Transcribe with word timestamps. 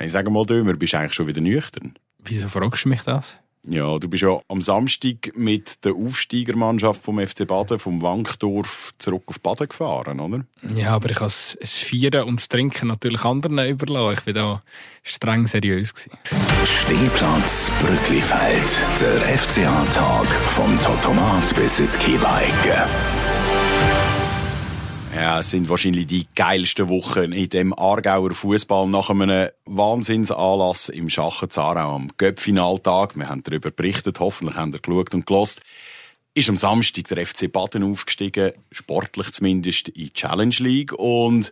Ich 0.00 0.12
sage 0.12 0.30
mal, 0.30 0.46
Dömer, 0.46 0.74
bist 0.74 0.94
du 0.94 0.98
eigentlich 0.98 1.14
schon 1.14 1.26
wieder 1.26 1.40
nüchtern? 1.40 1.94
Wieso 2.24 2.48
fragst 2.48 2.84
du 2.84 2.88
mich 2.88 3.02
das? 3.02 3.34
Ja, 3.68 3.98
du 3.98 4.08
bist 4.08 4.22
ja 4.22 4.40
am 4.48 4.62
Samstag 4.62 5.32
mit 5.36 5.84
der 5.84 5.92
Aufsteigermannschaft 5.92 7.02
vom 7.02 7.18
FC 7.18 7.46
Baden 7.46 7.78
vom 7.78 8.00
Wankdorf 8.00 8.94
zurück 8.96 9.24
auf 9.26 9.38
Baden 9.40 9.68
gefahren, 9.68 10.18
oder? 10.18 10.46
Ja, 10.74 10.94
aber 10.94 11.10
ich 11.10 11.16
habe 11.20 11.26
das 11.26 11.74
Vieren 11.74 12.24
und 12.24 12.40
das 12.40 12.48
Trinken 12.48 12.88
natürlich 12.88 13.22
anderen 13.22 13.58
überlassen. 13.68 14.20
Ich 14.20 14.26
war 14.26 14.32
da 14.32 14.62
streng 15.02 15.46
seriös. 15.46 15.92
Gewesen. 15.92 16.12
Stehplatz 16.64 17.70
Brücklifeld. 17.82 18.86
Der 18.98 19.38
FCA-Tag 19.38 20.26
vom 20.26 20.74
Totomat 20.82 21.54
bis 21.54 21.80
in 21.80 21.88
die 21.92 21.98
Kieleigen. 21.98 23.29
Ja, 25.14 25.40
es 25.40 25.50
sind 25.50 25.68
wahrscheinlich 25.68 26.06
die 26.06 26.26
geilsten 26.36 26.88
Wochen 26.88 27.32
in 27.32 27.48
dem 27.48 27.76
Aargauer 27.76 28.30
Fußball 28.30 28.86
nach 28.86 29.10
einem 29.10 29.50
Wahnsinnsanlass 29.64 30.88
im 30.88 31.10
Schachen 31.10 31.50
Zarau 31.50 31.96
am 31.96 32.10
Göppfinaltag. 32.16 33.16
Wir 33.16 33.28
haben 33.28 33.42
darüber 33.42 33.72
berichtet, 33.72 34.20
hoffentlich 34.20 34.56
haben 34.56 34.72
ihr 34.72 34.78
geschaut 34.78 35.12
und 35.12 35.26
gelost. 35.26 35.62
Ist 36.34 36.48
am 36.48 36.56
Samstag 36.56 37.08
der 37.08 37.26
FC 37.26 37.50
Baden 37.50 37.82
aufgestiegen, 37.82 38.52
sportlich 38.70 39.32
zumindest 39.32 39.88
in 39.88 39.94
die 39.94 40.12
Challenge 40.12 40.56
League 40.60 40.92
und 40.92 41.50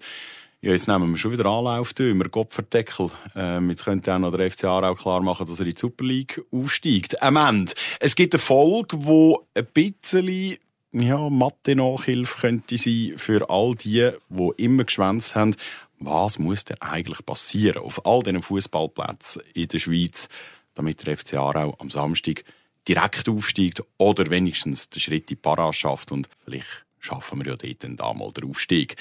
ja, 0.61 0.73
jetzt 0.73 0.89
nehmen 0.89 1.11
wir 1.11 1.17
schon 1.17 1.33
wieder 1.33 1.47
Anlauf, 1.47 1.93
wir 1.97 2.29
Gopferdeckel. 2.29 3.11
Ähm, 3.37 3.71
jetzt 3.71 3.85
könnte 3.85 4.15
auch 4.15 4.19
noch 4.19 4.37
der 4.37 4.51
FC 4.51 4.65
Aarau 4.65 4.95
klar 4.95 5.21
machen, 5.21 5.47
dass 5.47 5.61
er 5.61 5.67
in 5.67 5.73
die 5.73 5.79
Super 5.79 6.05
League 6.05 6.43
aufsteigt. 6.53 7.23
Am 7.23 7.37
Ende. 7.37 7.73
Es 8.01 8.17
gibt 8.17 8.35
eine 8.35 8.41
Folge, 8.41 9.05
wo 9.05 9.47
ein 9.55 9.67
bisschen 9.67 10.59
ja, 10.93 11.29
Mathe-Nachhilfe 11.29 12.41
könnte 12.41 12.77
sein 12.77 13.15
für 13.17 13.51
all 13.51 13.75
die, 13.75 14.11
die 14.29 14.51
immer 14.57 14.85
geschwänzt 14.85 15.35
haben, 15.35 15.55
was 16.01 16.39
muss 16.39 16.65
denn 16.65 16.81
eigentlich 16.81 17.25
passieren 17.27 17.83
auf 17.83 18.07
all 18.07 18.23
diesen 18.23 18.43
Fußballplätzen 18.43 19.43
in 19.55 19.69
der 19.69 19.79
Schweiz, 19.79 20.29
damit 20.75 21.07
der 21.07 21.17
FC 21.17 21.35
Aarau 21.35 21.77
am 21.79 21.91
Samstag 21.91 22.45
direkt 22.87 23.29
aufsteigt 23.29 23.83
oder 23.99 24.31
wenigstens 24.31 24.89
den 24.89 25.01
Schritt 25.01 25.23
in 25.23 25.27
die 25.27 25.37
Para 25.37 25.73
schafft 25.73 26.13
und 26.13 26.29
vielleicht 26.45 26.85
schaffen 26.99 27.41
wir 27.41 27.53
ja 27.53 27.57
dort 27.57 27.85
dann 27.85 27.97
da 27.97 28.15
mal 28.15 28.33
den 28.33 28.49
Aufstieg. 28.49 28.97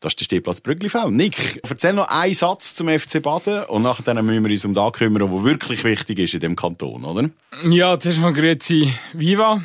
Das 0.00 0.12
ist 0.12 0.20
der 0.20 0.24
Stehplatz 0.26 0.60
Brüglifeld. 0.60 1.12
Nick, 1.12 1.60
erzähl 1.68 1.94
noch 1.94 2.08
einen 2.08 2.34
Satz 2.34 2.74
zum 2.74 2.88
FC 2.88 3.22
Baden 3.22 3.64
und 3.64 3.82
nachher 3.82 4.22
müssen 4.22 4.44
wir 4.44 4.50
uns 4.50 4.64
um 4.66 4.74
das 4.74 4.92
kümmern, 4.92 5.32
was 5.32 5.44
wirklich 5.44 5.82
wichtig 5.82 6.18
ist 6.18 6.34
in 6.34 6.40
dem 6.40 6.56
Kanton, 6.56 7.04
oder? 7.04 7.30
Ja, 7.68 7.98
zuerst 7.98 8.20
mal 8.20 8.34
grüezi 8.34 8.92
Viva. 9.14 9.64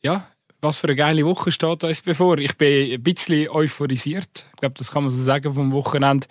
Ja, 0.00 0.28
was 0.60 0.78
für 0.78 0.88
eine 0.88 0.96
geile 0.96 1.24
Woche 1.24 1.52
steht 1.52 1.84
uns 1.84 2.02
bevor. 2.02 2.38
Ich 2.38 2.56
bin 2.56 2.92
ein 2.92 3.02
bisschen 3.02 3.48
euphorisiert. 3.48 4.46
Ich 4.54 4.60
glaube, 4.60 4.74
das 4.76 4.90
kann 4.90 5.04
man 5.04 5.10
so 5.10 5.22
sagen 5.22 5.54
vom 5.54 5.72
Wochenende. 5.72 6.26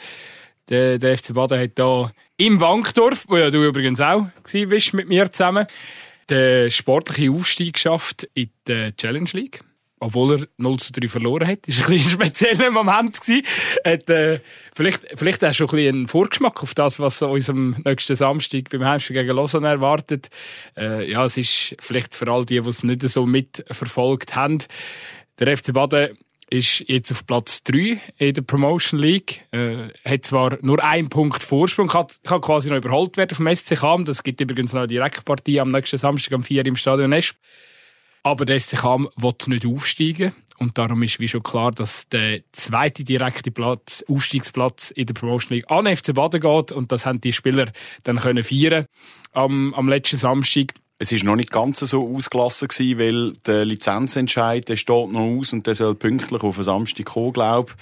Der, 0.70 0.98
der 1.00 1.18
FC 1.18 1.34
Baden 1.34 1.60
hat 1.60 1.72
hier 1.76 2.12
im 2.38 2.60
Wankdorf, 2.60 3.26
wo 3.28 3.38
ja 3.38 3.50
du 3.50 3.66
übrigens 3.66 4.00
auch 4.00 4.28
bist 4.52 4.94
mit 4.94 5.10
mir 5.10 5.32
zusammen, 5.32 5.66
den 6.30 6.70
sportlichen 6.70 7.36
Aufstieg 7.36 7.74
geschafft 7.74 8.30
in 8.36 8.52
die 8.68 8.96
Challenge 8.96 9.30
League 9.34 9.62
obwohl 10.00 10.40
er 10.40 10.48
0 10.58 10.78
zu 10.80 10.92
3 10.94 11.08
verloren 11.08 11.48
hat. 11.48 11.68
Das 11.68 11.80
war 11.82 11.90
ein, 11.90 12.00
ein 12.00 12.04
spezieller 12.04 12.72
Moment. 12.72 13.20
Hat, 13.86 14.10
äh, 14.10 14.40
vielleicht, 14.74 15.08
vielleicht 15.16 15.44
auch 15.44 15.54
schon 15.54 15.70
ein 15.72 15.88
einen 15.90 16.08
Vorgeschmack 16.08 16.64
auf 16.64 16.74
das, 16.74 17.00
was 17.00 17.22
uns 17.22 17.50
am 17.50 17.76
nächsten 17.84 18.16
Samstag 18.16 18.70
beim 18.70 18.86
Heimspiel 18.86 19.16
gegen 19.16 19.36
Lausanne 19.36 19.68
erwartet. 19.68 20.30
Äh, 20.78 21.12
ja, 21.12 21.26
es 21.26 21.38
ist 21.38 21.76
vielleicht 21.80 22.16
für 22.16 22.32
all 22.32 22.46
die, 22.46 22.62
die 22.62 22.70
es 22.70 22.84
nicht 22.84 23.02
so 23.02 23.26
mitverfolgt 23.26 24.36
haben. 24.36 24.60
Der 25.40 25.58
FC 25.58 25.74
Baden 25.74 26.18
ist 26.50 26.84
jetzt 26.88 27.12
auf 27.12 27.26
Platz 27.26 27.64
3 27.64 28.00
in 28.18 28.34
der 28.34 28.42
Promotion 28.42 29.00
League. 29.00 29.48
Äh, 29.52 29.90
hat 30.04 30.26
zwar 30.26 30.58
nur 30.62 30.84
einen 30.84 31.10
Punkt 31.10 31.44
Vorsprung, 31.44 31.88
kann, 31.88 32.08
kann 32.24 32.42
quasi 32.42 32.70
noch 32.70 32.78
überholt 32.78 33.18
werden 33.18 33.36
vom 33.36 33.54
SC 33.54 33.76
Cham. 33.76 34.06
Das 34.06 34.24
gibt 34.24 34.42
übrigens 34.42 34.74
noch 34.74 34.82
eine 34.82 34.88
Direktpartie 34.88 35.60
am 35.60 35.72
nächsten 35.72 35.98
Samstag 35.98 36.34
am 36.34 36.44
4 36.44 36.66
im 36.66 36.76
Stadion 36.76 37.14
Esp. 37.14 37.38
Aber 38.24 38.46
der 38.46 38.60
SC 38.60 38.78
Cham 38.82 39.10
will 39.16 39.34
nicht 39.48 39.66
aufsteigen. 39.66 40.34
Und 40.58 40.78
darum 40.78 41.02
ist 41.04 41.20
wie 41.22 41.28
schon 41.28 41.42
klar, 41.42 41.72
dass 41.72 42.10
der 42.10 42.42
zweite 42.52 43.06
direkte 43.06 43.50
Platz, 43.50 44.04
Aufstiegsplatz 44.10 44.92
in 44.92 45.06
der 45.06 45.14
Promotion 45.14 45.56
League 45.56 45.72
an 45.72 45.88
FC 45.88 46.14
Baden 46.14 46.42
geht. 46.42 46.74
Und 46.74 46.92
das 46.92 47.06
haben 47.06 47.22
die 47.22 47.32
Spieler 47.32 47.72
dann 48.04 48.18
können 48.18 48.44
feiern 48.44 48.86
am, 49.32 49.74
am 49.74 49.88
letzten 49.88 50.18
Samstag. 50.18 50.74
Es 51.02 51.14
ist 51.14 51.24
noch 51.24 51.38
nicht 51.38 51.52
ganz 51.52 51.80
so 51.80 52.14
ausgelassen 52.14 52.68
gewesen, 52.68 53.00
weil 53.00 53.32
der 53.46 53.64
Lizenzentscheid, 53.64 54.68
der 54.68 54.76
steht 54.76 55.12
noch 55.14 55.22
aus 55.22 55.54
und 55.54 55.66
der 55.66 55.76
soll 55.76 55.96
pünktlich 55.96 56.44
auf 56.44 56.56
den 56.56 56.64
Samstag 56.64 57.06
kommen, 57.06 57.32
glaube 57.32 57.74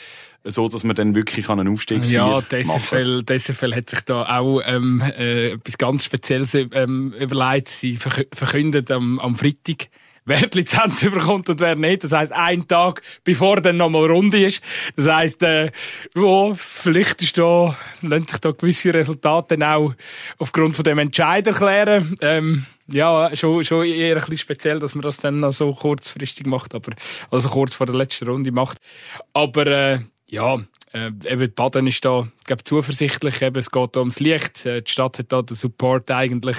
so 0.43 0.69
dass 0.69 0.83
man 0.83 0.95
dann 0.95 1.15
wirklich 1.15 1.49
einen 1.49 1.67
Aufstiegsfeier 1.67 2.13
Ja, 2.13 2.41
DSFL, 2.41 3.23
DSFL 3.25 3.75
hat 3.75 3.89
sich 3.89 4.01
da 4.01 4.39
auch 4.39 4.61
ähm, 4.65 5.03
äh, 5.17 5.51
etwas 5.51 5.77
ganz 5.77 6.05
Spezielles 6.05 6.53
ähm, 6.53 7.13
überlegt. 7.19 7.67
Sie 7.67 7.97
verkündet 7.97 8.89
am, 8.91 9.19
am 9.19 9.35
Freitag 9.35 9.89
wer 10.27 10.45
die 10.45 10.59
Lizenz 10.59 11.01
überkommt 11.03 11.49
und 11.49 11.59
wer 11.59 11.75
nicht. 11.75 12.03
Das 12.03 12.11
heisst, 12.11 12.33
ein 12.33 12.67
Tag 12.67 13.01
bevor 13.23 13.61
dann 13.61 13.77
nochmal 13.77 14.11
Runde 14.11 14.45
ist. 14.45 14.61
Das 14.95 15.07
heisst, 15.07 15.41
äh, 15.41 15.71
wo, 16.13 16.53
vielleicht 16.55 17.23
ist 17.23 17.37
da, 17.37 17.75
lässt 18.01 18.29
sich 18.29 18.39
da 18.39 18.51
gewisse 18.51 18.93
Resultate 18.93 19.57
dann 19.57 19.67
auch 19.67 19.93
aufgrund 20.37 20.75
von 20.75 20.83
dem 20.83 20.99
Entscheid 20.99 21.47
erklären. 21.47 22.15
Ähm, 22.21 22.65
ja, 22.87 23.35
schon, 23.35 23.63
schon 23.63 23.85
eher 23.85 24.15
ein 24.15 24.19
bisschen 24.19 24.37
speziell, 24.37 24.79
dass 24.79 24.95
man 24.95 25.01
das 25.01 25.17
dann 25.17 25.39
noch 25.39 25.53
so 25.53 25.73
kurzfristig 25.73 26.45
macht, 26.45 26.75
aber, 26.75 26.93
also 27.31 27.49
kurz 27.49 27.75
vor 27.75 27.85
der 27.85 27.95
letzten 27.95 28.27
Runde 28.29 28.51
macht. 28.51 28.77
Aber, 29.33 29.65
äh, 29.67 29.99
ja, 30.27 30.59
äh, 30.93 31.11
eben 31.25 31.53
Baden 31.53 31.87
ist 31.87 32.03
da 32.05 32.27
glaube 32.45 32.63
zuversichtlich. 32.63 33.41
Eben, 33.41 33.57
es 33.57 33.71
geht 33.71 33.97
ums 33.97 34.19
Licht. 34.19 34.65
Äh, 34.65 34.81
die 34.81 34.91
Stadt 34.91 35.19
hat 35.19 35.31
da 35.31 35.41
den 35.41 35.55
Support 35.55 36.09
eigentlich 36.11 36.57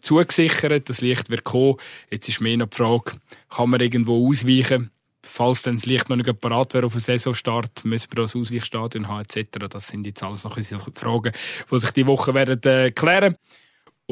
zugesichert. 0.00 0.88
Das 0.88 1.00
Licht 1.00 1.30
wird 1.30 1.44
kommen. 1.44 1.76
Jetzt 2.10 2.28
ist 2.28 2.40
mehr 2.40 2.56
noch 2.56 2.68
die 2.68 2.76
Frage, 2.76 3.12
kann 3.50 3.70
man 3.70 3.80
irgendwo 3.80 4.28
ausweichen? 4.28 4.90
Falls 5.24 5.62
dann 5.62 5.76
das 5.76 5.86
Licht 5.86 6.08
noch 6.08 6.16
nicht 6.16 6.40
parat 6.40 6.74
wäre 6.74 6.86
auf 6.86 6.94
den 6.94 7.00
Saisonstart, 7.00 7.84
müssen 7.84 8.08
wir 8.12 8.24
auch 8.24 8.34
ein 8.34 8.40
Ausweichstadion 8.40 9.06
haben 9.06 9.24
etc. 9.24 9.68
Das 9.70 9.86
sind 9.86 10.04
jetzt 10.04 10.22
alles 10.22 10.42
noch 10.44 10.58
Fragen, 10.94 11.32
die 11.70 11.78
sich 11.78 11.90
die 11.92 12.06
Woche 12.06 12.34
werden 12.34 12.60
äh, 12.64 12.90
klären 12.90 13.36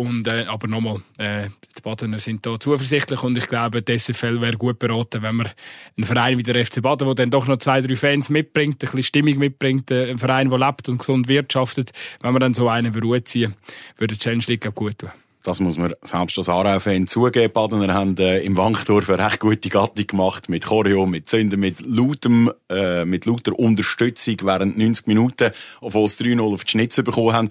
und, 0.01 0.27
äh, 0.27 0.47
aber 0.49 0.67
nochmal, 0.67 1.03
äh, 1.19 1.49
die 1.77 1.83
Badener 1.83 2.19
sind 2.19 2.47
da 2.47 2.59
zuversichtlich 2.59 3.23
und 3.23 3.37
ich 3.37 3.49
glaube, 3.49 3.83
dessen 3.83 4.15
Fall 4.15 4.41
wäre 4.41 4.57
gut 4.57 4.79
beraten, 4.79 5.23
wenn 5.23 5.37
man 5.37 5.51
einen 5.97 6.07
Verein 6.07 6.39
wie 6.39 6.43
der 6.43 6.65
FC 6.65 6.81
Baden, 6.81 7.07
der 7.07 7.15
dann 7.15 7.31
doch 7.31 7.47
noch 7.47 7.59
zwei, 7.59 7.83
drei 7.83 7.97
Fans 7.97 8.31
mitbringt, 8.31 8.77
ein 8.77 8.79
bisschen 8.79 9.03
Stimmung 9.03 9.39
mitbringt, 9.39 9.91
äh, 9.91 10.11
ein 10.11 10.19
Verein, 10.19 10.49
der 10.49 10.59
lebt 10.59 10.89
und 10.89 10.99
gesund 10.99 11.29
wirtschaftet, 11.29 11.93
wenn 12.23 12.33
man 12.33 12.41
dann 12.41 12.55
so 12.55 12.69
einen 12.69 12.95
Ruhe 12.95 13.23
ziehen 13.25 13.55
würde 13.99 14.15
die 14.15 14.19
Challenge 14.19 14.45
League 14.47 14.75
gut 14.75 14.99
tun. 14.99 15.11
Das 15.43 15.61
muss 15.61 15.79
man 15.79 15.93
selbst 16.03 16.37
als 16.37 16.49
Aarau-Fan 16.51 17.07
zugeben. 17.07 17.53
Badener 17.53 17.95
haben 17.95 18.17
äh, 18.19 18.41
im 18.41 18.59
Wankdorf 18.59 19.09
eine 19.09 19.25
recht 19.25 19.41
gute 19.41 19.71
Gattung 19.71 20.07
gemacht. 20.07 20.51
Mit 20.51 20.67
Choreo, 20.67 21.07
mit 21.07 21.31
Zünden, 21.31 21.61
mit 21.61 21.81
lautem, 21.81 22.51
äh, 22.69 23.07
mit 23.07 23.25
lauter 23.25 23.59
Unterstützung 23.59 24.37
während 24.43 24.77
90 24.77 25.07
Minuten, 25.07 25.51
obwohl 25.81 26.09
sie 26.09 26.25
3-0 26.25 26.43
auf 26.43 26.65
die 26.65 26.71
Schnitze 26.71 27.03
bekommen 27.03 27.33
haben. 27.33 27.49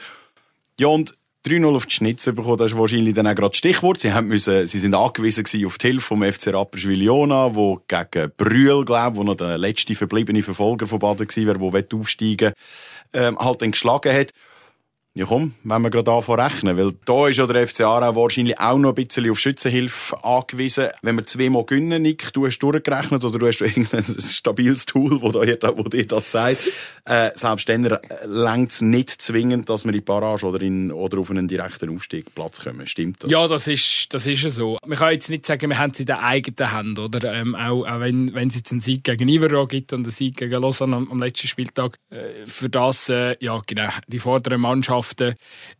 Ja, 0.79 0.87
und 0.87 1.15
3-0 1.47 1.75
auf 1.75 1.85
die 1.85 1.95
Schnitze 1.95 2.33
bekommen, 2.33 2.57
das 2.57 2.71
ist 2.71 2.77
wahrscheinlich 2.77 3.13
dann 3.13 3.27
auch 3.27 3.35
gerade 3.35 3.51
das 3.51 3.57
Stichwort. 3.57 3.99
Sie, 3.99 4.11
haben 4.11 4.27
müssen, 4.27 4.67
sie 4.67 4.79
sind 4.79 4.93
angewiesen 4.93 5.45
auf 5.65 5.77
die 5.77 5.87
Hilfe 5.87 6.05
vom 6.05 6.23
FC 6.23 6.47
Rapperswil-Jona, 6.53 7.55
wo 7.55 7.81
gegen 7.87 8.31
Brühl, 8.35 8.83
glaube 8.83 9.17
wo 9.17 9.23
noch 9.23 9.35
der 9.35 9.57
letzte 9.57 9.95
verbliebene 9.95 10.41
Verfolger 10.41 10.85
von 10.87 10.99
Baden 10.99 11.27
war, 11.27 11.81
der 11.81 11.99
aufsteigen 11.99 12.51
ähm, 13.13 13.39
halt 13.39 13.61
dann 13.61 13.71
geschlagen 13.71 14.13
hat. 14.13 14.31
Ja 15.19 15.25
komm, 15.25 15.53
wenn 15.65 15.81
wir 15.81 15.89
gerade 15.89 16.09
anfangen 16.13 16.39
rechnen, 16.39 16.77
weil 16.77 16.93
da 17.03 17.27
ist 17.27 17.35
ja 17.35 17.45
der 17.45 17.67
FC 17.67 17.81
Aarau 17.81 18.15
wahrscheinlich 18.15 18.57
auch 18.57 18.77
noch 18.77 18.95
ein 18.95 18.95
bisschen 18.95 19.29
auf 19.29 19.37
Schützenhilfe 19.37 20.23
angewiesen. 20.23 20.87
Wenn 21.01 21.17
wir 21.17 21.25
zweimal 21.25 21.65
gewinnen, 21.65 22.03
Nick, 22.03 22.31
du 22.31 22.45
hast 22.45 22.59
durchgerechnet 22.59 23.25
oder 23.25 23.37
du 23.37 23.45
hast 23.45 23.59
irgendein 23.61 24.05
stabiles 24.17 24.85
Tool, 24.85 25.21
wo, 25.21 25.29
dir, 25.33 25.59
wo 25.75 25.83
dir 25.83 26.07
das 26.07 26.31
sagt. 26.31 26.59
Äh, 27.03 27.31
selbst 27.33 27.67
dann 27.67 27.97
längt 28.27 28.71
es 28.71 28.79
nicht 28.79 29.09
zwingend, 29.09 29.69
dass 29.69 29.83
wir 29.83 29.89
in 29.89 29.97
die 29.97 30.01
Barrage 30.01 30.45
oder, 30.45 30.61
in, 30.61 30.89
oder 30.89 31.19
auf 31.19 31.29
einen 31.29 31.49
direkten 31.49 31.93
Aufstieg 31.93 32.33
Platz 32.33 32.61
kommen. 32.63 32.87
Stimmt 32.87 33.21
das? 33.21 33.29
Ja, 33.29 33.45
das 33.45 33.67
ist, 33.67 34.07
das 34.11 34.25
ist 34.25 34.49
so. 34.51 34.77
Man 34.85 34.97
kann 34.97 35.11
jetzt 35.11 35.29
nicht 35.29 35.45
sagen, 35.45 35.69
wir 35.69 35.77
haben 35.77 35.91
es 35.91 35.99
in 35.99 36.05
der 36.05 36.23
eigenen 36.23 36.71
Hand, 36.71 36.97
oder? 36.97 37.33
Ähm, 37.33 37.55
auch, 37.55 37.85
auch 37.85 37.99
wenn, 37.99 38.33
wenn 38.33 38.47
es 38.47 38.55
jetzt 38.55 38.71
einen 38.71 38.79
Sieg 38.79 39.03
gegen 39.03 39.27
Ivero 39.27 39.67
gibt 39.67 39.91
und 39.91 40.03
einen 40.03 40.11
Sieg 40.11 40.37
gegen 40.37 40.61
Lausanne 40.61 40.95
am, 40.95 41.11
am 41.11 41.21
letzten 41.21 41.49
Spieltag. 41.49 41.97
Äh, 42.09 42.45
für 42.45 42.69
das, 42.69 43.09
äh, 43.09 43.35
ja 43.41 43.59
genau, 43.67 43.89
die 44.07 44.19
vorderen 44.19 44.61
Mannschaften 44.61 45.08
Mannschaften 45.09 45.35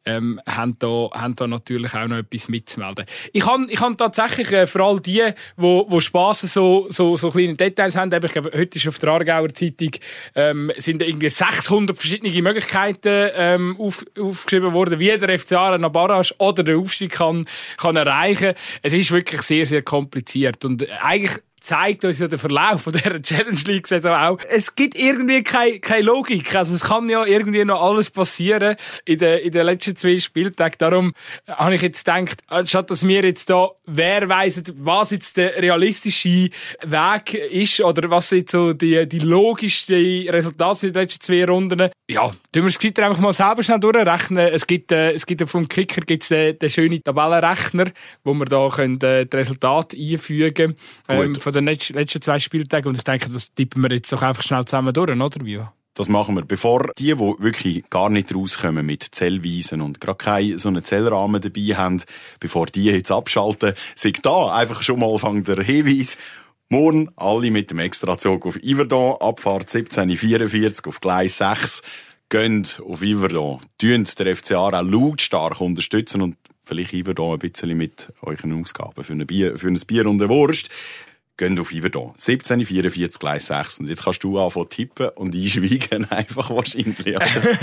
ähm, 0.06 0.40
haben, 0.48 0.78
da, 0.80 1.10
haben 1.14 1.36
da 1.36 1.48
natürlich 1.48 1.94
auch 1.94 2.08
noch 2.08 2.18
etwas 2.18 2.48
mitzumelden. 2.48 3.06
Ich 3.34 3.46
habe 3.46 3.68
ich 3.70 3.80
hab 3.80 3.98
tatsächlich 3.98 4.52
äh, 4.52 4.68
für 4.68 4.84
all 4.84 5.00
die, 5.00 5.24
wo, 5.56 5.86
wo 5.90 6.00
Spass 6.00 6.42
so, 6.42 6.88
so, 6.90 7.18
so 7.18 7.32
kleine 7.32 7.56
Details 7.56 7.96
haben, 7.96 8.12
ich 8.24 8.32
glaube, 8.32 8.52
heute 8.54 8.78
ist 8.78 8.88
auf 8.88 9.00
der 9.00 9.10
Aargauer 9.10 9.50
Zeitung 9.50 9.92
ähm, 10.36 10.72
sind 10.78 11.02
irgendwie 11.02 11.30
600 11.30 11.96
verschiedene 11.96 12.42
Möglichkeiten 12.42 13.30
ähm, 13.34 13.76
auf, 13.80 14.06
aufgeschrieben 14.20 14.74
worden, 14.74 15.00
wie 15.00 15.18
der 15.18 15.40
FCA 15.40 15.74
eine 15.74 15.90
Barrage 15.90 16.34
oder 16.38 16.64
den 16.64 16.80
Aufstieg 16.80 17.14
kann, 17.14 17.46
kann 17.78 17.96
erreichen. 17.96 18.54
Es 18.82 18.94
ist 18.94 19.12
wirklich 19.12 19.42
sehr, 19.42 19.66
sehr 19.66 19.82
kompliziert 19.82 20.64
und 20.66 20.88
eigentlich 21.02 21.40
zeigt 21.60 22.06
uns 22.06 22.20
ja 22.20 22.28
der 22.28 22.40
Verlauf 22.40 22.82
von 22.84 22.94
dieser 22.94 23.22
Challenge 23.22 23.62
League 23.66 23.88
Saison 23.88 24.14
auch. 24.14 24.40
Es 24.50 24.76
gibt 24.76 24.96
irgendwie 24.96 25.44
keine, 25.44 25.80
keine 25.80 26.04
Logik. 26.04 26.56
Also 26.56 26.76
es 26.76 26.82
kann 26.82 27.10
ja 27.10 27.26
irgendwie 27.26 27.64
noch 27.66 27.82
alles 27.82 28.10
passieren 28.12 28.76
in 29.06 29.20
den, 29.20 29.40
in 29.40 29.52
den 29.52 29.66
letzten 29.66 29.96
zwei 29.96 30.18
Spieltagen. 30.20 30.76
Darum 30.78 31.14
habe 31.48 31.76
ich 31.76 31.82
jetzt 31.82 32.06
gedacht, 32.06 32.42
anstatt 32.48 32.90
dass 32.92 33.08
wir 33.08 33.24
jetzt 33.24 33.50
da, 33.50 33.70
wer 33.86 34.28
weiss, 34.30 34.62
was 34.76 35.12
jetzt 35.12 35.38
der 35.38 35.56
realistische 35.62 36.50
Weg 36.84 37.34
ist 37.34 37.82
oder 37.82 38.10
was 38.10 38.32
jetzt 38.32 38.52
so 38.52 38.74
die, 38.74 39.08
die 39.08 39.20
logischste 39.20 39.96
Resultate 40.30 40.88
in 40.88 40.94
den 40.94 41.02
letzten 41.02 41.22
zwei 41.22 41.46
Runden. 41.46 41.90
Ja, 42.10 42.32
tun 42.52 42.66
wir 42.66 42.72
Gewitter 42.72 43.06
einfach 43.06 43.20
mal 43.20 43.34
selber 43.34 43.62
schnell 43.64 43.80
durchrechnen. 43.80 44.50
Es 44.52 44.66
gibt, 44.66 44.92
äh, 44.92 45.12
es 45.12 45.26
gibt 45.26 45.48
vom 45.50 45.68
Kicker 45.68 46.02
gibt's 46.02 46.30
den, 46.30 46.58
den 46.58 46.70
schönen 46.70 47.04
Tabellenrechner, 47.04 47.92
wo 48.24 48.34
wir 48.34 48.46
da 48.46 48.70
können, 48.70 49.00
äh, 49.02 49.26
die 49.26 49.38
Resultate 49.38 49.98
einfügen 49.98 50.76
ähm, 51.08 51.36
von 51.54 51.66
den 51.66 51.76
letzten 51.94 52.22
zwei 52.22 52.40
Spieltagen. 52.40 52.90
Und 52.90 52.98
ich 52.98 53.04
denke, 53.04 53.30
das 53.30 53.54
tippen 53.54 53.84
wir 53.84 53.92
jetzt 53.92 54.12
doch 54.12 54.22
einfach 54.22 54.44
schnell 54.44 54.66
zusammen 54.66 54.94
durch, 54.94 55.10
oder 55.10 55.46
wie? 55.46 55.62
Das 56.00 56.08
machen 56.08 56.36
wir. 56.36 56.46
Bevor 56.46 56.92
die, 56.98 57.14
die 57.14 57.20
wirklich 57.20 57.90
gar 57.90 58.10
nicht 58.10 58.34
rauskommen 58.34 58.86
mit 58.86 59.04
Zellweisen 59.04 59.82
und 59.82 60.00
gerade 60.00 60.18
keinen 60.18 60.58
so 60.58 60.70
einen 60.70 60.84
Zellrahmen 60.84 61.42
dabei 61.42 61.76
haben, 61.76 62.02
bevor 62.40 62.68
die 62.68 62.86
jetzt 62.86 63.12
abschalten, 63.12 63.74
sagt 63.96 64.26
da 64.26 64.54
einfach 64.56 64.82
schon 64.82 65.00
mal 65.00 65.18
fang 65.20 65.44
der 65.44 65.62
Hinweis. 65.62 66.18
Morgen 66.70 67.10
alle 67.16 67.52
mit 67.52 67.72
dem 67.72 67.80
Extrazug 67.80 68.46
auf 68.46 68.64
Iverdon, 68.64 69.18
Abfahrt 69.20 69.74
1744 69.76 70.86
auf 70.86 71.02
Gleis 71.02 71.40
6. 71.40 71.82
Gönnt 72.30 72.82
auf 72.88 73.02
Iverdon. 73.02 73.60
Tönt 73.78 74.18
der 74.20 74.36
FCA 74.36 74.70
auch 74.70 74.82
lautstark 74.84 75.60
unterstützen 75.60 76.22
und 76.22 76.38
vielleicht 76.64 76.94
Iverdon 76.94 77.34
ein 77.34 77.40
bisschen 77.40 77.76
mit 77.76 78.14
euren 78.22 78.62
Ausgaben 78.62 79.04
für 79.04 79.16
Bier, 79.26 79.58
für 79.58 79.68
ein 79.68 79.82
Bier 79.86 80.06
und 80.06 80.22
eine 80.22 80.30
Wurst 80.30 80.70
gehen 81.40 81.60
auf 81.60 81.72
Iverdon. 81.72 82.10
1744 82.10 83.20
Gleis 83.20 83.48
6. 83.48 83.80
Und 83.80 83.90
jetzt 83.90 84.04
kannst 84.04 84.24
du 84.24 84.38
anfangen 84.38 84.70
tippen 84.70 85.10
und 85.16 85.34
einschweigen, 85.34 86.06
einfach 86.12 86.52
wahrscheinlich. 86.52 87.18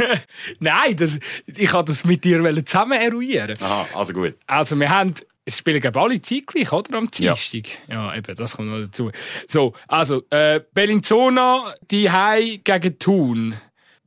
Nein, 0.58 0.96
das, 0.96 1.18
ich 1.46 1.72
wollte 1.72 1.92
das 1.92 2.04
mit 2.04 2.24
dir 2.24 2.42
zusammen 2.64 3.00
eruieren. 3.00 3.56
Aha, 3.60 3.86
also 3.94 4.12
gut. 4.12 4.34
Also 4.46 4.74
wir 4.80 4.90
haben, 4.90 5.14
es 5.44 5.58
spielen 5.58 5.80
glaube 5.80 6.00
alle 6.00 6.20
zeitgleich, 6.20 6.72
oder? 6.72 6.98
Am 6.98 7.10
Dienstag. 7.10 7.68
Ja. 7.88 8.12
ja, 8.12 8.16
eben, 8.16 8.34
das 8.34 8.56
kommt 8.56 8.68
noch 8.68 8.80
dazu. 8.80 9.12
So, 9.46 9.74
also, 9.86 10.24
äh, 10.30 10.60
Bellinzona, 10.74 11.74
die 11.90 12.10
Hai 12.10 12.60
gegen 12.64 12.98
Thun. 12.98 13.56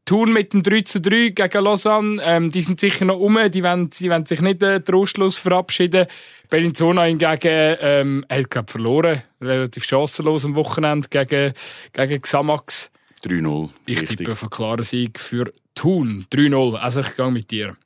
Thun 0.09 0.33
mit 0.33 0.53
dem 0.53 0.63
3 0.63 0.81
zu 0.81 0.99
3 0.99 1.29
gegen 1.35 1.63
Lausanne, 1.63 2.19
ähm, 2.23 2.49
die 2.49 2.63
sind 2.63 2.79
sicher 2.79 3.05
noch 3.05 3.19
um, 3.19 3.37
die 3.51 3.63
wollen, 3.63 3.91
die 3.91 4.09
wollen 4.09 4.25
sich 4.25 4.41
nicht 4.41 4.63
äh, 4.63 4.81
trostlos 4.81 5.37
verabschieden. 5.37 6.07
Bellinzona 6.49 7.03
hingegen 7.03 7.77
ähm, 7.79 8.25
hat, 8.27 8.49
glaube 8.49 8.71
verloren, 8.71 9.21
relativ 9.39 9.85
chancenlos 9.85 10.45
am 10.45 10.55
Wochenende 10.55 11.07
gegen, 11.09 11.53
gegen 11.93 12.21
Xamax. 12.23 12.89
3-0. 13.23 13.69
Ich 13.85 14.03
tippe 14.03 14.31
auf 14.31 14.41
einen 14.41 14.49
klaren 14.49 14.83
Sieg 14.83 15.19
für 15.19 15.53
Thun. 15.75 16.25
3-0. 16.33 16.73
Also 16.73 17.01
ich 17.01 17.15
gehe 17.15 17.31
mit 17.31 17.51
dir. 17.51 17.77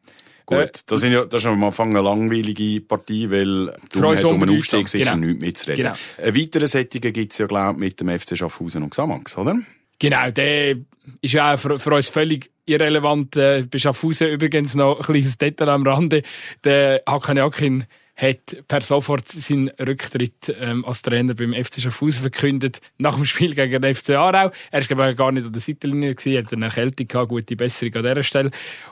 Gut, 0.46 0.58
äh, 0.58 0.72
das, 0.86 1.02
sind 1.02 1.12
ja, 1.12 1.26
das 1.26 1.42
ist 1.42 1.48
am 1.48 1.62
Anfang 1.62 1.90
eine 1.90 2.00
langweilige 2.00 2.80
Partie, 2.80 3.30
weil 3.30 3.76
du 3.92 4.02
hat 4.02 4.24
um 4.24 4.42
einen 4.42 4.58
Aufstieg 4.58 4.88
sicher 4.88 5.16
genau. 5.16 5.28
nichts 5.28 5.42
mitzureden. 5.42 5.84
Genau. 5.88 5.96
Ein 6.26 6.36
weiterer 6.38 6.68
Sättigen 6.68 7.12
gibt 7.12 7.34
es 7.34 7.40
ja, 7.40 7.48
glaube 7.48 7.74
ich, 7.74 7.80
mit 7.80 8.00
dem 8.00 8.18
FC 8.18 8.38
Schaffhausen 8.38 8.82
und 8.82 8.92
Xamax, 8.92 9.38
oder? 9.38 9.60
Genau, 10.00 10.32
der 10.32 10.78
ist 11.22 11.34
ja 11.34 11.54
auch 11.54 11.60
für, 11.60 11.80
für 11.80 11.94
uns 11.94 12.10
völlig 12.10 12.52
irrelevant. 12.66 13.36
Äh, 13.36 13.66
bei 13.70 13.78
Schaffhausen 13.78 14.30
übrigens 14.30 14.76
noch 14.76 14.98
ein 14.98 15.04
kleines 15.04 15.38
Detail 15.38 15.70
am 15.70 15.86
Rande. 15.86 16.24
Der 16.64 17.02
Hakan 17.08 17.38
Jakin 17.38 17.86
hat 18.16 18.68
per 18.68 18.82
sofort 18.82 19.28
seinen 19.28 19.70
Rücktritt 19.70 20.56
ähm, 20.60 20.86
als 20.86 21.02
Trainer 21.02 21.34
beim 21.34 21.54
FC 21.54 21.82
Schaffhausen 21.82 22.22
verkündet, 22.22 22.80
nach 22.98 23.16
dem 23.16 23.26
Spiel 23.26 23.56
gegen 23.56 23.82
den 23.82 23.96
FC 23.96 24.12
Aarau. 24.12 24.52
Er 24.72 24.98
war 24.98 25.14
gar 25.16 25.32
nicht 25.32 25.46
an 25.48 25.54
der 25.54 25.62
Seitenlinie, 25.62 26.16
gewesen, 26.16 26.46
hat 26.46 26.54
eine 26.54 26.66
Erkältung 26.66 27.08
gehabt, 27.08 27.30
gute 27.30 27.56
Besserung 27.56 27.96
an 27.96 28.04
dieser 28.04 28.24
Stelle. 28.24 28.52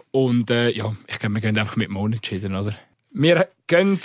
Und 0.10 0.50
äh, 0.50 0.72
ja, 0.72 0.96
ich 1.08 1.20
glaube, 1.20 1.36
wir 1.36 1.42
gehen 1.42 1.58
einfach 1.58 1.76
mit 1.76 1.90
dem 1.90 1.98
Unentschieden, 1.98 2.56
oder? 2.56 2.76
Wir 3.12 3.48
gehen 3.68 4.00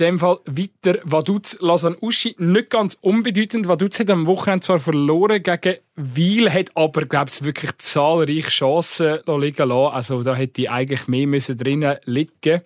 dem 0.00 0.18
Fall 0.18 0.38
weiter 0.46 1.00
Vaduz 1.04 1.56
Lasan 1.60 1.96
Uschi. 2.00 2.34
Nicht 2.38 2.70
ganz 2.70 2.96
unbedeutend. 3.00 3.68
Vaduz 3.68 3.98
hat 3.98 4.10
am 4.10 4.26
Wochenende 4.26 4.64
zwar 4.64 4.78
verloren 4.78 5.42
gegen 5.42 5.78
Wiel, 5.96 6.52
hat 6.52 6.76
aber, 6.76 7.06
glaube 7.06 7.30
ich, 7.32 7.42
wirklich 7.42 7.76
zahlreiche 7.78 8.48
Chancen 8.48 9.20
liegen 9.26 9.68
lassen. 9.68 9.94
Also 9.94 10.22
da 10.22 10.34
hätte 10.34 10.70
eigentlich 10.70 11.08
mehr 11.08 11.26
müssen 11.26 11.56
drinnen 11.56 11.96
liegen 12.04 12.62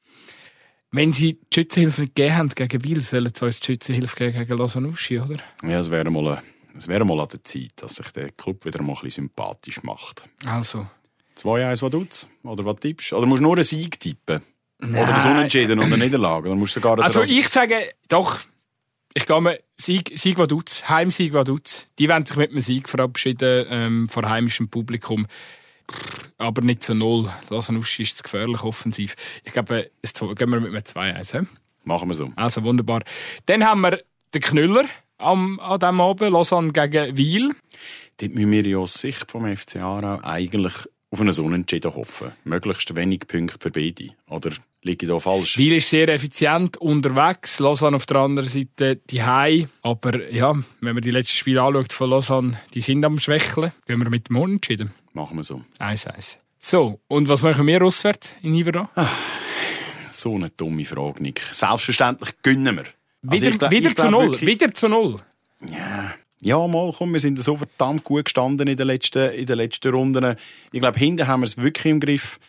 wenn 0.93 1.13
sie 1.13 1.35
die 1.35 1.41
Schützenhilfe 1.55 2.03
nicht 2.03 2.15
gegeben 2.15 2.37
haben 2.37 2.49
gegen 2.51 2.85
Wiel, 2.85 3.01
sollen 3.03 3.33
sie 3.35 3.45
uns 3.45 3.61
die 3.61 3.67
Schützenhilfe 3.67 4.17
geben 4.17 4.39
gegen 4.39 4.59
Lausanne 4.59 4.89
Uschi, 4.89 5.19
oder? 5.19 5.39
Ja, 5.63 5.79
es 5.79 5.91
wäre 5.91 6.11
mal, 6.11 6.43
es 6.77 6.87
wäre 6.87 7.05
mal 7.05 7.19
an 7.19 7.29
der 7.29 7.43
Zeit, 7.43 7.73
dass 7.77 7.95
sich 7.95 8.11
der 8.11 8.31
Club 8.33 8.65
wieder 8.67 8.83
mal 8.83 8.93
ein 8.93 9.01
bisschen 9.01 9.25
sympathisch 9.25 9.83
macht. 9.83 10.23
Also. 10.45 10.87
2-1 11.39 11.81
Vaduz? 11.81 12.29
Oder 12.43 12.65
was 12.67 12.77
tippst? 12.77 13.15
Oder 13.15 13.27
musst 13.27 13.41
du 13.41 13.45
nur 13.45 13.55
einen 13.55 13.65
Sieg 13.65 13.99
tippen? 13.99 14.43
Nein. 14.83 15.03
Oder 15.03 15.15
ein 15.15 15.33
Unentschieden 15.33 15.79
und 15.79 15.93
eine 15.93 16.05
Niederlage. 16.05 16.49
Dann 16.49 16.59
musst 16.59 16.75
du 16.77 16.81
sogar 16.81 16.99
also 17.03 17.23
ich 17.23 17.49
sage, 17.49 17.93
doch, 18.09 18.41
ich 19.15 19.27
gehe 19.27 19.41
mal, 19.41 19.61
Sieg, 19.77 20.13
Sieg 20.17 20.39
Vaduz, 20.39 20.89
Heimsieg 20.89 21.33
Vaduz. 21.33 21.87
Die 21.99 22.09
werden 22.09 22.27
sich 22.27 22.37
mit 22.37 22.51
einem 22.51 22.61
Sieg 22.61 22.89
verabschieden 22.89 23.67
ähm, 23.69 24.09
vor 24.09 24.29
heimischem 24.29 24.69
Publikum. 24.69 25.27
Aber 26.39 26.63
nicht 26.63 26.83
zu 26.83 26.95
null. 26.95 27.31
Lassen 27.49 27.77
Uschi 27.77 28.03
ist 28.03 28.19
zu 28.19 28.23
gefährlich 28.25 28.63
offensiv. 28.63 29.15
Ich 29.45 29.53
glaube, 29.53 29.91
es 30.01 30.13
gehen 30.15 30.51
wir 30.51 30.61
mit 30.61 30.97
einem 30.97 31.17
2-1. 31.17 31.47
Machen 31.85 32.09
wir 32.09 32.15
so. 32.15 32.33
Also 32.37 32.63
wunderbar. 32.65 33.03
Dann 33.47 33.65
haben 33.65 33.83
wir 33.83 34.03
den 34.35 34.41
Knüller 34.41 34.85
am, 35.19 35.61
an 35.61 35.79
diesem 35.79 36.01
Abend, 36.01 36.33
Lausanne 36.33 36.73
gegen 36.73 37.17
Wiel. 37.17 37.55
Dort 38.19 38.35
müssen 38.35 38.51
wir 38.51 38.67
ja 38.67 38.79
aus 38.79 38.95
Sicht 38.95 39.31
vom 39.31 39.45
FC 39.57 39.77
Aarau 39.77 40.21
eigentlich 40.23 40.75
auf 41.13 41.21
einen 41.21 41.39
Unentschieden 41.39 41.95
hoffen. 41.95 42.33
Möglichst 42.45 42.95
wenig 42.97 43.27
Punkte 43.29 43.59
für 43.61 43.71
beide. 43.71 44.15
Oder 44.29 44.51
liege 44.83 45.05
ich 45.05 45.13
da 45.13 45.21
falsch? 45.21 45.59
Wiel 45.59 45.75
ist 45.75 45.91
sehr 45.91 46.09
effizient 46.09 46.79
unterwegs. 46.79 47.59
Lausanne 47.59 47.97
auf 47.97 48.07
der 48.07 48.17
anderen 48.17 48.49
Seite 48.49 48.97
die 48.97 49.23
Hai. 49.23 49.69
Aber 49.83 50.31
ja, 50.31 50.55
wenn 50.81 50.95
man 50.95 51.03
die 51.03 51.11
letzten 51.11 51.37
Spiele 51.37 51.63
anschaut 51.63 51.93
von 51.93 52.11
Lausanne, 52.11 52.61
die 52.73 52.81
sind 52.81 53.05
am 53.05 53.19
Schwächeln. 53.19 53.73
Gehen 53.87 54.01
wir 54.01 54.09
mit 54.09 54.31
dem 54.31 54.39
Unentschieden. 54.39 54.93
Machen 55.13 55.37
wir 55.37 55.45
so. 55.45 55.63
Eins, 55.79 56.07
eins. 56.07 56.39
So, 56.59 56.99
und 57.09 57.29
was 57.29 57.43
machen 57.43 57.67
wir 57.67 57.83
auswärts 57.83 58.35
in 58.41 58.55
Iverdon? 58.55 58.89
Ah, 58.95 59.09
so 60.07 60.35
eine 60.37 60.49
dumme 60.49 60.85
Frage, 60.85 61.23
Nick. 61.23 61.41
Selbstverständlich 61.41 62.31
gönnen 62.43 62.77
wir. 62.77 62.85
Also 63.27 63.45
wieder, 63.45 63.67
ich, 63.67 63.71
wieder 63.71 63.91
ich 63.91 63.97
zu 63.97 64.11
null. 64.11 64.31
Wirklich... 64.33 64.49
Wieder 64.49 64.73
zu 64.73 64.89
null. 64.89 65.21
Ja. 65.69 66.15
Ja, 66.45 66.67
mal, 66.67 66.93
komm, 66.93 67.13
wir 67.13 67.21
sind 67.21 67.39
so 67.39 67.57
verdammt 67.57 68.03
gut 68.03 68.25
gestanden 68.25 68.67
in 68.67 68.77
den 68.77 68.89
letzten, 68.89 69.31
in 69.33 69.47
den 69.47 69.57
letzten 69.57 69.95
Runden. 69.95 70.35
Ich 70.73 70.81
glaube, 70.81 70.99
hinten 70.99 71.29
haben 71.29 71.43
wir 71.43 71.47
es 71.47 71.57
wirklich 71.57 71.87
im 71.87 72.01
Griff. 72.01 72.41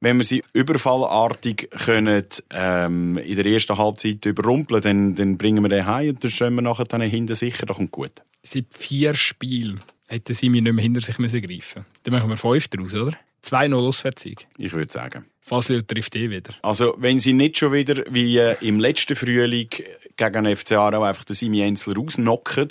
Wenn 0.00 0.16
wir 0.16 0.24
sie 0.24 0.42
überfallartig 0.54 1.68
können, 1.70 2.24
ähm, 2.50 3.18
in 3.18 3.36
der 3.36 3.44
ersten 3.44 3.76
Halbzeit 3.76 4.24
überrumpeln, 4.24 4.80
dann, 4.80 5.14
dann 5.14 5.36
bringen 5.36 5.62
wir 5.62 5.68
den 5.68 5.84
heim 5.84 6.10
und 6.10 6.24
dann 6.24 6.30
stehen 6.30 6.54
wir 6.54 6.62
nachher 6.62 6.86
dann 6.86 7.02
hinten 7.02 7.34
sicher, 7.34 7.66
das 7.66 7.76
kommt 7.76 7.90
gut. 7.90 8.12
Seit 8.42 8.64
vier 8.70 9.12
Spielen 9.12 9.82
hätten 10.08 10.34
sie 10.34 10.48
mich 10.48 10.62
nicht 10.62 10.72
mehr 10.72 10.82
hinter 10.82 11.02
sich 11.02 11.18
müssen 11.18 11.42
greifen 11.42 11.84
Dann 12.04 12.14
machen 12.14 12.30
wir 12.30 12.38
fünf 12.38 12.68
daraus, 12.68 12.94
oder? 12.94 13.12
2-0 13.44 13.74
Auswärtssieg. 13.74 14.46
Ich 14.56 14.72
würde 14.72 14.90
sagen. 14.90 15.26
Faslio 15.42 15.82
trifft 15.82 16.16
eh 16.16 16.30
wieder. 16.30 16.54
Also, 16.62 16.94
wenn 16.96 17.18
sie 17.18 17.34
nicht 17.34 17.58
schon 17.58 17.74
wieder 17.74 18.04
wie 18.08 18.38
äh, 18.38 18.56
im 18.62 18.80
letzten 18.80 19.16
Frühling 19.16 19.68
gegen 20.16 20.44
den 20.44 20.56
FC 20.56 20.72
Aarau 20.72 21.02
einfach 21.02 21.24
den 21.24 21.34
Simi 21.34 21.60
Ensler 21.60 21.96
rausnocken, 21.96 22.68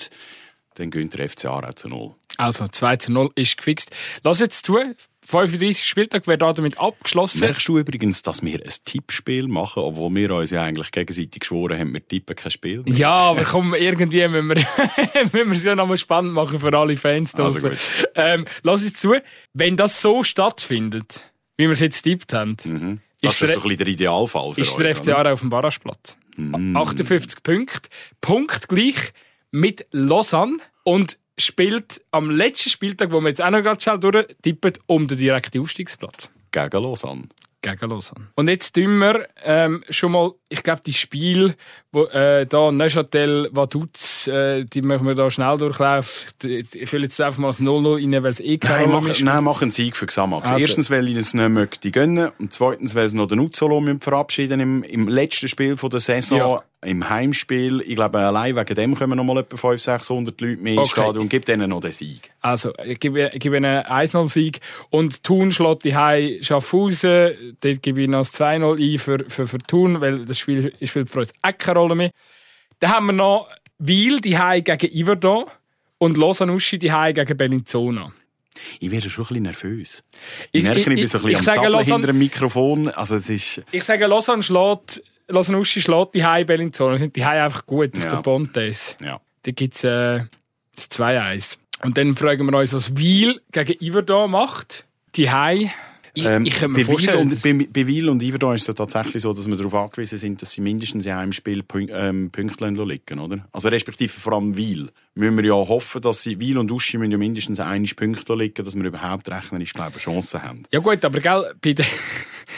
dann 0.76 0.92
gönnt 0.92 1.18
der 1.18 1.30
FC 1.30 1.46
Aarau 1.46 1.72
zu 1.74 1.90
0. 1.90 2.16
Also 2.38 2.68
2 2.68 2.96
zu 2.98 3.12
0 3.12 3.30
ist 3.36 3.58
gefixt. 3.58 3.92
Lass 4.24 4.40
jetzt 4.40 4.66
zu. 4.66 4.78
35 5.26 5.86
Spieltag 5.86 6.28
wäre 6.28 6.38
damit 6.38 6.78
abgeschlossen. 6.78 7.40
Merkst 7.40 7.68
du 7.68 7.78
übrigens, 7.78 8.22
dass 8.24 8.44
wir 8.44 8.60
ein 8.62 8.74
Tippspiel 8.84 9.48
machen, 9.48 9.84
obwohl 9.84 10.14
wir 10.16 10.32
uns 10.36 10.52
ja 10.52 10.64
eigentlich 10.64 10.92
gegenseitig 10.92 11.40
geschworen 11.40 11.80
haben, 11.80 11.94
wir 11.94 12.06
tippen 12.06 12.36
kein 12.36 12.52
Spiel 12.52 12.84
mehr. 12.84 12.94
Ja, 12.94 13.14
aber 13.14 13.44
komm, 13.44 13.74
irgendwie 13.74 14.28
müssen 14.28 14.50
wir, 14.50 14.56
müssen 15.32 15.52
wir 15.52 15.58
es 15.58 15.66
ja 15.66 15.76
nochmal 15.76 15.98
spannend 15.98 16.34
machen 16.34 16.60
für 16.60 16.78
alle 16.78 16.96
Fans. 16.96 17.34
Also 17.36 17.60
gut. 17.60 17.78
Ähm, 18.16 18.46
lass 18.64 18.84
es 18.84 18.96
zu. 18.96 19.16
Wenn 19.54 19.78
das 19.78 20.02
so 20.02 20.24
stattfindet, 20.24 21.24
wie 21.58 21.66
wir 21.66 21.72
es 21.72 21.80
jetzt 21.80 22.02
tippt 22.02 22.34
haben, 22.34 22.58
mhm. 22.66 23.00
das 23.22 23.36
ist, 23.36 23.42
ist 23.44 23.54
so 23.54 23.60
ein 23.60 23.64
bisschen 23.64 23.78
der 23.78 23.88
Idealfall 23.88 24.54
für 24.54 24.62
ist. 24.62 24.78
Ist 24.78 24.78
der 24.78 24.96
FC 24.96 25.26
auf 25.26 25.40
dem 25.40 25.50
Barrageplatz. 25.50 26.18
Mhm. 26.36 26.76
58 26.76 27.44
Punkte. 27.44 27.90
Punkt 28.20 28.68
gleich 28.68 29.14
mit 29.54 29.86
Lausanne 29.92 30.58
und 30.84 31.18
spielt 31.38 32.02
am 32.12 32.30
letzten 32.30 32.70
Spieltag, 32.70 33.12
wo 33.12 33.22
wir 33.22 33.30
jetzt 33.30 33.42
auch 33.42 33.52
noch 33.52 33.62
gerade 33.62 33.82
schnell 33.82 34.00
durchtippen, 34.00 34.74
um 34.88 35.08
den 35.08 35.18
direkten 35.18 35.62
Aufstiegsplatz. 35.62 36.30
Gegen 36.52 36.84
Lausanne. 36.84 37.24
Gegen 37.62 37.90
Lausanne. 37.90 38.28
Und 38.36 38.50
jetzt 38.50 38.74
tun 38.74 38.98
wir 38.98 39.28
ähm, 39.44 39.84
schon 39.90 40.12
mal, 40.12 40.32
ich 40.50 40.64
glaube, 40.64 40.82
die 40.86 40.94
Spiele, 40.94 41.56
wo 41.92 42.06
äh, 42.06 42.46
da 42.46 42.72
Neuchâtel, 42.72 43.50
Vaduz, 43.52 44.28
äh, 44.28 44.66
die 44.66 44.82
machen 44.82 45.08
wir 45.08 45.16
da 45.16 45.30
schnell 45.30 45.58
durchlaufen. 45.58 46.32
Ich 46.44 46.92
will 46.92 47.04
jetzt 47.04 47.22
einfach 47.22 47.40
mal 47.40 47.48
das 47.48 47.60
0-0 47.60 48.04
rein, 48.04 48.24
weil 48.24 48.32
es 48.32 48.40
eh 48.40 48.58
kein 48.58 48.90
Nein, 48.90 49.04
mach, 49.04 49.20
nein, 49.20 49.44
mach 49.44 49.62
einen 49.62 49.72
Sieg 49.72 49.96
für 49.96 50.08
Xamax. 50.08 50.52
Also. 50.52 50.62
Erstens, 50.62 50.90
weil 50.92 51.08
ich 51.08 51.16
es 51.16 51.34
nicht 51.34 51.50
möchte 51.50 51.92
gönnen 51.92 52.32
und 52.38 52.52
zweitens, 52.52 52.96
weil 52.96 53.08
sie 53.08 53.18
noch 53.18 53.28
den 53.28 53.40
Uzzolo 53.40 53.82
verabschieden 54.00 54.60
im, 54.60 54.84
im 54.84 55.08
letzten 55.08 55.48
Spiel 55.48 55.78
von 55.78 55.90
der 55.90 56.00
Saison. 56.00 56.38
Ja 56.38 56.64
im 56.86 57.10
Heimspiel. 57.10 57.82
Ich 57.82 57.96
glaube, 57.96 58.20
allein 58.20 58.56
wegen 58.56 58.76
dem 58.76 58.96
kommen 58.96 59.18
noch 59.18 59.24
mal 59.24 59.38
etwa 59.40 59.58
500, 59.58 59.80
600 60.02 60.42
Leute 60.42 60.62
mehr 60.62 60.74
ins 60.74 60.92
Okay. 60.92 61.02
Stadion. 61.02 61.30
Gib 61.30 61.46
denen 61.46 61.70
noch 61.70 61.82
den 61.82 61.92
Sieg. 61.92 62.32
Also, 62.42 62.74
ich 62.86 63.00
gebe, 63.00 63.32
ich 63.34 63.40
gebe 63.40 63.58
einen 63.58 63.84
1-0-Sieg. 63.84 64.60
Und 64.90 65.24
Thun 65.24 65.52
schlägt 65.52 65.84
die 65.86 65.96
Hai 65.96 66.40
Schaffhausen. 66.42 67.56
Dort 67.62 67.82
gebe 67.82 68.02
ich 68.04 68.08
noch 68.10 68.20
das 68.20 68.34
2-0 68.40 68.94
ein 68.94 69.00
für, 69.00 69.26
für, 69.30 69.48
für 69.48 69.58
Thun, 69.60 70.02
weil 70.02 70.26
das 70.26 70.38
Spiel 70.40 70.74
spielt 70.84 71.10
für 71.10 71.20
uns 71.20 71.32
auch 71.42 71.58
keine 71.58 71.80
Rolle 71.80 71.96
mehr. 71.96 72.12
Dann 72.80 72.92
haben 72.92 73.06
wir 73.08 73.14
noch 73.14 73.48
Wiel, 73.80 74.20
die 74.22 74.38
Hai 74.38 74.62
gegen 74.62 74.92
Iverdon. 74.96 75.46
Und 75.98 76.18
Losanuschi, 76.18 76.78
die 76.80 76.92
Hai 76.92 77.14
gegen 77.14 77.38
Bellinzona. 77.38 78.12
Ich 78.80 78.92
werde 78.92 79.10
schon 79.10 79.24
ein 79.26 79.28
bisschen 79.30 79.44
nervös. 79.44 80.04
Ich- 80.52 80.64
merke, 80.64 80.82
ich, 80.82 80.88
ich- 80.88 80.96
bin 80.96 81.08
so 81.08 81.18
ein 81.18 81.24
ich 81.28 81.38
bisschen 81.38 81.50
am 81.50 81.56
Zappeln 81.56 81.72
Lausanne- 81.74 81.94
hinter 81.96 82.08
dem 82.08 82.20
Mikrofon. 82.20 82.88
Also, 82.90 83.16
es 83.16 83.30
ist, 83.30 83.64
Ich 83.72 83.84
sage, 83.84 84.06
Lausanne 84.06 84.44
schlägt, 84.44 85.02
Losanuschi 85.34 85.82
schlägt 85.82 86.16
die 86.16 86.26
Hai 86.26 86.44
Bellinzona. 86.44 86.98
Sind 86.98 87.16
die 87.16 87.26
Hai 87.26 87.44
einfach 87.44 87.66
gut 87.66 87.98
auf 87.98 88.04
Ja. 88.04 88.10
der 88.10 88.18
Pontes. 88.18 88.96
ja. 89.02 89.20
Da 89.44 89.52
gibt 89.52 89.76
es 89.76 89.84
äh, 89.84 90.22
das 90.76 90.90
2-1. 90.92 91.58
Und 91.84 91.98
dann 91.98 92.16
fragen 92.16 92.50
wir 92.50 92.58
uns, 92.58 92.74
was 92.74 92.96
Wiel 92.98 93.42
gegen 93.52 93.74
Iverdon 93.84 94.32
macht. 94.32 94.86
Die 95.16 95.30
Hai. 95.32 95.72
Ich, 96.16 96.26
Ähm, 96.26 96.46
ich 96.46 96.56
kann 96.56 96.72
mir 96.72 96.80
bei, 96.80 96.86
vorstellen, 96.86 97.32
und, 97.32 97.42
bei, 97.42 97.54
bei 97.54 97.88
Wiel 97.88 98.08
und 98.08 98.22
Iverdon 98.22 98.56
ist 98.56 98.62
es 98.64 98.68
ja 98.68 98.74
tatsächlich 98.74 99.24
so, 99.24 99.34
dass 99.34 99.48
wir 99.48 99.56
darauf 99.56 99.74
angewiesen 99.74 100.20
sind, 100.20 100.42
dass 100.42 100.52
sie 100.52 100.62
mindestens 100.62 101.06
in 101.08 101.12
einem 101.12 101.34
Spiel 101.34 101.64
Pün 101.64 101.90
ähm, 101.92 102.30
Punkte 102.30 102.68
liegen, 102.68 103.20
oder? 103.20 103.48
Also 103.52 103.70
respektive 103.70 104.14
vor 104.14 104.34
allem 104.34 104.56
Wiel. 104.56 104.90
Müssen 105.16 105.38
wir 105.38 105.46
ja 105.46 105.54
hoffen, 105.54 106.02
dass 106.02 106.22
sie, 106.22 106.40
Wiel 106.40 106.58
und 106.60 106.72
Uschi 106.72 106.98
müssen 106.98 107.12
ja 107.12 107.18
mindestens 107.18 107.60
einen 107.60 107.88
Punkte 107.96 108.36
liegen, 108.36 108.64
dass 108.64 108.76
wir 108.76 108.86
überhaupt 108.86 109.30
rechnerisch, 109.30 109.74
glaube 109.74 109.98
Chancen 109.98 110.44
haben. 110.44 110.64
Ja 110.72 110.80
gut, 110.80 111.04
aber 111.04 111.20
gell, 111.20 111.56
bei 111.62 111.74
den, 111.74 111.86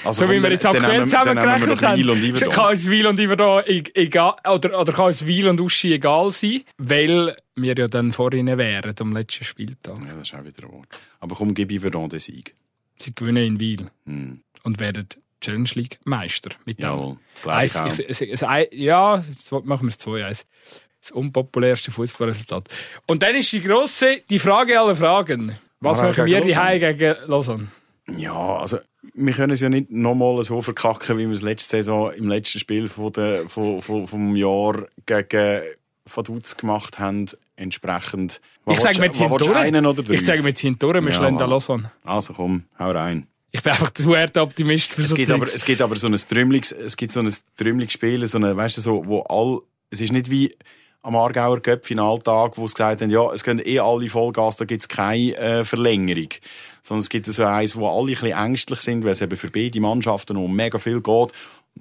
Also 0.04 0.26
so 0.26 0.32
wie 0.32 0.42
wir 0.42 0.52
jetzt 0.52 0.66
aktuell 0.66 1.04
zusammengerechnet 1.04 1.82
haben, 1.82 2.50
kann 2.50 2.74
es 2.74 2.90
Wiel 2.90 3.08
und 3.08 3.20
Iverdon 3.20 3.64
egal, 3.66 4.36
oder, 4.50 4.80
oder 4.80 4.94
kann 4.94 5.10
es 5.10 5.26
Wiel 5.26 5.48
und 5.48 5.62
Uschi 5.62 5.94
egal 5.94 6.32
sein, 6.32 6.64
weil 6.78 7.36
wir 7.56 7.76
ja 7.78 7.88
dann 7.88 8.12
vor 8.12 8.34
ihnen 8.34 8.58
wären 8.58 8.94
am 9.00 9.14
letzten 9.14 9.46
Spieltag. 9.46 9.98
Ja, 10.00 10.14
das 10.14 10.30
ist 10.30 10.36
auch 10.36 10.44
wieder 10.44 10.64
ein 10.64 10.74
Wort. 10.74 11.00
Aber 11.20 11.36
komm, 11.36 11.54
gib 11.54 11.72
Iverdon 11.72 12.10
den 12.10 12.20
Sieg. 12.20 12.54
Sie 13.00 13.14
gewinnen 13.14 13.46
in 13.46 13.60
Wiel 13.60 13.90
Hm. 14.06 14.42
und 14.64 14.80
werden 14.80 15.08
Challenge 15.42 15.70
League 15.76 16.00
Meister. 16.06 16.50
Mit 16.66 16.80
dem. 16.80 16.84
Jawohl, 16.86 17.18
ich. 17.44 17.46
Eins- 17.46 18.00
es- 18.00 18.22
es- 18.22 18.42
es- 18.42 18.70
ja, 18.72 19.18
jetzt 19.18 19.52
machen 19.52 19.88
wir 19.88 19.90
es 19.90 20.00
2-1. 20.00 20.46
Das 21.02 21.12
unpopulärste 21.12 21.92
Fußballresultat. 21.92 22.68
Und 23.08 23.22
dann 23.22 23.36
ist 23.36 23.52
die 23.52 23.62
grosse, 23.62 24.22
die 24.30 24.40
Frage 24.40 24.80
aller 24.80 24.96
Fragen. 24.96 25.56
Was 25.80 26.00
machen 26.02 26.26
wir 26.26 26.42
die. 26.42 26.56
Hai 26.58 26.80
gegen 26.80 27.16
Lausanne? 27.28 27.68
Ja, 28.18 28.58
also 28.58 28.80
wir 29.14 29.34
können 29.34 29.54
es 29.54 29.60
ja 29.62 29.70
nicht 29.70 29.92
nochmal 29.92 30.42
so 30.44 30.62
verkacken, 30.62 31.18
wie 31.20 31.26
wir 31.28 31.34
es 31.34 31.42
letzte 31.44 31.78
Saison 31.78 32.12
im 32.14 32.28
letzten 32.28 32.60
Spiel 32.60 32.88
von 32.90 33.12
der, 33.14 33.48
von, 33.50 33.82
von, 33.82 34.08
vom 34.08 34.36
Jahr 34.36 34.88
gegen 35.06 35.62
Vaduz 36.06 36.56
gemacht 36.58 36.98
haben. 36.98 37.28
Entsprechend. 37.58 38.42
Ich 38.68 38.80
sage, 38.80 39.00
Was 39.00 39.18
durch. 39.18 39.56
einen 39.56 39.86
oder 39.86 40.04
drei? 40.04 40.16
Ich 40.16 40.26
sage, 40.26 40.54
ziehen 40.54 40.78
durch, 40.78 40.96
wir 40.96 41.04
Ja, 41.04 41.12
schlagen 41.12 41.38
da 41.38 41.46
voilà. 41.46 41.50
Lausanne. 41.50 41.92
Also 42.04 42.34
komm, 42.34 42.66
hau 42.78 42.92
rein. 42.92 43.28
Ich 43.52 43.64
bin 43.64 43.72
einfach 43.72 43.92
zu 43.92 44.14
hart 44.16 44.38
Optimist 44.38 44.94
für 44.94 45.04
Es 45.04 45.12
so 45.12 45.16
gibt, 45.16 45.32
aber, 45.32 45.46
es 45.46 45.64
gibt 45.64 45.82
aber 45.82 45.96
so 45.96 46.08
ein 46.08 46.16
Trümmeliges, 46.16 46.74
es 46.74 46.98
gibt 46.98 47.14
so 47.14 47.22
ein 47.22 47.34
Trümmeliges 47.56 47.94
Spiel, 47.94 48.28
so 48.28 48.38
eine, 48.38 48.58
weißt 48.58 48.78
du, 48.78 48.82
so, 48.82 49.06
wo 49.06 49.22
all, 49.22 49.62
es 49.90 50.02
ist 50.02 50.12
nicht 50.12 50.30
wie 50.30 50.54
am 51.06 51.16
Aargauer 51.16 51.62
Cup-Finaltag, 51.62 52.58
wo 52.58 52.68
sie 52.68 52.74
gesagt 52.74 53.02
haben, 53.02 53.12
ja, 53.12 53.32
es 53.32 53.44
gehen 53.44 53.62
eh 53.64 53.80
alle 53.80 54.10
Vollgas, 54.10 54.58
da 54.58 54.66
gibt's 54.66 54.88
keine 54.90 55.38
äh, 55.38 55.64
Verlängerung. 55.64 56.30
Sondern 56.82 57.02
es 57.02 57.10
gibt 57.10 57.28
so 57.28 57.44
eins, 57.46 57.76
wo 57.76 57.88
alle 57.88 58.12
ein 58.12 58.20
bisschen 58.20 58.32
ängstlich 58.32 58.82
sind, 58.82 59.06
weil 59.06 59.12
es 59.12 59.22
eben 59.22 59.38
für 59.38 59.52
beide 59.52 59.80
Mannschaften 59.80 60.36
um 60.36 60.54
mega 60.54 60.80
viel 60.80 61.02
geht. 61.02 61.32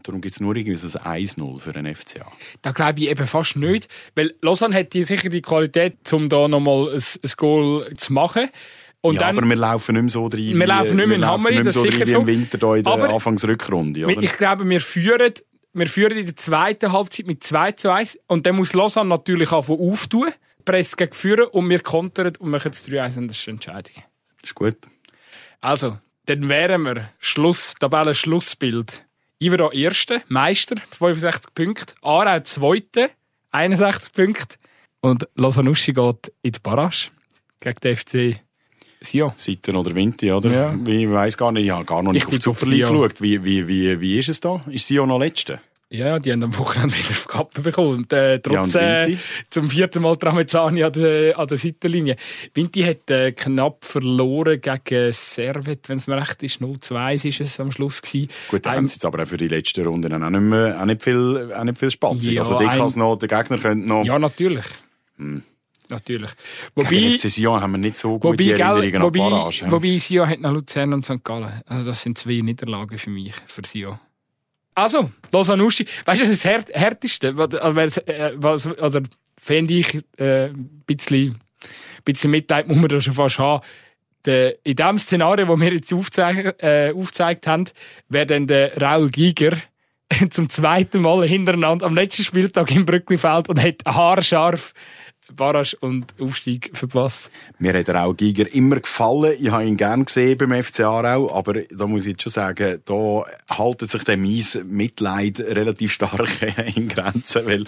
Darum 0.03 0.21
gibt's 0.21 0.41
nur 0.41 0.55
irgendwie 0.57 0.77
so 0.77 0.99
ein 0.99 1.27
1-0 1.27 1.61
für 1.61 1.73
den 1.73 1.95
FCA. 1.95 2.31
Da 2.63 2.73
glaube 2.73 3.01
ich 3.01 3.09
eben 3.09 3.27
fast 3.27 3.57
nicht. 3.57 3.89
Weil 4.15 4.35
Lausanne 4.43 4.75
hat 4.75 4.93
die 4.93 5.05
sicher 5.05 5.29
die 5.31 5.41
Qualität, 5.41 6.13
um 6.13 6.29
da 6.29 6.47
nochmal 6.49 6.95
ein, 6.95 7.03
ein 7.23 7.31
Goal 7.37 7.95
zu 7.97 8.13
machen. 8.13 8.49
Und 9.01 9.15
ja, 9.15 9.21
dann, 9.21 9.39
aber 9.39 9.47
wir 9.49 9.57
laufen 9.57 9.95
nicht 9.95 10.03
mehr 10.03 10.11
so 10.11 10.25
rein. 10.27 10.33
Wir 10.33 10.55
wie- 10.55 10.65
laufen 10.65 10.97
nicht 10.97 11.07
mehr 11.07 11.15
in 11.37 11.43
mehr 11.43 11.65
das 11.65 11.75
so 11.75 11.83
sicher 11.83 12.07
wie 12.07 12.11
so. 12.11 12.21
im 12.21 12.27
Winter 12.27 12.59
da 12.59 12.75
in 12.75 12.83
der 12.85 12.93
Aber- 12.93 13.11
Anfangsrückrunde, 13.11 14.05
oder? 14.07 14.23
ich 14.23 14.37
glaube, 14.37 14.69
wir 14.69 14.81
führen, 14.81 15.33
wir 15.75 15.87
führen 15.87 16.17
in 16.19 16.27
der 16.27 16.37
zweiten 16.37 16.91
Halbzeit 16.93 17.27
mit 17.27 17.43
2 17.45 17.73
zu 17.73 17.93
1. 17.93 18.19
Und 18.27 18.47
dann 18.47 18.57
muss 18.57 18.73
Lausanne 18.73 19.09
natürlich 19.09 19.53
anfangen 19.53 19.81
auftun, 19.91 20.31
Press 20.65 20.97
gegen 20.97 21.13
führen 21.13 21.47
und 21.49 21.69
wir 21.71 21.81
kontern 21.81 22.33
und 22.39 22.51
machen 22.51 22.71
das 22.73 22.89
3-1 22.89 23.19
und 23.19 23.29
das 23.29 23.37
ist 23.39 23.47
die 23.47 23.51
Entscheidung. 23.51 24.03
Ist 24.43 24.55
gut. 24.55 24.77
Also, 25.61 25.99
dann 26.27 26.49
wären 26.49 26.83
wir 26.83 27.11
Schluss, 27.19 27.75
Tabellen-Schlussbild. 27.81 29.05
Ivero 29.45 29.71
Erste, 29.73 30.23
Meister, 30.29 30.77
65 30.91 31.53
Punkte. 31.55 31.95
Aarau 32.01 32.41
Zweite, 32.41 33.11
61 33.51 34.13
Punkte. 34.15 34.57
Und 35.03 35.29
Lausanne-Uschi 35.35 35.93
geht 35.93 36.33
in 36.41 36.53
die 36.53 36.59
Barrage 36.63 37.11
gegen 37.61 37.79
den 37.81 37.97
FC 37.97 38.41
Sion. 39.03 39.33
Seiten 39.37 39.77
oder 39.77 39.95
Winter, 39.95 40.35
oder? 40.39 40.51
Ja. 40.51 40.75
Ich 40.87 41.11
weiss 41.11 41.37
gar 41.37 41.53
nicht, 41.53 41.67
ich 41.67 41.71
habe 41.71 41.85
gar 41.85 42.03
noch 42.03 42.13
nicht 42.13 42.23
Ich 42.23 42.27
auf 42.27 42.31
die 42.33 42.39
tippe 42.39 42.51
auf 42.53 42.61
Super 42.61 42.71
League 42.73 42.87
Sion. 42.87 43.03
geschaut. 43.03 43.21
Wie, 43.21 43.45
wie, 43.45 43.69
wie, 43.69 44.01
wie 44.01 44.19
ist 44.19 44.31
es 44.31 44.41
da? 44.41 44.65
Ist 44.71 44.87
Sion 44.87 45.09
noch 45.09 45.19
Letzte? 45.19 45.61
Ja, 45.95 46.19
die 46.19 46.33
haben 46.33 46.43
am 46.43 46.59
Wochenende 46.59 46.93
wieder 46.97 47.11
auf 47.11 47.23
die 47.23 47.29
Kappe 47.29 47.61
bekommen. 47.61 47.91
Und, 47.99 48.13
äh, 48.13 48.41
trotz 48.41 48.73
Ja, 48.75 49.03
und 49.05 49.11
äh, 49.11 49.17
zum 49.49 49.71
vierten 49.71 50.03
Mal 50.03 50.17
Tramezzani 50.17 50.83
an 50.83 50.93
der, 50.93 51.39
an 51.39 51.47
der 51.47 51.57
Seitenlinie. 51.57 52.17
Vinti 52.53 52.83
hat 52.83 53.09
äh, 53.11 53.31
knapp 53.31 53.85
verloren 53.85 54.61
gegen 54.61 55.13
Servet, 55.13 55.89
wenn 55.89 55.99
es 55.99 56.09
mir 56.09 56.17
recht 56.17 56.43
ist. 56.43 56.61
0-2 56.61 57.27
ist 57.29 57.41
es 57.41 57.61
am 57.61 57.71
Schluss 57.71 58.03
gewesen. 58.03 58.29
Gut, 58.51 58.67
da 58.67 58.71
Ein- 58.71 58.77
haben 58.79 58.87
sie 58.89 58.95
jetzt 58.95 59.05
aber 59.05 59.23
auch 59.23 59.27
für 59.27 59.37
die 59.37 59.47
letzten 59.47 59.87
Runden 59.87 60.13
auch 60.21 60.31
nicht, 60.31 60.41
mehr, 60.41 60.81
auch 60.81 60.85
nicht 60.85 61.01
viel, 61.03 61.53
auch 61.57 61.63
nicht 61.65 61.79
viel 61.79 61.91
Spaß. 61.93 62.27
Ja, 62.27 62.41
also, 62.43 62.59
die 62.59 62.67
ein- 62.67 62.91
noch, 62.97 63.17
der 63.17 63.29
Gegner 63.29 63.59
könnte 63.59 63.87
noch. 63.87 64.05
Ja, 64.05 64.19
natürlich. 64.19 64.65
Natürlich. 65.91 66.31
Wobei, 66.75 66.89
Gegen 66.89 67.19
FC 67.19 67.29
Sion 67.31 67.61
haben 67.61 67.73
wir 67.73 67.79
nicht 67.79 67.99
so 67.99 68.19
gute 68.19 68.39
wobei, 68.43 68.51
Erinnerungen 68.51 68.91
gell, 68.91 68.97
an 68.97 69.03
wobei, 69.03 69.19
Barrage. 69.19 69.71
wobei 69.71 69.99
Sion 69.99 70.29
hat 70.29 70.41
noch 70.41 70.53
Luzern 70.53 70.93
und 70.93 71.05
St. 71.05 71.23
Gallen. 71.23 71.63
Also 71.67 71.87
das 71.87 72.03
sind 72.03 72.19
zwei 72.19 72.41
Niederlagen 72.41 72.99
für 72.99 73.11
mich, 73.11 73.33
für 73.47 73.63
Sion. 73.65 74.01
Also, 74.75 75.11
Lausanne-Uschi. 75.33 75.87
Weißt 76.05 76.21
du, 76.21 76.25
das 76.25 76.33
ist 76.33 76.45
das 76.45 76.51
Här- 76.51 76.73
Härteste? 76.81 77.37
Was- 77.37 77.55
also, 77.55 78.01
äh, 78.03 78.33
was- 78.37 78.67
Oder 78.67 79.03
fände 79.41 79.75
ich 79.75 80.01
äh, 80.19 80.47
ein 80.47 80.83
bisschen, 80.87 81.41
bisschen 82.05 82.31
Mitleid, 82.31 82.67
muss 82.69 82.77
man 82.77 82.89
da 82.89 83.01
schon 83.01 83.15
fast 83.15 83.39
haben. 83.39 83.65
Der, 84.25 84.57
in 84.65 84.77
dem 84.77 84.99
Szenario, 84.99 85.45
das 85.47 85.61
wir 85.61 85.73
jetzt 85.73 85.93
aufgezeigt, 85.93 86.63
äh, 86.63 86.93
aufgezeigt 86.97 87.47
haben, 87.47 87.67
wäre 88.09 88.27
dann 88.27 88.47
der 88.47 88.77
Raul 88.81 89.11
Giger 89.11 89.57
zum 90.31 90.49
zweiten 90.49 91.03
Mal 91.03 91.27
hintereinander 91.27 91.87
am 91.87 91.95
letzten 91.95 92.25
Spieltag 92.25 92.71
im 92.71 92.87
Brücklifeld 92.87 93.49
und 93.51 93.63
hat 93.63 93.83
haarscharf 93.87 94.73
Barrage 95.33 95.77
und 95.81 96.15
Aufstieg 96.21 96.71
verpasst. 96.75 97.31
Mir 97.59 97.73
hat 97.73 97.89
er 97.89 98.05
auch 98.05 98.15
Giger 98.15 98.53
immer 98.55 98.81
gefallen. 98.81 99.35
Ich 99.41 99.51
habe 99.51 99.65
ihn 99.65 99.77
gern 99.77 100.05
gesehen 100.05 100.39
beim 100.39 100.63
FC 100.63 100.81
Aarau, 100.81 101.35
aber 101.35 101.63
da 101.63 101.87
muss 101.87 102.03
ich 102.03 102.13
jetzt 102.13 102.23
schon 102.23 102.33
sagen, 102.33 102.81
da 102.85 103.23
haltet 103.51 103.91
sich 103.91 104.05
der 104.05 104.17
Mies 104.17 104.59
Mitleid 104.65 105.41
relativ 105.41 105.93
stark 105.93 106.29
in 106.75 106.89
Grenzen, 106.89 107.47
weil 107.47 107.65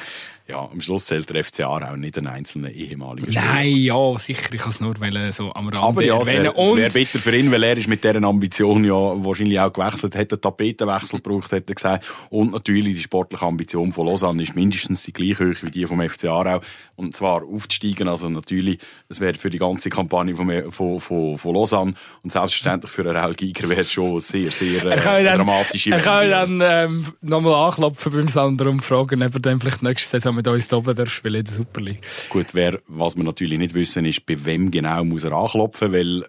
ja, 0.48 0.68
am 0.70 0.80
Schluss 0.80 1.06
zählt 1.06 1.28
der 1.28 1.42
FC 1.42 1.60
Aarau 1.62 1.96
nicht 1.96 2.16
einen 2.18 2.28
einzelnen 2.28 2.72
ehemaligen 2.72 3.32
Spieler. 3.32 3.52
Nein, 3.52 3.76
ja, 3.76 4.16
sicher. 4.16 4.52
Ich 4.52 4.60
kann 4.60 4.70
es 4.70 4.78
nur 4.78 4.98
wollen, 5.00 5.32
so 5.32 5.52
am 5.52 5.68
Rande 5.68 5.80
Aber 5.80 6.04
ja, 6.04 6.20
es 6.20 6.28
wäre 6.28 6.54
wär 6.54 6.88
bitter 6.88 7.18
für 7.18 7.36
ihn, 7.36 7.50
weil 7.50 7.64
er 7.64 7.76
ist 7.76 7.88
mit 7.88 8.04
dieser 8.04 8.22
Ambition 8.22 8.84
ja 8.84 8.94
wahrscheinlich 8.94 9.58
auch 9.58 9.72
gewechselt, 9.72 10.14
hat 10.14 10.32
einen 10.32 10.40
Tapetenwechsel 10.40 11.20
gebraucht, 11.20 11.50
hat 11.50 11.68
er 11.68 11.74
gesagt. 11.74 12.06
Und 12.30 12.52
natürlich 12.52 12.94
die 12.94 13.02
sportliche 13.02 13.44
Ambition 13.44 13.90
von 13.90 14.06
Lausanne 14.06 14.40
ist 14.40 14.54
mindestens 14.54 15.02
die 15.02 15.12
gleiche 15.12 15.50
hoch 15.50 15.62
wie 15.62 15.70
die 15.72 15.84
vom 15.84 16.00
FC 16.00 16.26
Aarau. 16.26 16.60
Und 16.94 17.16
zwar 17.16 17.42
aufzusteigen. 17.42 18.06
Also 18.06 18.28
natürlich, 18.28 18.78
das 19.08 19.18
wäre 19.18 19.34
für 19.34 19.50
die 19.50 19.58
ganze 19.58 19.90
Kampagne 19.90 20.36
von, 20.36 20.70
von, 20.70 21.00
von, 21.00 21.38
von 21.38 21.54
Lausanne. 21.54 21.94
Und 22.22 22.30
selbstverständlich 22.30 22.92
für 22.92 23.02
einen 23.02 23.16
Raul 23.16 23.34
Giger 23.34 23.68
wäre 23.68 23.80
es 23.80 23.90
schon 23.90 24.20
sehr, 24.20 24.52
sehr 24.52 24.84
äh, 24.84 25.24
dann, 25.24 25.38
dramatische 25.38 25.90
er 25.90 26.00
kann 26.00 26.30
dann 26.30 26.60
ähm, 26.62 27.06
nochmal 27.20 27.66
anklopfen 27.66 28.12
beim 28.12 28.28
Sander 28.28 28.70
und 28.70 28.82
fragen, 28.82 29.24
ob 29.24 29.34
er 29.34 29.40
dann 29.40 29.60
vielleicht 29.60 29.82
nächste 29.82 30.08
Saison 30.08 30.35
mit 30.36 30.46
uns 30.48 30.68
da 30.68 30.76
oben 30.76 31.06
spielen 31.06 31.36
in 31.36 31.44
der 31.44 31.54
Super 31.54 31.80
League. 31.80 32.00
Gut, 32.30 32.46
wer, 32.52 32.80
was 32.86 33.16
wir 33.16 33.24
natürlich 33.24 33.58
nicht 33.58 33.74
wissen, 33.74 34.04
ist, 34.04 34.24
bei 34.26 34.44
wem 34.44 34.70
genau 34.70 35.04
muss 35.04 35.24
er 35.24 35.32
anklopfen, 35.32 35.92
weil 35.92 36.24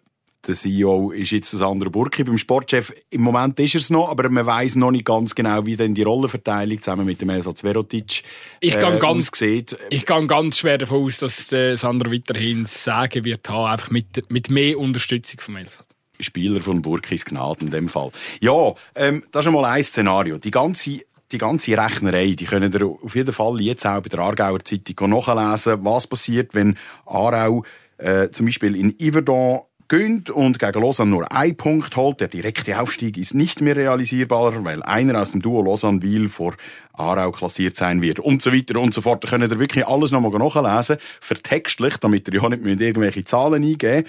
der 0.45 0.55
CEO 0.55 1.11
ist 1.11 1.31
jetzt 1.31 1.53
das 1.53 1.61
andere 1.61 1.89
Burki. 1.89 2.23
Beim 2.23 2.37
Sportchef 2.37 2.93
im 3.09 3.21
Moment 3.21 3.59
ist 3.59 3.75
er 3.75 3.81
es 3.81 3.89
noch, 3.89 4.09
aber 4.09 4.29
man 4.29 4.45
weiß 4.45 4.75
noch 4.75 4.91
nicht 4.91 5.05
ganz 5.05 5.35
genau, 5.35 5.65
wie 5.65 5.75
denn 5.75 5.93
die 5.93 6.03
Rollenverteilung 6.03 6.81
zusammen 6.81 7.05
mit 7.05 7.21
dem 7.21 7.29
Ersatz 7.29 7.61
Verotic 7.63 8.23
Ich 8.61 8.75
äh, 8.75 8.79
kann 8.79 8.99
ganz- 8.99 9.29
aussieht. 9.29 9.75
Ich 9.89 10.05
gehe 10.05 10.27
ganz 10.27 10.59
schwer 10.59 10.77
davon 10.77 11.03
aus, 11.03 11.17
dass 11.17 11.47
der 11.47 11.75
Sander 11.75 12.11
weiterhin 12.11 12.65
sagen 12.65 13.25
wird 13.25 13.49
haben, 13.49 13.71
einfach 13.71 13.91
mit, 13.91 14.29
mit 14.31 14.49
mehr 14.49 14.77
Unterstützung 14.79 15.39
vom 15.41 15.57
Elsat. 15.57 15.85
Spieler 16.19 16.61
von 16.61 16.81
Burkis 16.81 17.25
Gnade 17.25 17.61
in 17.61 17.69
dem 17.71 17.89
Fall. 17.89 18.11
Ja, 18.41 18.73
ähm, 18.95 19.23
das 19.31 19.41
ist 19.41 19.51
schon 19.51 19.53
mal 19.61 19.65
ein 19.69 19.83
Szenario. 19.83 20.37
Die 20.37 20.51
ganze 20.51 21.01
die 21.31 21.37
ganze 21.37 21.77
Rechnerei, 21.77 22.35
die 22.37 22.45
können 22.45 22.73
ihr 22.73 22.85
auf 22.85 23.15
jeden 23.15 23.33
Fall 23.33 23.61
jetzt 23.61 23.85
auch 23.85 24.01
bei 24.01 24.09
der 24.09 24.19
Aargauer 24.19 24.63
Zeitung 24.63 25.09
nachlesen, 25.09 25.83
was 25.83 26.07
passiert, 26.07 26.55
wenn 26.55 26.77
Aarau 27.05 27.63
äh, 27.97 28.29
zum 28.29 28.45
Beispiel 28.45 28.75
in 28.75 28.95
Yverdon 28.99 29.61
gönnt 29.89 30.29
und 30.29 30.59
gegen 30.59 30.81
Lausanne 30.81 31.11
nur 31.11 31.31
einen 31.31 31.55
Punkt 31.55 31.95
holt. 31.95 32.19
Der 32.19 32.27
direkte 32.27 32.79
Aufstieg 32.79 33.17
ist 33.17 33.33
nicht 33.33 33.61
mehr 33.61 33.75
realisierbar, 33.75 34.63
weil 34.65 34.83
einer 34.83 35.21
aus 35.21 35.31
dem 35.31 35.41
Duo 35.41 35.61
Lausanne-Wiel 35.61 36.29
vor 36.29 36.55
Aarau 36.93 37.31
klassiert 37.31 37.75
sein 37.75 38.01
wird 38.01 38.19
und 38.19 38.41
so 38.41 38.51
weiter 38.51 38.79
und 38.79 38.93
so 38.93 39.01
fort. 39.01 39.23
Da 39.23 39.29
könnt 39.29 39.49
ihr 39.49 39.59
wirklich 39.59 39.87
alles 39.87 40.11
nochmal 40.11 40.31
nachlesen, 40.31 40.97
vertextlich, 41.21 41.97
damit 41.97 42.27
ihr 42.27 42.41
ja 42.41 42.49
nicht 42.49 42.81
irgendwelche 42.81 43.23
Zahlen 43.23 43.63
eingeben 43.63 44.05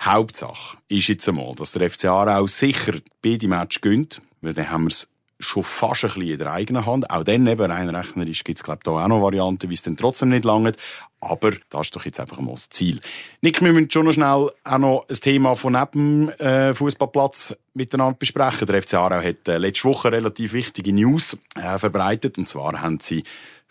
Hauptsache 0.00 0.78
ist 0.88 1.08
jetzt 1.08 1.28
einmal, 1.28 1.54
dass 1.54 1.72
der 1.72 1.88
FC 1.88 2.06
Aarau 2.06 2.46
sicher 2.48 2.94
beide 3.22 3.46
Match 3.46 3.80
gönnt, 3.80 4.20
weil 4.40 4.52
dann 4.52 4.68
haben 4.68 4.84
wir 4.84 4.88
es 4.88 5.08
schon 5.42 5.62
fast 5.62 6.04
ein 6.04 6.08
bisschen 6.08 6.30
in 6.30 6.38
der 6.38 6.52
eigenen 6.52 6.86
Hand. 6.86 7.10
Auch 7.10 7.24
dann 7.24 7.46
eben 7.46 7.70
rein 7.70 7.90
rechnerisch 7.90 8.44
gibt 8.44 8.58
es, 8.58 8.64
glaube 8.64 8.78
ich, 8.80 8.84
da 8.84 8.92
auch 8.92 9.08
noch 9.08 9.22
Varianten, 9.22 9.68
wie 9.68 9.74
es 9.74 9.82
dann 9.82 9.96
trotzdem 9.96 10.30
nicht 10.30 10.44
langt. 10.44 10.76
Aber 11.20 11.52
das 11.70 11.86
ist 11.86 11.96
doch 11.96 12.04
jetzt 12.04 12.20
einfach 12.20 12.40
mal 12.40 12.52
das 12.52 12.68
Ziel. 12.70 13.00
Nick, 13.40 13.60
wir 13.62 13.72
müssen 13.72 13.90
schon 13.90 14.06
noch 14.06 14.12
schnell 14.12 14.50
auch 14.64 14.78
noch 14.78 15.06
ein 15.08 15.16
Thema 15.16 15.54
von 15.54 15.72
neben 15.74 16.28
äh, 16.30 16.74
Fußballplatz 16.74 17.54
miteinander 17.74 18.16
besprechen. 18.18 18.66
Der 18.66 18.82
FC 18.82 18.94
Aarau 18.94 19.22
hat 19.22 19.46
äh, 19.48 19.58
letzte 19.58 19.84
Woche 19.84 20.10
relativ 20.10 20.52
wichtige 20.52 20.92
News 20.92 21.36
äh, 21.54 21.78
verbreitet. 21.78 22.38
Und 22.38 22.48
zwar 22.48 22.80
haben 22.80 22.98
sie 23.00 23.24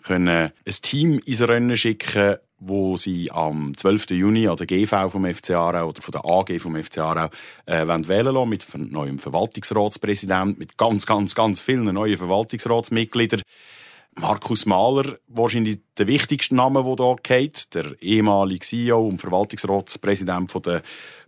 können 0.03 0.27
ein 0.29 0.51
Team 0.81 1.19
ins 1.25 1.41
Rennen 1.41 1.77
schicken, 1.77 2.37
wo 2.61 2.95
sie 2.95 3.31
am 3.31 3.75
12. 3.75 4.11
Juni 4.11 4.47
an 4.47 4.55
der 4.55 4.67
GV 4.67 5.09
vom 5.09 5.25
FC 5.25 5.51
Aarau 5.51 5.89
oder 5.89 6.01
von 6.01 6.11
der 6.11 6.25
AG 6.25 6.59
vom 6.59 6.81
FC 6.81 6.99
Aarau 6.99 7.29
äh, 7.65 7.87
wählen 7.87 8.33
lassen, 8.33 8.49
mit 8.49 8.65
einem 8.73 8.89
neuen 8.89 9.17
Verwaltungsratspräsident, 9.17 10.59
mit 10.59 10.77
ganz, 10.77 11.07
ganz, 11.07 11.33
ganz 11.33 11.59
vielen 11.59 11.85
neuen 11.85 12.17
Verwaltungsratsmitgliedern. 12.17 13.41
Markus 14.19 14.65
Mahler, 14.65 15.17
wahrscheinlich 15.27 15.79
der 15.97 16.05
wichtigste 16.05 16.55
Name, 16.55 16.83
der 16.83 17.05
hier 17.05 17.15
geht, 17.23 17.73
der 17.73 17.99
ehemalige 18.01 18.65
CEO 18.65 19.07
und 19.07 19.17
Verwaltungsratspräsident 19.17 20.51
von 20.51 20.61
der 20.61 20.83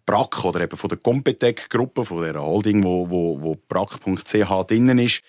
BRAC 0.05 0.45
oder 0.45 0.61
eben 0.61 0.77
von 0.77 0.89
der 0.89 0.97
Competec-Gruppe, 0.99 2.05
von 2.05 2.21
der 2.21 2.41
Holding, 2.41 2.83
wo, 2.83 3.09
wo, 3.09 3.41
wo 3.41 3.55
BRAC.ch 3.55 4.67
drinnen 4.67 4.99
ist. 4.99 5.23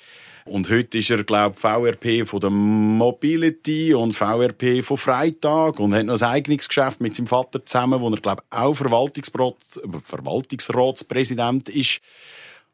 Und 0.46 0.68
heute 0.68 0.98
ist 0.98 1.08
er, 1.10 1.24
glaube 1.24 1.54
ich, 1.56 1.60
VRP 1.60 2.28
von 2.28 2.40
der 2.40 2.50
Mobility 2.50 3.94
und 3.94 4.12
VRP 4.12 4.84
von 4.84 4.98
Freitag 4.98 5.80
und 5.80 5.94
hat 5.94 6.04
noch 6.04 6.20
ein 6.20 6.28
eigenes 6.28 6.68
Geschäft 6.68 7.00
mit 7.00 7.16
seinem 7.16 7.28
Vater 7.28 7.64
zusammen, 7.64 7.98
wo 8.00 8.10
er, 8.10 8.20
glaube 8.20 8.42
ich, 8.42 8.48
auch 8.56 8.74
Verwaltungsratspräsident 8.74 11.70
ist. 11.70 12.00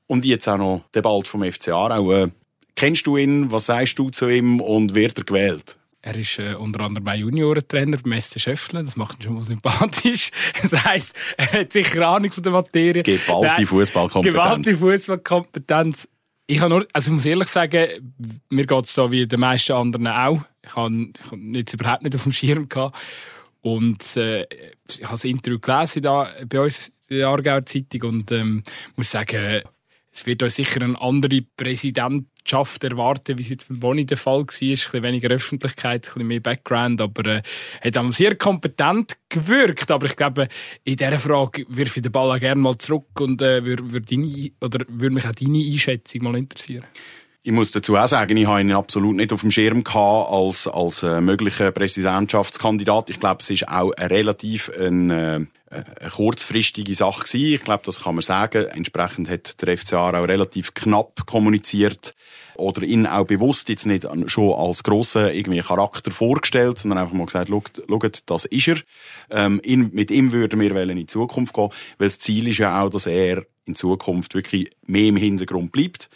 Und 0.09 0.25
jetzt 0.25 0.49
auch 0.49 0.59
noch 0.59 0.83
der 0.95 1.03
Bald 1.03 1.29
vom 1.29 1.45
FC 1.45 1.69
Aarau. 1.69 2.13
Äh, 2.13 2.31
kennst 2.75 3.07
du 3.07 3.17
ihn? 3.17 3.53
Was 3.53 3.67
sagst 3.67 3.97
du 4.01 4.11
zu 4.11 4.29
ihm 4.29 4.61
und 4.61 4.97
wird 4.97 5.19
er 5.19 5.25
gewählt? 5.25 5.77
Er 6.03 6.17
ist 6.17 6.39
äh, 6.39 6.55
unter 6.55 6.81
anderem 6.81 7.07
ein 7.07 7.21
Juniorentrainer 7.21 7.99
beim 7.99 8.19
SC 8.21 8.41
Schöfflen. 8.41 8.85
Das 8.85 8.97
macht 8.97 9.21
ihn 9.21 9.25
schon 9.25 9.35
mal 9.35 9.45
sympathisch. 9.45 10.33
Das 10.63 10.85
heisst, 10.85 11.15
er 11.37 11.61
hat 11.61 11.71
sicher 11.73 12.09
Ahnung 12.09 12.33
von 12.33 12.43
der 12.43 12.53
Materie. 12.53 13.05
Geballte 13.05 13.67
Fußballkompetenz. 13.67 14.35
Geballte 14.35 14.77
Fußballkompetenz. 14.77 16.09
Ich 16.51 16.61
nur, 16.61 16.85
also 16.93 17.11
ich 17.11 17.15
muss 17.15 17.27
ehrlich 17.27 17.47
sagen, 17.47 18.13
mir 18.49 18.67
geht 18.67 18.85
es 18.85 18.95
da 18.95 19.09
wie 19.09 19.25
den 19.25 19.39
meisten 19.39 19.71
anderen 19.71 20.09
auch. 20.09 20.43
Ich 20.63 20.75
habe, 20.75 21.13
jetzt 21.53 21.75
überhaupt 21.75 22.03
nicht 22.03 22.17
auf 22.17 22.25
dem 22.25 22.33
Schirm 22.33 22.69
gehabt. 22.69 22.99
Und 23.61 24.17
äh, 24.17 24.49
ich 24.89 25.05
habe 25.05 25.13
das 25.13 25.23
Interview 25.23 25.61
gelesen 25.61 26.03
da 26.03 26.29
bei 26.49 26.61
uns 26.61 26.91
in 27.07 27.19
der 27.19 27.29
Aargauer 27.29 27.65
Zeitung 27.67 28.03
und 28.03 28.33
ähm, 28.33 28.65
muss 28.97 29.13
sagen, 29.13 29.63
es 30.11 30.27
wird 30.27 30.43
uns 30.43 30.57
sicher 30.57 30.83
eine 30.83 31.01
andere 31.01 31.43
Präsidentschaft 32.41 32.85
erwarten, 32.85 33.39
wie 33.39 33.43
es 33.43 33.49
jetzt 33.49 33.69
beim 33.69 33.81
Boni 33.81 34.07
der 34.07 34.17
Fall 34.17 34.41
war. 34.41 34.41
Ein 34.41 34.47
bisschen 34.47 35.03
weniger 35.03 35.29
Öffentlichkeit, 35.31 36.07
ein 36.07 36.15
bisschen 36.15 36.27
mehr 36.27 36.41
Background, 36.41 37.01
aber 37.01 37.27
äh, 37.27 37.43
hat 37.83 37.97
auch 37.97 38.13
sehr 38.13 38.35
kompetent 38.37 39.17
gewirkt. 39.29 39.91
Aber 39.91 40.07
ich 40.07 40.17
glaube, 40.17 40.49
in 40.85 40.97
dieser 40.97 41.19
Frage 41.19 41.65
wirf 41.69 41.97
ich 41.97 42.03
den 42.03 42.13
Ball 42.13 42.37
auch 42.37 42.41
gerne 42.41 42.61
mal 42.61 42.79
zurück 42.79 43.21
und 43.21 43.43
äh, 43.43 43.65
würde 43.65 43.93
würd 43.93 44.11
oder 44.61 44.85
würde 44.89 45.15
mich 45.15 45.27
auch 45.27 45.33
deine 45.33 45.59
Einschätzung 45.59 46.25
mal 46.25 46.37
interessieren. 46.37 46.85
Ich 47.43 47.53
muss 47.53 47.71
dazu 47.71 47.97
auch 47.97 48.07
sagen, 48.07 48.37
ich 48.37 48.47
habe 48.47 48.61
ihn 48.61 48.73
absolut 48.73 49.17
nicht 49.17 49.33
auf 49.33 49.41
dem 49.41 49.51
Schirm 49.51 49.83
gehabt 49.83 50.31
als, 50.31 50.69
als 50.69 51.03
äh, 51.03 51.23
möglicher 51.23 51.71
Präsidentschaftskandidat. 51.73 53.09
Ich 53.09 53.19
glaube, 53.19 53.41
es 53.41 53.49
ist 53.49 53.67
auch 53.67 53.93
ein 53.93 54.09
relativ 54.09 54.71
ein, 54.79 55.09
äh, 55.09 55.41
eine 55.71 56.11
kurzfristige 56.15 56.95
Sache 56.95 57.25
gewesen. 57.25 57.55
Ich 57.55 57.65
glaube, 57.65 57.83
das 57.87 58.03
kann 58.03 58.17
man 58.17 58.21
sagen. 58.21 58.67
Entsprechend 58.67 59.31
hat 59.31 59.63
der 59.63 59.79
FCA 59.79 60.11
auch 60.11 60.29
relativ 60.29 60.75
knapp 60.75 61.25
kommuniziert 61.25 62.15
oder 62.57 62.83
ihn 62.83 63.07
auch 63.07 63.25
bewusst 63.25 63.71
jetzt 63.71 63.87
nicht 63.87 64.07
schon 64.27 64.53
als 64.53 64.83
grossen 64.83 65.29
irgendwie 65.29 65.61
Charakter 65.61 66.11
vorgestellt, 66.11 66.79
sondern 66.79 66.99
einfach 66.99 67.15
mal 67.15 67.25
gesagt, 67.25 67.49
schaut, 67.49 68.23
das 68.27 68.45
ist 68.45 68.69
er. 68.69 68.77
Ähm, 69.31 69.63
ihn, 69.65 69.89
mit 69.95 70.11
ihm 70.11 70.33
würden 70.33 70.61
wir 70.61 70.77
in 70.77 70.99
die 70.99 71.07
Zukunft 71.07 71.55
gehen, 71.55 71.71
weil 71.97 72.09
das 72.09 72.19
Ziel 72.19 72.49
ist 72.49 72.59
ja 72.59 72.83
auch, 72.83 72.91
dass 72.91 73.07
er 73.07 73.47
in 73.65 73.77
Zukunft 73.77 74.35
wirklich 74.35 74.69
mehr 74.87 75.07
im 75.07 75.17
Hintergrund 75.17 75.73
bleibt 75.73 76.11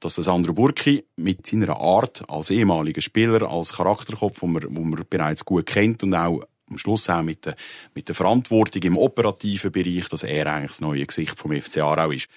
dass 0.00 0.14
das 0.14 0.26
Sandro 0.26 0.52
Burki 0.52 1.04
mit 1.16 1.46
seiner 1.46 1.76
Art 1.76 2.28
als 2.28 2.50
ehemaliger 2.50 3.00
Spieler, 3.00 3.50
als 3.50 3.72
Charakterkopf, 3.74 4.42
wo 4.42 4.46
man, 4.46 4.64
wo 4.70 4.82
man 4.82 5.04
bereits 5.08 5.44
gut 5.44 5.66
kennt 5.66 6.02
und 6.02 6.14
auch 6.14 6.42
am 6.68 6.78
Schluss 6.78 7.08
auch 7.08 7.22
mit 7.22 7.46
der, 7.46 7.56
mit 7.94 8.08
der 8.08 8.14
Verantwortung 8.14 8.82
im 8.82 8.98
operativen 8.98 9.70
Bereich, 9.70 10.08
dass 10.08 10.24
er 10.24 10.46
eigentlich 10.46 10.72
das 10.72 10.80
neue 10.80 11.06
Gesicht 11.06 11.38
vom 11.38 11.52
FC 11.52 11.78
Aarau 11.78 12.10
ist 12.10 12.28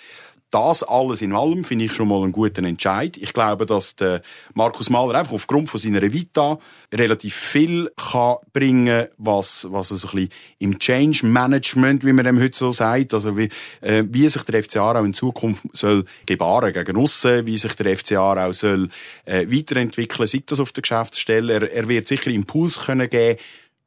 das 0.51 0.83
alles 0.83 1.21
in 1.21 1.33
allem 1.33 1.63
finde 1.63 1.85
ich 1.85 1.93
schon 1.93 2.07
mal 2.07 2.23
einen 2.23 2.31
guten 2.31 2.65
Entscheid. 2.65 3.17
Ich 3.17 3.33
glaube, 3.33 3.65
dass 3.65 3.95
der 3.95 4.21
Markus 4.53 4.89
Mahler 4.89 5.19
einfach 5.19 5.33
aufgrund 5.33 5.69
von 5.69 5.79
seiner 5.79 6.01
Vita 6.01 6.59
relativ 6.93 7.35
viel 7.35 7.91
kann 7.95 8.37
bringen, 8.51 9.07
was 9.17 9.67
was 9.69 9.89
so 9.89 9.95
ein 9.95 10.11
bisschen 10.13 10.29
im 10.59 10.79
Change 10.79 11.25
Management, 11.25 12.05
wie 12.05 12.13
man 12.13 12.25
dem 12.25 12.39
heute 12.39 12.57
so 12.57 12.71
sagt, 12.71 13.13
also 13.13 13.37
wie, 13.37 13.49
äh, 13.81 14.03
wie 14.09 14.27
sich 14.27 14.43
der 14.43 14.63
FC 14.63 14.77
Aarau 14.77 15.03
in 15.03 15.13
Zukunft 15.13 15.65
soll 15.73 16.05
gebaren 16.25 16.73
gegen 16.73 16.97
aussen, 16.97 17.45
wie 17.45 17.57
sich 17.57 17.75
der 17.75 17.95
FC 17.95 18.13
Aarau 18.13 18.51
soll 18.51 18.89
äh, 19.25 19.45
weiterentwickeln, 19.49 20.27
sei 20.27 20.43
das 20.45 20.59
auf 20.59 20.71
der 20.71 20.81
Geschäftsstelle. 20.81 21.53
Er, 21.53 21.71
er 21.71 21.87
wird 21.87 22.07
sicher 22.07 22.31
Impuls 22.31 22.79
können 22.79 23.09
geben, 23.09 23.39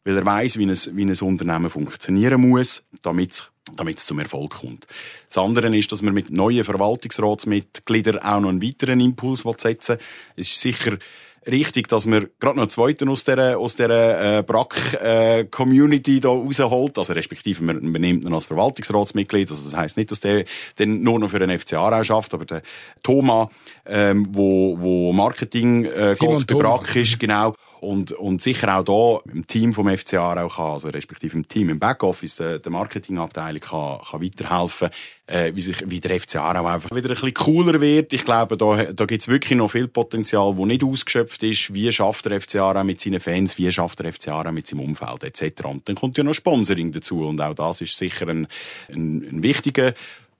weil 0.04 0.16
er 0.16 0.24
weiß, 0.24 0.58
wie 0.58 0.66
ein, 0.66 0.78
wie 0.92 1.04
ein 1.04 1.18
Unternehmen 1.20 1.70
funktionieren 1.70 2.40
muss, 2.40 2.84
damit 3.02 3.51
damit 3.76 3.98
es 3.98 4.06
zum 4.06 4.18
Erfolg 4.18 4.50
kommt. 4.50 4.86
Das 5.28 5.38
andere 5.38 5.74
ist, 5.76 5.92
dass 5.92 6.02
man 6.02 6.14
mit 6.14 6.30
neuen 6.30 6.64
Verwaltungsratsmitgliedern 6.64 8.18
auch 8.18 8.40
noch 8.40 8.48
einen 8.48 8.62
weiteren 8.62 9.00
Impuls 9.00 9.44
setzen 9.58 9.98
will. 9.98 10.04
Es 10.36 10.48
ist 10.48 10.60
sicher 10.60 10.98
richtig, 11.46 11.88
dass 11.88 12.06
man 12.06 12.28
gerade 12.38 12.56
noch 12.56 12.62
einen 12.62 12.70
zweiten 12.70 13.08
aus 13.08 13.24
dieser, 13.24 13.58
aus 13.58 13.74
dieser 13.74 14.38
äh, 14.38 14.42
Brack-Community 14.42 16.18
äh, 16.18 16.20
da 16.20 16.28
rausholt. 16.28 16.98
Also 16.98 17.12
respektive 17.12 17.64
man, 17.64 17.90
man 17.90 18.00
nimmt 18.00 18.24
ihn 18.24 18.34
als 18.34 18.46
Verwaltungsratsmitglied. 18.46 19.50
Also 19.50 19.64
das 19.64 19.76
heisst 19.76 19.96
nicht, 19.96 20.10
dass 20.10 20.20
der 20.20 20.44
dann 20.76 21.02
nur 21.02 21.18
noch 21.18 21.30
für 21.30 21.38
den 21.38 21.56
FCA 21.58 22.00
auch 22.00 22.04
schafft, 22.04 22.34
aber 22.34 22.44
der 22.44 22.62
Thomas, 23.02 23.48
ähm, 23.86 24.26
wo, 24.30 24.78
wo 24.78 25.12
Marketing 25.12 25.84
äh, 25.84 26.14
geht, 26.18 26.46
bei 26.46 26.54
Brack 26.54 26.94
ist, 26.96 27.18
genau 27.18 27.54
und, 27.82 28.12
und 28.12 28.40
sicher 28.40 28.78
auch 28.78 28.84
da 28.84 29.32
im 29.32 29.46
Team 29.46 29.72
vom 29.72 29.88
FCA 29.88 30.40
auch 30.40 30.56
kann, 30.56 30.66
also 30.66 30.88
respektive 30.88 31.36
im 31.36 31.48
Team 31.48 31.68
im 31.68 31.80
Backoffice, 31.80 32.36
der, 32.36 32.58
der 32.60 32.70
Marketingabteilung 32.70 33.60
kann, 33.60 33.98
kann 34.08 34.22
weiterhelfen, 34.22 34.90
äh, 35.26 35.52
wie, 35.54 35.60
sich, 35.60 35.90
wie 35.90 35.98
der 35.98 36.20
FCA 36.20 36.52
auch 36.52 36.66
einfach 36.66 36.90
wieder 36.90 37.08
ein 37.08 37.14
bisschen 37.14 37.34
cooler 37.34 37.80
wird. 37.80 38.12
Ich 38.12 38.24
glaube, 38.24 38.56
da, 38.56 38.92
da 38.92 39.04
gibt 39.04 39.22
es 39.22 39.28
wirklich 39.28 39.58
noch 39.58 39.72
viel 39.72 39.88
Potenzial, 39.88 40.54
das 40.54 40.64
nicht 40.64 40.84
ausgeschöpft 40.84 41.42
ist. 41.42 41.74
Wie 41.74 41.90
schafft 41.90 42.26
der 42.26 42.40
FCA 42.40 42.84
mit 42.84 43.00
seinen 43.00 43.18
Fans, 43.18 43.58
wie 43.58 43.70
schafft 43.72 43.98
der 43.98 44.12
FCA 44.12 44.50
mit 44.52 44.68
seinem 44.68 44.80
Umfeld 44.80 45.24
etc. 45.24 45.64
Und 45.64 45.88
dann 45.88 45.96
kommt 45.96 46.16
ja 46.16 46.22
noch 46.22 46.34
Sponsoring 46.34 46.92
dazu 46.92 47.26
und 47.26 47.40
auch 47.40 47.54
das 47.54 47.80
ist 47.80 47.96
sicher 47.96 48.28
ein, 48.28 48.46
ein, 48.88 49.22
ein 49.28 49.42
wichtiger 49.42 49.94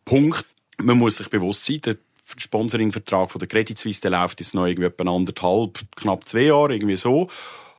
Punkt. 0.05 0.47
Man 0.79 0.99
muss 0.99 1.17
sich 1.17 1.29
bewusst 1.29 1.65
sein, 1.65 1.81
Sponsoringvertrag 2.37 3.31
von 3.31 3.39
der 3.39 3.49
Credit 3.49 3.79
Suisse, 3.79 4.01
der 4.01 4.11
läuft 4.11 4.41
jetzt 4.41 4.55
noch 4.55 4.67
irgendwie 4.67 4.89
etwa 4.89 5.15
anderthalb, 5.15 5.81
knapp 5.97 6.29
zwei 6.29 6.43
Jahre, 6.43 6.75
irgendwie 6.75 6.97
so. 6.97 7.29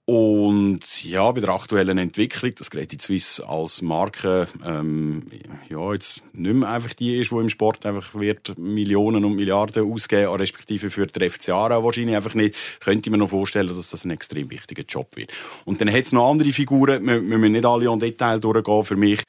Und 0.05 1.05
ja, 1.05 1.31
bei 1.31 1.39
der 1.39 1.51
aktuellen 1.51 1.97
Entwicklung, 1.97 2.53
dass 2.55 2.69
Credit 2.69 3.01
Suisse 3.01 3.47
als 3.47 3.81
Marke 3.81 4.49
ähm, 4.65 5.23
ja, 5.69 5.93
jetzt 5.93 6.21
nicht 6.33 6.55
mehr 6.55 6.69
einfach 6.69 6.93
die 6.93 7.15
ist, 7.15 7.31
die 7.31 7.35
im 7.35 7.49
Sport 7.49 7.85
einfach 7.85 8.13
wird 8.13 8.57
Millionen 8.57 9.23
und 9.23 9.35
Milliarden 9.35 9.89
ausgeben, 9.89 10.33
respektive 10.33 10.89
für 10.89 11.07
die 11.07 11.29
FCA 11.29 11.81
wahrscheinlich 11.81 12.17
einfach 12.17 12.33
nicht, 12.33 12.55
könnte 12.81 13.09
mir 13.11 13.17
noch 13.17 13.29
vorstellen, 13.29 13.69
dass 13.69 13.89
das 13.89 14.03
ein 14.03 14.11
extrem 14.11 14.51
wichtiger 14.51 14.83
Job 14.83 15.15
wird. 15.15 15.31
Und 15.63 15.79
dann 15.79 15.89
hat 15.89 16.03
es 16.03 16.11
noch 16.11 16.29
andere 16.29 16.51
Figuren, 16.51 17.05
wir, 17.07 17.21
wir 17.21 17.37
müssen 17.37 17.53
nicht 17.53 17.65
alle 17.65 17.89
in 17.89 17.99
Detail 17.99 18.41
durchgehen. 18.41 18.83
Für 18.83 18.97
mich 18.97 19.21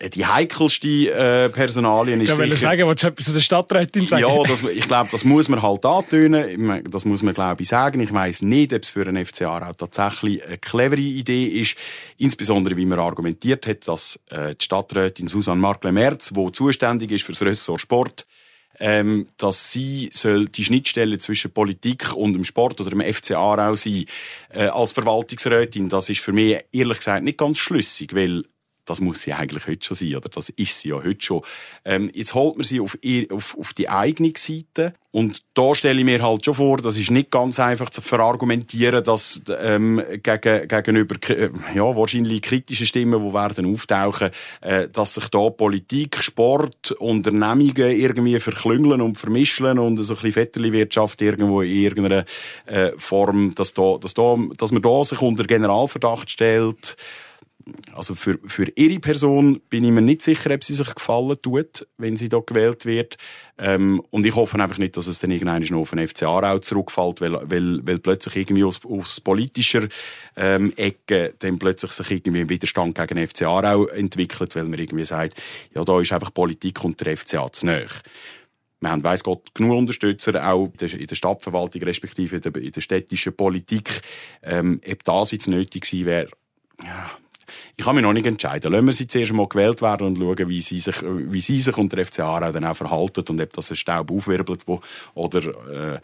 die 0.00 0.24
heikelste 0.24 1.10
äh, 1.10 1.48
Personalien 1.48 2.20
ist 2.20 2.28
ja, 2.28 2.36
sicher... 2.36 2.54
Ich 2.54 2.60
sagen, 2.60 2.86
willst 2.86 3.02
du 3.02 3.08
etwas 3.08 3.32
der 3.32 3.40
Stadträtin 3.40 4.06
sagen? 4.06 4.22
Ja, 4.22 4.42
das, 4.46 4.62
ich 4.62 4.86
glaube, 4.86 5.08
das 5.10 5.24
muss 5.24 5.48
man 5.48 5.60
halt 5.60 5.84
antönen. 5.84 6.84
Das 6.88 7.04
muss 7.04 7.22
man, 7.22 7.34
glaube 7.34 7.62
ich, 7.62 7.68
sagen. 7.68 8.00
Ich 8.00 8.12
weiss 8.12 8.40
nicht, 8.40 8.72
ob 8.72 8.82
es 8.82 8.90
für 8.90 9.06
einen 9.06 9.24
FCA 9.24 9.68
auch 9.68 9.74
tatsächlich 9.74 10.44
eine 10.44 10.58
clevere 10.58 11.00
Idee 11.00 11.46
ist. 11.46 11.76
Insbesondere, 12.16 12.76
wie 12.76 12.86
man 12.86 13.00
argumentiert 13.00 13.66
hat, 13.66 13.88
dass 13.88 14.20
äh, 14.30 14.54
die 14.54 14.64
Stadträtin 14.64 15.26
Susanne 15.26 15.60
Markle-Merz, 15.60 16.32
die 16.32 16.52
zuständig 16.52 17.10
ist 17.10 17.24
für 17.24 17.32
das 17.32 17.42
Ressort 17.42 17.80
Sport, 17.80 18.26
ähm, 18.78 19.26
dass 19.36 19.72
sie 19.72 20.10
soll 20.12 20.48
die 20.48 20.64
Schnittstelle 20.64 21.18
zwischen 21.18 21.50
Politik 21.50 22.14
und 22.14 22.34
dem 22.34 22.44
Sport 22.44 22.80
oder 22.80 22.90
dem 22.90 23.00
FCA 23.00 23.68
auch 23.70 23.74
sein, 23.74 24.04
äh, 24.50 24.66
als 24.66 24.92
Verwaltungsrätin. 24.92 25.88
Das 25.88 26.08
ist 26.08 26.20
für 26.20 26.32
mich 26.32 26.58
ehrlich 26.70 26.98
gesagt 26.98 27.24
nicht 27.24 27.38
ganz 27.38 27.58
schlüssig, 27.58 28.14
weil 28.14 28.44
das 28.88 29.00
muss 29.00 29.22
sie 29.22 29.32
eigentlich 29.32 29.66
heute 29.66 29.84
schon 29.84 29.96
sein, 29.96 30.16
oder? 30.16 30.28
Das 30.28 30.48
ist 30.48 30.80
sie 30.80 30.90
ja 30.90 30.96
heute 30.96 31.20
schon. 31.20 31.42
Ähm, 31.84 32.10
jetzt 32.14 32.34
holt 32.34 32.56
man 32.56 32.64
sie 32.64 32.80
auf, 32.80 32.98
ihr, 33.02 33.26
auf, 33.32 33.56
auf 33.58 33.72
die 33.72 33.88
eigene 33.88 34.32
Seite. 34.36 34.94
Und 35.10 35.42
da 35.54 35.74
stelle 35.74 35.98
ich 35.98 36.04
mir 36.04 36.22
halt 36.22 36.44
schon 36.44 36.54
vor, 36.54 36.78
das 36.78 36.96
ist 36.98 37.10
nicht 37.10 37.30
ganz 37.30 37.58
einfach 37.58 37.90
zu 37.90 38.02
verargumentieren, 38.02 39.02
dass 39.02 39.40
ähm, 39.58 40.02
gegen, 40.22 40.68
gegenüber 40.68 41.16
äh, 41.30 41.50
ja, 41.74 41.96
wahrscheinlich 41.96 42.42
kritischen 42.42 42.86
Stimmen, 42.86 43.26
die 43.26 43.32
werden 43.32 43.72
auftauchen, 43.72 44.30
äh, 44.60 44.88
dass 44.88 45.14
sich 45.14 45.28
da 45.28 45.50
Politik, 45.50 46.22
Sport, 46.22 46.92
Unternehmungen 46.92 47.76
irgendwie 47.76 48.38
verklüngeln 48.38 49.00
und 49.00 49.16
vermischen 49.16 49.78
und 49.78 49.96
so 49.96 50.12
ein 50.12 50.16
bisschen 50.16 50.34
Vetterli-Wirtschaft 50.36 51.22
irgendwo 51.22 51.62
in 51.62 51.72
irgendeiner 51.72 52.24
äh, 52.66 52.92
Form, 52.98 53.54
dass, 53.54 53.72
da, 53.74 53.96
dass, 53.98 54.14
da, 54.14 54.36
dass 54.56 54.72
man 54.72 54.82
da 54.82 55.04
sich 55.04 55.22
unter 55.22 55.44
Generalverdacht 55.44 56.30
stellt 56.30 56.96
also 57.94 58.14
für, 58.14 58.38
für 58.46 58.70
ihre 58.74 59.00
Person 59.00 59.60
bin 59.68 59.84
ich 59.84 59.90
mir 59.90 60.00
nicht 60.00 60.22
sicher, 60.22 60.50
ob 60.52 60.64
sie 60.64 60.74
sich 60.74 60.94
gefallen 60.94 61.36
tut, 61.42 61.86
wenn 61.96 62.16
sie 62.16 62.28
da 62.28 62.38
gewählt 62.38 62.86
wird. 62.86 63.16
Ähm, 63.58 64.02
und 64.10 64.24
ich 64.24 64.34
hoffe 64.34 64.60
einfach 64.62 64.78
nicht, 64.78 64.96
dass 64.96 65.06
es 65.06 65.18
dann 65.18 65.30
irgendwann 65.30 65.62
noch 65.62 65.80
auf 65.80 65.90
den 65.90 66.06
FC 66.06 66.22
Aarau 66.24 66.58
zurückfällt, 66.58 67.20
weil, 67.20 67.32
weil, 67.50 67.86
weil 67.86 67.98
plötzlich 67.98 68.36
irgendwie 68.36 68.64
aus, 68.64 68.80
aus 68.84 69.20
politischer 69.20 69.88
ähm, 70.36 70.72
Ecke 70.76 71.34
dann 71.38 71.58
plötzlich 71.58 71.92
sich 71.92 72.10
irgendwie 72.10 72.42
ein 72.42 72.48
Widerstand 72.48 72.94
gegen 72.94 73.16
den 73.16 73.26
FC 73.26 73.42
Aarau 73.42 73.86
entwickelt, 73.86 74.54
weil 74.54 74.64
man 74.64 74.78
irgendwie 74.78 75.04
sagt, 75.04 75.40
ja, 75.74 75.82
da 75.84 76.00
ist 76.00 76.12
einfach 76.12 76.32
Politik 76.32 76.84
und 76.84 77.00
der 77.00 77.16
FCA 77.16 77.50
zu 77.52 77.66
nahe. 77.66 77.86
Wir 78.80 78.90
haben, 78.90 79.02
weiss 79.02 79.24
Gott, 79.24 79.54
genug 79.54 79.76
Unterstützer, 79.76 80.48
auch 80.48 80.70
in 80.80 81.06
der 81.06 81.14
Stadtverwaltung, 81.16 81.82
respektive 81.82 82.36
in 82.36 82.42
der, 82.42 82.56
in 82.56 82.70
der 82.70 82.80
städtischen 82.80 83.34
Politik. 83.34 84.02
Ähm, 84.42 84.80
ob 84.88 85.04
das 85.04 85.32
jetzt 85.32 85.48
nötig 85.48 85.82
gewesen 85.82 86.06
wäre, 86.06 86.28
ja, 86.84 87.10
ich 87.76 87.84
kann 87.84 87.94
mich 87.94 88.02
noch 88.02 88.12
nicht 88.12 88.26
entscheiden. 88.26 88.72
Lassen 88.72 88.86
wir 88.86 88.92
sie 88.92 89.06
zuerst 89.06 89.32
mal 89.32 89.48
gewählt 89.48 89.82
werden 89.82 90.06
und 90.06 90.18
schauen, 90.18 90.48
wie 90.48 90.60
sie 90.60 90.78
sich, 90.78 90.96
wie 91.02 91.40
sie 91.40 91.58
sich 91.58 91.76
und 91.76 91.92
FC 91.92 92.20
Aarau 92.20 92.52
dann 92.52 92.64
auch 92.64 92.76
verhalten 92.76 93.24
und 93.28 93.40
ob 93.40 93.52
das 93.52 93.70
ein 93.70 93.76
Staub 93.76 94.10
aufwirbelt 94.10 94.62
wo, 94.66 94.80
oder 95.14 95.94
äh, 95.94 96.00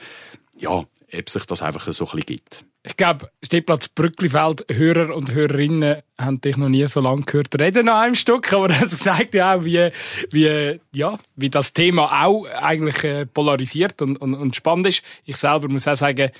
ja, 0.57 0.71
ob 0.71 1.31
sich 1.31 1.45
das 1.47 1.63
einfach 1.63 1.93
so 1.93 2.05
ein 2.05 2.11
bisschen 2.11 2.27
gibt. 2.27 2.65
Ich 2.87 2.99
glaube, 2.99 3.31
Stehplatz 3.43 3.89
Brücklifeld, 3.89 4.67
Hörer 4.71 5.17
und 5.17 5.33
Hörerinnen 5.33 6.03
haben 6.19 6.41
dich 6.43 6.59
noch 6.59 6.69
nie 6.69 6.87
so 6.87 7.01
lange 7.01 7.23
gehört 7.23 7.59
reden 7.59 7.89
an 7.89 8.03
einem 8.03 8.15
Stück, 8.15 8.53
aber 8.53 8.69
das 8.81 8.99
zeigt 8.99 9.35
ja 9.35 9.55
auch, 9.55 9.65
wie, 9.65 9.91
wie, 10.31 10.81
ja, 10.93 11.19
wie 11.35 11.49
das 11.49 11.73
Thema 11.73 12.25
auch 12.25 12.45
eigentlich 12.45 13.03
äh, 13.05 13.27
polarisiert 13.27 14.03
und, 14.03 14.19
und, 14.19 14.35
und 14.35 14.55
spannend 14.55 14.89
ist. 14.89 15.03
Ich 15.25 15.37
selber 15.37 15.69
muss 15.69 15.89
auch 15.89 15.97
sagen, 15.97 16.31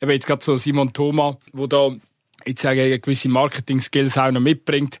eben 0.00 0.10
jetzt 0.12 0.26
gerade 0.26 0.44
so 0.44 0.56
Simon 0.56 0.92
Thoma, 0.92 1.36
wo 1.52 1.66
da 1.66 1.90
ich 2.44 2.58
sage, 2.60 2.98
gewisse 2.98 3.28
Marketing-Skills 3.28 4.18
auch 4.18 4.30
noch 4.30 4.40
mitbringt. 4.40 4.98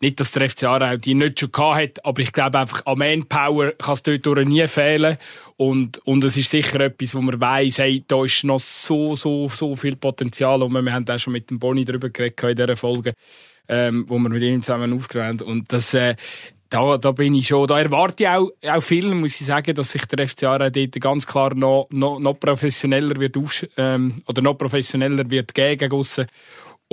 Nicht, 0.00 0.20
dass 0.20 0.32
der 0.32 0.50
FC 0.50 0.64
Aarau 0.64 0.96
die 0.96 1.14
nicht 1.14 1.40
schon 1.40 1.52
gehabt 1.52 1.78
hat, 1.78 2.04
aber 2.04 2.20
ich 2.20 2.32
glaube 2.32 2.58
einfach, 2.58 2.84
an 2.84 2.98
Manpower 2.98 3.72
kann 3.72 3.94
es 3.94 4.02
dort 4.02 4.46
nie 4.46 4.66
fehlen. 4.66 5.16
Und, 5.56 5.98
und 5.98 6.24
es 6.24 6.36
ist 6.36 6.50
sicher 6.50 6.80
etwas, 6.80 7.14
wo 7.14 7.22
man 7.22 7.40
weiss, 7.40 7.78
hey, 7.78 8.04
da 8.06 8.24
ist 8.24 8.44
noch 8.44 8.60
so, 8.60 9.14
so, 9.16 9.48
so 9.48 9.76
viel 9.76 9.96
Potenzial. 9.96 10.62
Und 10.62 10.72
wir 10.72 10.92
haben 10.92 11.08
auch 11.08 11.18
schon 11.18 11.32
mit 11.32 11.48
dem 11.48 11.58
Boni 11.58 11.84
darüber 11.84 12.10
geredet 12.10 12.42
in 12.42 12.56
dieser 12.56 12.76
Folge, 12.76 13.14
ähm, 13.68 14.04
wo 14.08 14.18
wir 14.18 14.28
mit 14.28 14.42
ihm 14.42 14.62
zusammen 14.62 14.92
aufgeräumt 14.92 15.42
Und 15.42 15.72
das, 15.72 15.94
äh, 15.94 16.16
da, 16.68 16.98
da 16.98 17.12
bin 17.12 17.34
ich 17.36 17.46
schon, 17.46 17.68
da 17.68 17.78
erwarte 17.78 18.24
ich 18.24 18.28
auch, 18.28 18.50
auch 18.66 18.82
viel, 18.82 19.14
muss 19.14 19.40
ich 19.40 19.46
sagen, 19.46 19.74
dass 19.74 19.92
sich 19.92 20.04
der 20.06 20.26
FC 20.26 20.42
Aarau 20.44 20.70
dort 20.70 21.00
ganz 21.00 21.24
klar 21.24 21.54
noch, 21.54 21.86
noch, 21.90 22.18
noch 22.18 22.34
professioneller 22.34 23.16
wird 23.16 23.36
auf, 23.36 23.64
ähm, 23.76 24.22
oder 24.26 24.42
noch 24.42 24.54
professioneller 24.54 25.30
wird 25.30 25.54
gegen. 25.54 25.92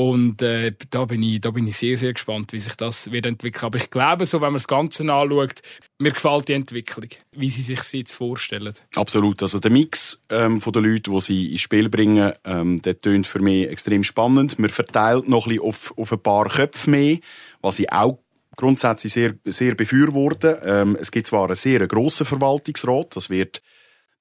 Und 0.02 0.42
äh, 0.42 0.74
da, 0.90 1.06
bin 1.06 1.22
ich, 1.22 1.42
da 1.42 1.52
bin 1.52 1.68
ich 1.68 1.78
sehr, 1.78 1.96
sehr 1.96 2.14
gespannt, 2.14 2.54
wie 2.54 2.60
sich 2.60 2.74
das 2.74 3.12
wird 3.12 3.28
entwickeln. 3.28 3.66
Aber 3.66 3.78
ich 3.78 3.92
glaube, 3.92 4.26
so, 4.26 4.42
wenn 4.42 4.48
man 4.48 4.56
das 4.56 4.68
Ganze 4.68 5.04
anschaut, 5.04 5.62
mir 6.00 6.12
gefällt 6.12 6.48
die 6.48 6.54
Entwicklung, 6.54 7.10
wie 7.34 7.52
sie 7.52 7.62
sich 7.62 7.80
jetzt 7.94 8.14
vorstellen. 8.14 8.74
Absolut. 8.96 9.44
Also 9.44 9.60
der 9.60 9.70
Mix 9.70 10.24
ähm, 10.30 10.60
von 10.60 10.74
den 10.74 10.86
Leuten, 10.86 11.14
die 11.14 11.22
sie 11.22 11.52
ins 11.52 11.62
Spiel 11.62 11.88
bringen, 11.88 12.34
ähm, 12.46 12.82
der 12.82 13.00
tönt 13.00 13.28
für 13.28 13.42
mich 13.42 13.70
extrem 13.70 14.04
spannend. 14.04 14.58
Man 14.58 14.72
verteilt 14.72 15.30
noch 15.30 15.46
ein 15.46 15.60
auf, 15.60 15.96
auf 15.96 16.12
ein 16.12 16.24
paar 16.24 16.50
Köpfe 16.50 16.90
mehr, 16.90 17.20
was 17.62 17.78
ich 17.78 17.92
auch 17.92 18.18
grundsätzlich 18.56 19.14
sehr, 19.14 19.36
sehr 19.46 19.76
befürworte. 19.76 20.64
Ähm, 20.66 20.98
es 21.00 21.12
gibt 21.12 21.28
zwar 21.28 21.46
einen 21.46 21.56
sehr 21.56 21.86
grossen 21.86 22.26
Verwaltungsrat, 22.26 23.16
das 23.16 23.30
wird 23.30 23.62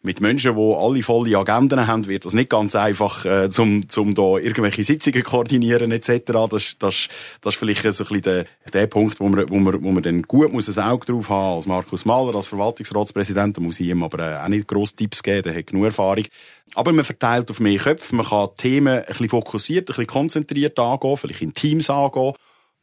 mit 0.02 0.20
Menschen, 0.20 0.56
die 0.56 0.74
alle 0.74 1.02
volle 1.02 1.36
Agenden 1.36 1.86
haben, 1.86 2.06
wird 2.06 2.24
das 2.24 2.32
nicht 2.32 2.48
ganz 2.48 2.74
einfach, 2.74 3.26
äh, 3.26 3.50
zum, 3.50 3.88
zum 3.90 4.14
da 4.14 4.38
irgendwelche 4.38 4.82
Sitzungen 4.82 5.22
koordinieren 5.22 5.92
etc. 5.92 6.22
Das, 6.48 6.78
das, 6.78 7.08
das 7.40 7.54
ist 7.54 7.56
vielleicht 7.56 7.82
so 7.82 8.04
ein 8.04 8.08
bisschen 8.08 8.22
der, 8.22 8.44
der 8.72 8.86
Punkt, 8.86 9.20
wo 9.20 9.28
man, 9.28 9.48
wo 9.50 9.56
man, 9.56 9.82
wo 9.82 9.90
man 9.90 10.02
dann 10.02 10.22
gut 10.22 10.52
muss 10.52 10.76
ein 10.76 10.84
Auge 10.84 11.06
drauf 11.06 11.28
haben 11.28 11.56
als 11.56 11.66
Markus 11.66 12.06
Mahler, 12.06 12.34
als 12.34 12.48
Verwaltungsratspräsident. 12.48 13.58
Da 13.58 13.60
muss 13.60 13.78
ich 13.78 13.88
ihm 13.88 14.02
aber 14.02 14.18
äh, 14.20 14.42
auch 14.42 14.48
nicht 14.48 14.66
grosse 14.66 14.96
Tipps 14.96 15.22
geben, 15.22 15.42
der 15.42 15.54
hat 15.54 15.66
genug 15.66 15.84
Erfahrung. 15.84 16.24
Aber 16.74 16.92
man 16.92 17.04
verteilt 17.04 17.50
auf 17.50 17.60
mehr 17.60 17.78
Köpfe, 17.78 18.16
man 18.16 18.26
kann 18.26 18.48
Themen 18.56 19.00
ein 19.00 19.04
bisschen 19.04 19.28
fokussiert, 19.28 19.82
ein 19.82 19.86
bisschen 19.86 20.06
konzentriert 20.06 20.78
angehen, 20.78 21.16
vielleicht 21.16 21.42
in 21.42 21.52
Teams 21.52 21.90
angehen. 21.90 22.32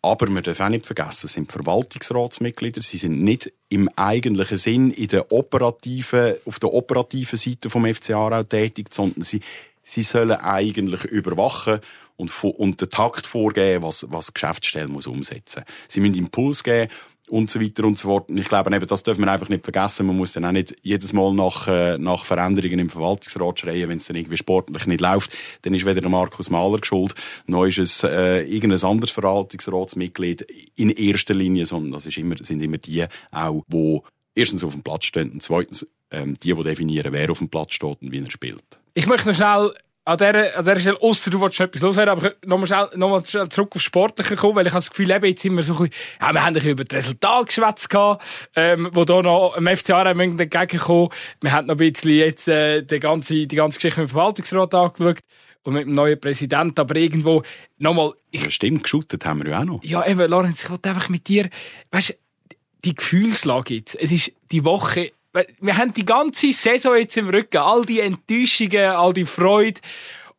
Aber 0.01 0.27
wir 0.27 0.41
dürfen 0.41 0.65
auch 0.65 0.69
nicht 0.69 0.86
vergessen, 0.86 1.25
es 1.25 1.33
sind 1.33 1.51
Verwaltungsratsmitglieder. 1.51 2.81
Sie 2.81 2.97
sind 2.97 3.21
nicht 3.21 3.51
im 3.69 3.89
eigentlichen 3.95 4.57
Sinn 4.57 4.91
in 4.91 5.07
der 5.07 5.31
operativen, 5.31 6.36
auf 6.45 6.60
der 6.60 6.73
operativen 6.73 7.38
Seite 7.38 7.69
vom 7.69 7.86
FC 7.86 8.12
Aarau 8.12 8.43
tätig, 8.43 8.88
sondern 8.91 9.23
sie, 9.23 9.41
sie 9.83 10.03
sollen 10.03 10.31
eigentlich 10.31 11.03
überwachen 11.05 11.79
und, 12.15 12.31
und 12.43 12.79
den 12.79 12.89
Takt 12.89 13.25
vorgeben, 13.25 13.83
was, 13.83 14.05
was 14.10 14.27
die 14.27 14.33
Geschäftsstelle 14.33 14.88
muss 14.88 15.07
umsetzen 15.07 15.63
muss. 15.65 15.75
Sie 15.88 15.99
müssen 15.99 16.15
Impuls 16.15 16.63
geben 16.63 16.91
und 17.30 17.50
so 17.50 17.62
weiter 17.62 17.84
und 17.86 17.98
so 17.98 18.08
fort. 18.08 18.30
Und 18.30 18.38
ich 18.38 18.48
glaube, 18.48 18.74
eben, 18.74 18.88
das 18.88 19.04
dürfen 19.04 19.26
wir 19.26 19.32
einfach 19.32 19.50
nicht 19.50 19.63
vergessen. 19.63 20.08
Man 20.08 20.18
muss 20.18 20.34
dann 20.34 20.46
auch 20.46 20.52
nicht 20.52 20.76
jedes 20.82 21.13
Mal 21.13 21.34
nach, 21.34 21.68
äh, 21.68 21.98
nach 21.98 22.26
Veränderungen 22.26 22.80
im 22.80 22.90
Verwaltungsrat 22.90 23.60
schreien, 23.60 23.90
wenn 23.90 23.98
es 23.98 24.08
dann 24.08 24.16
irgendwie 24.16 24.38
sportlich 24.38 24.86
nicht 24.88 25.02
läuft. 25.02 25.32
Dann 25.63 25.74
ist 25.74 25.86
weder 25.86 26.02
der 26.02 26.10
Markus 26.10 26.50
Mahler 26.50 26.80
geschuld, 26.80 27.13
noch 27.46 27.66
ist 27.66 27.80
es 27.80 28.04
äh, 28.04 28.42
irgendein 28.44 28.90
anderes 28.90 29.12
Verwaltungsratsmitglied 29.12 30.42
in 30.76 30.90
erster 30.90 31.34
Linie, 31.34 31.66
sondern 31.66 31.92
das 31.92 32.06
ist 32.06 32.18
immer, 32.18 32.36
sind 32.42 32.62
immer 32.62 32.78
die 32.78 33.06
auch, 33.32 33.63
die 33.68 34.02
erstens 34.36 34.63
auf 34.63 34.74
dem 34.74 34.84
Platz 34.84 35.06
stehen 35.06 35.32
und 35.32 35.44
zweitens 35.44 35.86
ähm, 36.12 36.36
die, 36.42 36.54
die 36.54 36.63
definieren, 36.63 37.12
wer 37.12 37.32
auf 37.32 37.40
dem 37.40 37.50
Platz 37.50 37.74
steht 37.74 38.02
und 38.02 38.12
wie 38.12 38.20
er 38.20 38.32
spielt. 38.32 38.80
Ich 38.94 39.08
möchte 39.08 39.28
noch 39.28 39.36
schnell 39.36 39.72
an 40.08 40.17
dieser, 40.17 40.58
an 40.58 40.63
dieser 40.63 40.80
Stelle, 40.80 41.02
ausser 41.02 41.30
du 41.32 41.41
willst 41.41 41.60
etwas 41.60 41.82
loswerden, 41.82 42.12
aber 42.12 42.34
nochmal 42.46 42.67
schnell, 42.67 42.88
nochmal 42.96 43.26
schnell 43.26 43.50
zurück 43.50 43.76
aufs 43.76 43.84
Sportliche 43.84 44.38
kommen, 44.38 44.56
weil 44.56 44.65
ich 44.65 44.72
habe 44.72 44.80
das 44.80 44.89
Gefühl, 44.89 45.12
eben, 45.12 45.26
jetzt 45.26 45.41
sind 45.41 45.54
wir 45.56 45.63
so 45.63 45.74
ein 45.74 45.89
bisschen, 45.89 45.96
ja, 46.22 46.34
wir 46.34 46.41
haben 46.41 46.48
ein 46.48 46.54
bisschen 46.54 46.72
über 46.72 46.86
das 46.86 46.98
Resultat 46.98 47.48
geschwätzt 47.48 47.89
gehabt, 47.89 48.26
ähm, 48.56 48.89
wo 48.93 49.04
da 49.04 49.22
noch 49.22 49.56
im 49.58 49.67
FCA 49.67 50.10
entgegengekommen 50.10 51.10
Wir 51.41 51.52
haben 51.52 51.67
noch 51.67 51.76
ein 51.76 51.91
bisschen 51.91 52.12
jetzt, 52.12 52.48
äh, 52.48 52.84
die 52.84 53.02
ganze, 53.02 53.48
die 53.48 53.56
ganze 53.56 53.80
Geschichte 53.80 54.00
mit 54.00 54.10
dem 54.10 54.13
Verwaltungsrat 54.13 54.74
angeschaut 54.74 55.20
und 55.63 55.74
mit 55.74 55.88
dem 55.88 55.93
neuen 55.93 56.20
Präsidenten, 56.20 56.80
aber 56.80 56.96
irgendwo, 56.96 57.43
nochmal, 57.78 58.13
ich... 58.32 58.46
Ja, 58.46 58.52
stimmt, 58.52 58.84
geschuttet 58.84 59.26
haben 59.26 59.43
wir 59.43 59.52
ja 59.52 59.60
auch 59.60 59.65
noch. 59.65 59.84
Ja, 59.84 60.08
eben, 60.08 60.30
Lorenz, 60.32 60.63
ich 60.63 60.70
wollte 60.70 60.88
einfach 60.88 61.10
mit 61.10 61.28
dir, 61.28 61.50
weißt, 61.91 62.17
die 62.86 62.96
Gefühlslage 62.96 63.74
jetzt, 63.76 64.00
es 64.00 64.13
ist 64.13 64.32
die 64.54 64.63
Woche, 64.63 65.12
wir 65.34 65.78
haben 65.78 65.94
die 65.94 66.06
ganze 66.06 66.52
Saison 66.54 66.96
jetzt 66.96 67.18
im 67.18 67.30
Rücken, 67.30 67.58
all 67.58 67.86
die 67.86 68.00
Enttäuschungen, 68.00 68.92
all 68.92 69.13
die 69.13 69.26
Freude. 69.26 69.82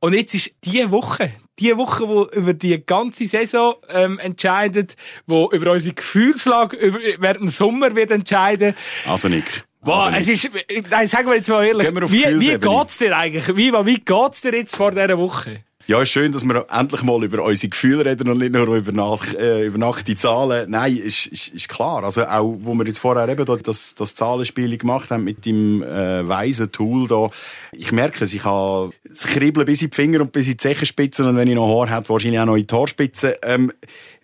Und 0.01 0.15
jetzt 0.15 0.35
ist 0.35 0.53
die 0.65 0.91
Woche, 0.91 1.33
die 1.59 1.77
Woche, 1.77 2.09
wo 2.09 2.25
über 2.27 2.55
die 2.55 2.85
ganze 2.85 3.27
Saison 3.27 3.75
ähm, 3.89 4.19
entscheidet, 4.19 4.97
wo 5.27 5.51
über 5.51 5.73
unsere 5.73 5.95
Gefühlslage 5.95 6.77
über, 6.77 6.99
während 7.19 7.41
dem 7.41 7.49
Sommer 7.49 7.95
wird 7.95 8.11
entscheiden. 8.11 8.75
Also 9.07 9.29
Nick. 9.29 9.65
Boah, 9.81 10.07
also 10.07 10.33
es 10.33 10.45
ist, 10.45 10.53
nein, 10.91 11.07
sagen 11.07 11.29
wir 11.29 11.37
jetzt 11.37 11.49
mal 11.49 11.65
ehrlich, 11.65 11.89
wie, 12.11 12.41
wie 12.41 12.59
geht's 12.59 12.99
dir 12.99 13.17
eigentlich? 13.17 13.57
Wie, 13.57 13.73
wie 13.73 14.01
geht's 14.01 14.41
dir 14.41 14.55
jetzt 14.55 14.77
vor 14.77 14.91
dieser 14.91 15.17
Woche? 15.17 15.65
Ja, 15.91 16.03
ist 16.03 16.11
schön, 16.11 16.33
dass 16.33 16.45
wir 16.45 16.67
endlich 16.71 17.03
mal 17.03 17.25
über 17.25 17.43
unsere 17.43 17.71
Gefühle 17.71 18.05
reden 18.05 18.29
und 18.29 18.37
nicht 18.37 18.53
nur 18.53 18.77
über, 18.77 18.93
nach, 18.93 19.33
äh, 19.33 19.65
über 19.65 19.79
nackte 19.79 20.15
Zahlen. 20.15 20.71
Nein, 20.71 20.95
ist, 20.99 21.29
ist, 21.29 21.49
ist 21.49 21.67
klar. 21.67 22.05
Also 22.05 22.27
auch, 22.27 22.59
wo 22.61 22.75
wir 22.75 22.85
jetzt 22.85 22.99
vorher 22.99 23.27
eben 23.27 23.63
das, 23.63 23.95
das 23.95 24.15
Zahlenspiel 24.15 24.77
gemacht 24.77 25.11
haben 25.11 25.25
mit 25.25 25.47
dem 25.47 25.83
äh, 25.83 26.29
weisen 26.29 26.71
Tool 26.71 27.09
da. 27.09 27.31
Ich 27.73 27.91
merke 27.91 28.25
es, 28.25 28.35
ich 28.35 28.45
habe 28.45 28.91
es 29.11 29.27
kribbeln 29.29 29.65
bis 29.65 29.81
in 29.81 29.89
die 29.89 29.97
Finger 29.97 30.21
und 30.21 30.31
bis 30.31 30.45
in 30.45 30.53
die 30.53 30.57
Zechenspitzen 30.59 31.25
und 31.25 31.37
wenn 31.37 31.49
ich 31.49 31.55
noch 31.55 31.75
Haar 31.75 31.97
hätte, 31.97 32.11
wahrscheinlich 32.11 32.41
auch 32.41 32.45
noch 32.45 32.57
in 32.57 32.67
die 32.67 32.75
Haarspitzen. 32.75 33.33
Ähm, 33.41 33.73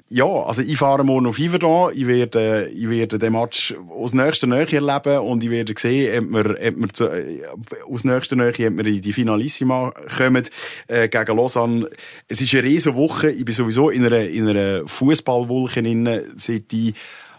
ja, 0.08 0.26
also 0.26 0.60
ich 0.60 0.76
fahre 0.76 1.02
morgen 1.02 1.26
auf 1.26 1.38
Iverdon. 1.38 1.92
Ich 1.94 2.06
werde, 2.06 2.68
ich 2.72 2.88
werde 2.90 3.18
den 3.18 3.32
Match 3.32 3.74
aus 3.88 4.12
nächster 4.12 4.46
Nähe 4.46 4.70
erleben 4.70 5.18
und 5.18 5.42
ich 5.42 5.50
werde 5.50 5.74
sehen, 5.78 6.34
ob 6.34 6.44
wir, 6.44 6.50
ob 6.50 6.76
wir 6.76 6.88
zu, 6.92 7.08
äh, 7.08 7.42
aus 7.90 8.04
nächster 8.04 8.36
Nähe, 8.36 8.50
ob 8.50 8.58
wir 8.58 8.86
in 8.86 9.00
die 9.00 9.12
Finalissima 9.12 9.92
kommen 10.16 10.46
äh, 10.88 11.08
gegen 11.08 11.36
Lausanne. 11.36 11.88
Es 12.28 12.40
ist 12.40 12.52
eine 12.52 12.64
riesige 12.64 12.94
Woche. 12.94 13.30
Ich 13.30 13.44
bin 13.46 13.54
sowieso 13.54 13.88
in 13.88 14.04
einer, 14.04 14.28
in 14.28 14.46
einer 14.46 14.86
Fußballwolke 14.86 15.82
seit 16.36 16.72
ich 16.72 16.94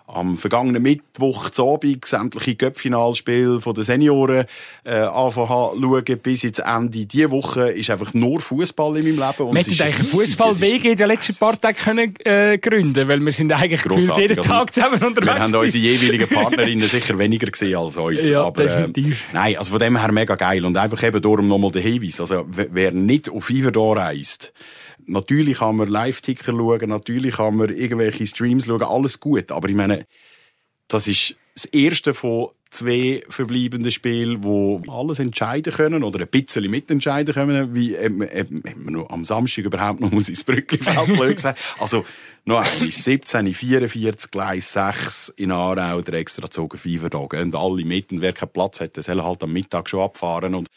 am 0.08 0.38
vergangenen 0.38 0.84
Mittwoch 0.84 1.50
zu 1.50 1.74
Abend 1.74 2.06
sämtliche 2.06 2.56
Göppfinalspiele 2.56 3.60
den 3.60 3.84
Senioren 3.84 4.46
äh, 4.84 5.00
anfangen 5.00 6.04
bis 6.22 6.44
ins 6.44 6.60
Ende. 6.60 7.06
Diese 7.06 7.32
Woche 7.32 7.70
ist 7.70 7.90
einfach 7.90 8.14
nur 8.14 8.40
Fußball 8.40 8.98
in 8.98 9.16
meinem 9.16 9.28
Leben. 9.28 9.50
Und 9.50 9.56
wir 9.56 9.64
hätten 9.64 9.82
eigentlich 9.82 10.08
Fußballwege 10.08 10.92
in 10.92 10.98
den 10.98 11.08
letzten 11.08 11.36
paar 11.36 11.60
Tagen 11.60 11.78
können, 11.78 12.14
äh, 12.24 12.58
gründen 12.60 13.08
weil 13.08 13.20
wir 13.20 13.32
sind 13.32 13.52
eigentlich 13.52 13.82
gefühlt 13.82 14.18
jeden 14.18 14.38
also, 14.38 14.50
Tag 14.50 14.74
zusammen 14.74 15.04
unterwegs. 15.04 15.26
Wir 15.26 15.40
haben 15.40 15.56
unsere 15.56 15.84
jeweiligen 15.84 16.30
Partnerinnen 16.30 16.88
sicher 16.88 17.18
weniger 17.18 17.48
gesehen 17.48 17.78
als 17.78 17.98
uns. 17.98 18.28
Ja, 18.28 18.44
aber, 18.44 18.64
definitiv. 18.64 19.14
Äh, 19.14 19.34
nein, 19.34 19.58
also 19.58 19.72
von 19.72 19.80
dem 19.80 20.00
her 20.00 20.12
mega 20.12 20.36
geil. 20.36 20.64
Und 20.66 20.78
einfach 20.78 21.02
eben 21.04 21.22
darum 21.22 21.48
nochmal 21.48 21.72
der 21.72 21.82
Hinweis. 21.82 22.20
Also, 22.20 22.46
wer 22.48 22.92
nicht 22.92 23.30
auf 23.30 23.46
Fever 23.46 23.72
da 23.72 23.92
reist, 23.92 24.54
Natürlich 25.08 25.60
kann 25.60 25.78
man 25.78 25.88
Live-Ticker 25.88 26.52
schauen, 26.52 26.90
natürlich 26.90 27.36
kann 27.36 27.58
man 27.58 27.70
irgendwelche 27.70 28.26
Streams 28.26 28.66
schauen, 28.66 28.84
alles 28.84 29.20
gut. 29.20 29.52
Aber 29.52 29.70
ich 29.70 29.76
meine, 29.76 30.08
das 30.88 31.08
ist 31.08 31.36
das 31.56 31.66
erste 31.66 32.14
von 32.14 32.50
zwei 32.70 33.24
verbleibenden 33.30 33.92
Spielen, 33.92 34.44
wo 34.44 34.82
alles 34.88 35.20
entscheiden 35.20 35.72
können 35.72 36.04
oder 36.04 36.20
ein 36.20 36.28
bisschen 36.28 36.70
mitentscheiden 36.70 37.34
können, 37.34 37.74
wie 37.74 37.94
ähm, 37.94 38.22
ähm, 38.30 38.64
noch 38.90 39.10
am 39.10 39.24
Samstag 39.24 39.66
überhaupt 39.66 40.02
noch 40.02 40.12
muss 40.12 40.28
ins 40.28 40.44
Brücklifeld 40.44 41.06
blöd 41.18 41.38
gesagt. 41.38 41.60
Also 41.80 42.06
noch 42.44 42.62
einmal 42.62 42.92
17, 42.92 43.54
44, 43.54 44.30
Gleis 44.30 44.74
6 44.74 45.34
in 45.38 45.52
Aarau, 45.52 46.02
der 46.02 46.16
extra 46.16 46.44
gezogen 46.44 46.78
Fieber 46.78 47.10
da 47.10 47.26
gehen 47.28 47.56
alle 47.56 47.86
mit 47.86 48.12
und 48.12 48.22
wer 48.22 48.34
keinen 48.34 48.50
Platz 48.50 48.82
hat, 48.82 48.98
der 48.98 49.04
soll 49.04 49.24
halt 49.24 49.42
am 49.44 49.54
Mittag 49.54 49.90
schon 49.90 50.02
abfahren 50.02 50.54
und 50.56 50.68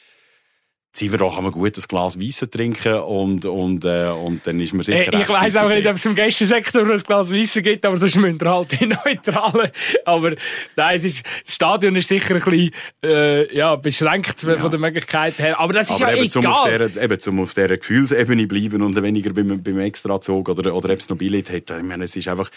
Zivero 0.99 1.31
kann 1.31 1.45
man 1.45 1.53
gut 1.53 1.77
ein 1.77 1.85
Glas 1.87 2.21
Weisse 2.21 2.51
trinken 2.51 2.95
und, 2.95 3.45
und, 3.45 3.85
äh, 3.85 4.09
und 4.09 4.45
dann 4.45 4.59
ist 4.59 4.75
man 4.75 4.83
sicher 4.83 5.15
äh, 5.15 5.23
Ich 5.23 5.29
weiss 5.29 5.55
auch 5.55 5.69
nicht, 5.69 5.87
ob 5.87 5.95
es 5.95 6.05
im 6.07 6.17
Gästensektor 6.17 6.83
ein 6.91 6.99
Glas 6.99 7.33
Weisse 7.33 7.63
gibt, 7.63 7.87
aber 7.87 7.97
sonst 7.97 8.17
müssen 8.17 8.41
wir 8.41 8.51
halt 8.51 8.73
in 8.83 8.89
Neutralen. 8.89 9.71
Aber 10.05 10.35
nein, 10.75 10.97
es 10.97 11.05
ist, 11.05 11.25
das 11.45 11.55
Stadion 11.55 11.95
ist 11.95 12.09
sicher 12.09 12.35
ein 12.35 12.43
bisschen 12.43 12.73
äh, 13.05 13.57
ja, 13.57 13.77
beschränkt 13.77 14.43
ja. 14.43 14.59
von 14.59 14.71
der 14.73 14.81
Möglichkeit 14.81 15.39
her. 15.39 15.61
Aber 15.61 15.73
das 15.73 15.89
ist 15.89 16.03
aber 16.03 16.11
ja 16.11 16.17
eben, 16.17 16.27
egal. 16.27 16.43
Zum 16.43 16.47
auf 16.47 16.65
der, 16.69 17.03
eben 17.05 17.21
zum 17.21 17.41
auf 17.41 17.55
dieser 17.55 17.77
Gefühlsebene 17.77 18.47
bleiben 18.49 18.83
und 18.83 19.01
weniger 19.01 19.33
beim, 19.33 19.63
beim 19.63 19.79
Extrazug 19.79 20.49
oder, 20.49 20.75
oder 20.75 20.93
ob 20.93 20.99
es 20.99 21.09
noch 21.09 21.17
Billett 21.17 21.49
hat. 21.51 21.71
Ich 21.71 21.83
meine, 21.85 22.05
es 22.05 22.17
ist 22.17 22.27
einfach 22.27 22.51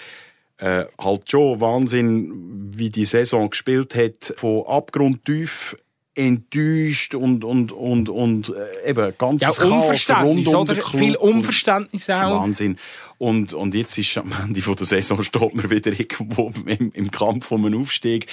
äh, 0.57 0.85
halt 0.99 1.29
schon 1.29 1.61
Wahnsinn, 1.61 2.71
wie 2.75 2.89
die 2.89 3.05
Saison 3.05 3.51
gespielt 3.51 3.93
hat, 3.93 4.33
von 4.35 4.65
abgrundtief 4.65 5.75
enttäuscht 6.13 7.15
und, 7.15 7.45
und, 7.45 7.71
und, 7.71 8.09
und 8.09 8.49
äh, 8.49 8.89
eben 8.89 9.13
ganz 9.17 9.41
ja, 9.41 9.49
Unverständnis, 9.49 10.47
oder? 10.49 10.75
Viel 10.75 11.15
Unverständnis 11.15 12.09
auch. 12.09 12.41
Wahnsinn. 12.41 12.77
Und, 13.17 13.53
und 13.53 13.73
jetzt 13.75 13.97
ist 13.97 14.17
am 14.17 14.33
Ende 14.43 14.61
von 14.61 14.75
der 14.75 14.85
Saison 14.85 15.23
steht 15.23 15.55
man 15.55 15.69
wieder 15.69 15.91
irgendwo 15.91 16.51
im, 16.65 16.91
im 16.91 17.11
Kampf 17.11 17.51
um 17.51 17.65
einen 17.65 17.79
Aufstieg. 17.79 18.27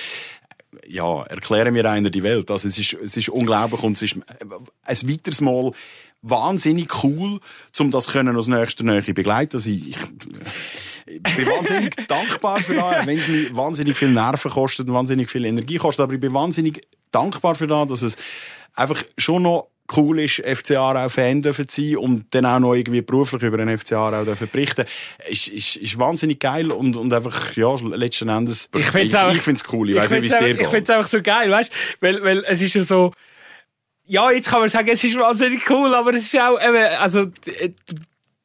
Ja, 0.86 1.22
erkläre 1.24 1.70
mir 1.70 1.88
einer 1.88 2.10
die 2.10 2.22
Welt. 2.22 2.50
Also 2.50 2.68
es 2.68 2.78
ist, 2.78 2.94
es 2.94 3.16
ist 3.16 3.28
unglaublich 3.28 3.82
und 3.82 3.92
es 3.92 4.02
ist 4.02 4.16
ein 4.16 5.08
weiteres 5.08 5.40
Mal 5.40 5.72
wahnsinnig 6.22 7.04
cool, 7.04 7.40
um 7.78 7.90
das 7.90 8.08
können 8.08 8.36
aus 8.36 8.48
nächster 8.48 8.84
Nähe 8.84 9.02
begleiten. 9.02 9.56
Also 9.56 9.70
ich, 9.70 9.96
ich 11.09 11.37
bin 11.37 11.47
wahnsinnig 11.47 11.94
dankbar 12.09 12.61
für 12.61 12.75
das, 12.75 13.07
wenn 13.07 13.18
es 13.18 13.29
mir 13.29 13.57
wahnsinnig 13.57 13.97
viel 13.97 14.11
Nerven 14.11 14.51
kostet 14.51 14.88
und 14.88 14.94
wahnsinnig 14.94 15.31
viel 15.31 15.44
Energie 15.44 15.77
kostet, 15.77 16.03
aber 16.03 16.14
ich 16.14 16.21
bin 16.21 16.35
wahnsinnig 16.35 16.81
dankbar 17.11 17.55
für 17.55 17.66
das, 17.66 17.88
dass 17.88 18.03
es 18.03 18.16
einfach 18.75 19.03
schon 19.16 19.42
noch 19.42 19.68
cool 19.97 20.21
ist, 20.21 20.42
FC 20.44 20.73
Aarau 20.73 21.09
Fan 21.09 21.40
dürfen 21.40 21.66
sein 21.68 21.97
und 21.97 22.27
dann 22.35 22.44
auch 22.44 22.59
noch 22.59 22.75
irgendwie 22.75 23.01
beruflich 23.01 23.42
über 23.42 23.57
den 23.57 23.77
FC 23.77 23.92
Aarau 23.92 24.25
dürfen 24.25 24.49
berichten. 24.53 24.85
Ist, 25.29 25.49
ist, 25.49 25.77
ist 25.77 25.99
wahnsinnig 25.99 26.40
geil 26.40 26.71
und, 26.71 26.97
und 26.97 27.12
einfach, 27.12 27.57
ja, 27.57 27.75
letzten 27.94 28.29
Endes, 28.29 28.68
ich 28.77 28.87
find's 28.87 29.14
ich, 29.14 29.37
ich 29.37 29.42
find's 29.42 29.64
cool. 29.73 29.88
Ich, 29.88 29.97
ich 29.97 30.03
weiss 30.03 30.11
nicht, 30.11 30.23
wie 30.23 30.27
es 30.27 30.38
dir 30.38 30.55
geht. 30.55 30.61
Ich 30.61 30.68
find's 30.68 30.90
einfach 30.90 31.09
so 31.09 31.23
geil, 31.23 31.51
weißt, 31.51 31.73
weil, 32.01 32.23
weil 32.23 32.44
es 32.47 32.61
ist 32.61 32.75
ja 32.75 32.83
so, 32.83 33.12
ja, 34.05 34.31
jetzt 34.31 34.49
kann 34.49 34.61
man 34.61 34.68
sagen, 34.68 34.88
es 34.88 35.03
ist 35.05 35.18
wahnsinnig 35.18 35.68
cool, 35.71 35.94
aber 35.94 36.12
es 36.14 36.25
ist 36.25 36.38
auch 36.38 36.61
eben, 36.61 36.85
also, 36.99 37.27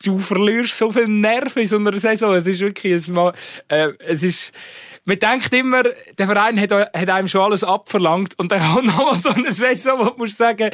du 0.04 0.20
verlierst 0.20 0.78
so 0.78 0.92
viel 0.92 1.08
Nerven 1.08 1.62
in 1.62 1.68
so 1.68 1.78
einer 1.78 1.98
Saison. 1.98 2.36
Es 2.36 2.48
ist 2.48 2.60
wirklich, 2.60 2.94
es, 2.94 3.12
äh, 3.70 3.90
es 4.00 4.24
ist, 4.24 4.52
man 5.06 5.20
denkt 5.20 5.54
immer, 5.54 5.84
der 6.18 6.28
Verein 6.28 6.60
hat, 6.60 6.72
hat 6.72 7.10
einem 7.10 7.28
schon 7.28 7.42
alles 7.42 7.64
abverlangt 7.64 8.38
und 8.38 8.52
dann 8.52 8.62
kommt 8.74 8.88
nochmal 8.88 9.18
so 9.18 9.30
eine 9.30 9.52
Saison, 9.52 10.12
wo 10.18 10.26
du 10.26 10.32
sagen, 10.32 10.70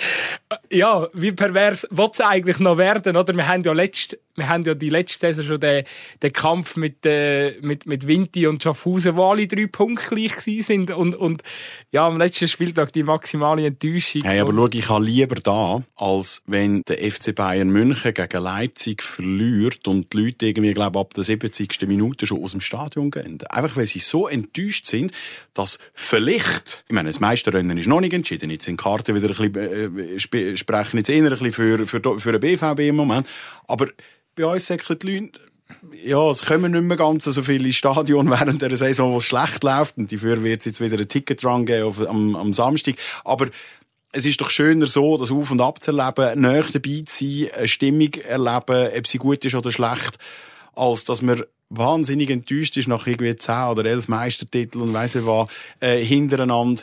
ja, 0.69 1.07
wie 1.13 1.31
pervers 1.31 1.87
will 1.89 2.09
es 2.11 2.21
eigentlich 2.21 2.59
noch 2.59 2.77
werden, 2.77 3.15
oder? 3.15 3.35
Wir 3.35 3.47
haben 3.47 3.63
ja 3.63 3.73
letzt, 3.73 4.17
wir 4.39 4.49
haben 4.49 4.63
ja 4.63 4.73
die 4.73 4.89
letzte 4.89 5.27
Saison 5.27 5.45
schon 5.45 5.59
den, 5.59 5.85
den 6.23 6.33
Kampf 6.33 6.75
mit, 6.75 7.05
äh, 7.05 7.59
mit, 7.61 7.85
mit 7.85 8.07
Vinti 8.07 8.47
und 8.47 8.63
Schaffhausen, 8.63 9.15
wo 9.15 9.29
alle 9.29 9.47
drei 9.47 9.67
Punkte 9.67 10.15
gleich 10.15 10.65
sind 10.65 10.91
und, 10.91 11.15
und 11.15 11.43
ja, 11.91 12.07
am 12.07 12.17
letzten 12.17 12.47
Spieltag 12.47 12.93
die 12.93 13.03
maximale 13.03 13.65
Enttäuschung. 13.65 14.23
Hey, 14.23 14.39
aber 14.39 14.53
schau, 14.53 14.67
ich 14.71 14.89
habe 14.89 15.05
lieber 15.05 15.35
da, 15.35 15.83
als 15.95 16.41
wenn 16.47 16.83
der 16.83 16.97
FC 17.11 17.35
Bayern 17.35 17.69
München 17.69 18.13
gegen 18.13 18.43
Leipzig 18.43 19.03
verliert 19.03 19.87
und 19.87 20.13
die 20.13 20.25
Leute 20.25 20.47
irgendwie, 20.47 20.73
glaube 20.73 20.99
ab 20.99 21.13
der 21.13 21.23
70. 21.23 21.87
Minute 21.87 22.25
schon 22.25 22.43
aus 22.43 22.51
dem 22.51 22.61
Stadion 22.61 23.11
gehen. 23.11 23.39
Einfach, 23.49 23.75
weil 23.75 23.87
sie 23.87 23.99
so 23.99 24.27
enttäuscht 24.27 24.85
sind, 24.85 25.11
dass 25.53 25.79
vielleicht, 25.93 26.83
ich 26.87 26.93
meine, 26.93 27.09
das 27.09 27.19
Meisterrennen 27.19 27.77
ist 27.77 27.87
noch 27.87 28.01
nicht 28.01 28.13
entschieden, 28.13 28.49
jetzt 28.49 28.65
sind 28.65 28.77
Karten 28.77 29.15
wieder 29.15 29.27
ein 29.27 29.51
bisschen, 29.51 30.33
äh, 30.33 30.57
sprechen 30.57 30.97
jetzt 30.97 31.09
eher 31.09 31.23
ein 31.23 31.29
bisschen 31.29 31.51
für, 31.51 31.87
für, 31.87 32.19
für 32.19 32.31
den 32.31 32.39
BVB 32.39 32.79
im 32.81 32.95
Moment, 32.95 33.27
aber 33.67 33.87
bei 34.35 34.45
uns 34.45 34.65
sagen 34.65 34.81
die 35.01 35.19
Leute, 35.19 35.39
ja, 36.03 36.29
es 36.29 36.43
kommen 36.43 36.71
nicht 36.71 36.83
mehr 36.83 36.97
ganz 36.97 37.25
so 37.25 37.43
viele 37.43 37.71
Stadion 37.71 38.29
während 38.29 38.61
der 38.61 38.75
Saison, 38.75 39.13
wo 39.13 39.17
es 39.17 39.25
schlecht 39.25 39.63
läuft. 39.63 39.97
Und 39.97 40.11
dafür 40.11 40.43
wird 40.43 40.61
es 40.61 40.65
jetzt 40.65 40.81
wieder 40.81 40.97
ein 40.97 41.07
Ticket 41.07 41.43
dran 41.43 41.65
geben 41.65 41.85
auf, 41.85 42.07
am, 42.07 42.35
am 42.35 42.53
Samstag. 42.53 42.95
Aber 43.23 43.47
es 44.11 44.25
ist 44.25 44.41
doch 44.41 44.49
schöner 44.49 44.87
so, 44.87 45.17
das 45.17 45.31
Auf 45.31 45.51
und 45.51 45.61
Ab 45.61 45.79
näher 45.87 46.13
dabei 46.15 47.03
zu 47.05 47.25
sein, 47.25 47.51
eine 47.55 47.67
Stimmung 47.67 48.13
erleben, 48.15 48.97
ob 48.97 49.07
sie 49.07 49.17
gut 49.19 49.45
ist 49.45 49.55
oder 49.55 49.71
schlecht, 49.71 50.17
als 50.75 51.03
dass 51.03 51.21
man 51.21 51.43
wahnsinnig 51.69 52.31
enttäuscht 52.31 52.77
ist 52.77 52.87
nach 52.87 53.05
irgendwie 53.05 53.35
zehn 53.35 53.67
oder 53.69 53.85
elf 53.85 54.07
Meistertiteln 54.07 54.81
und 54.81 54.93
weiss 54.93 55.15
ich 55.15 55.25
was, 55.25 55.49
äh, 55.79 56.03
hintereinander. 56.03 56.81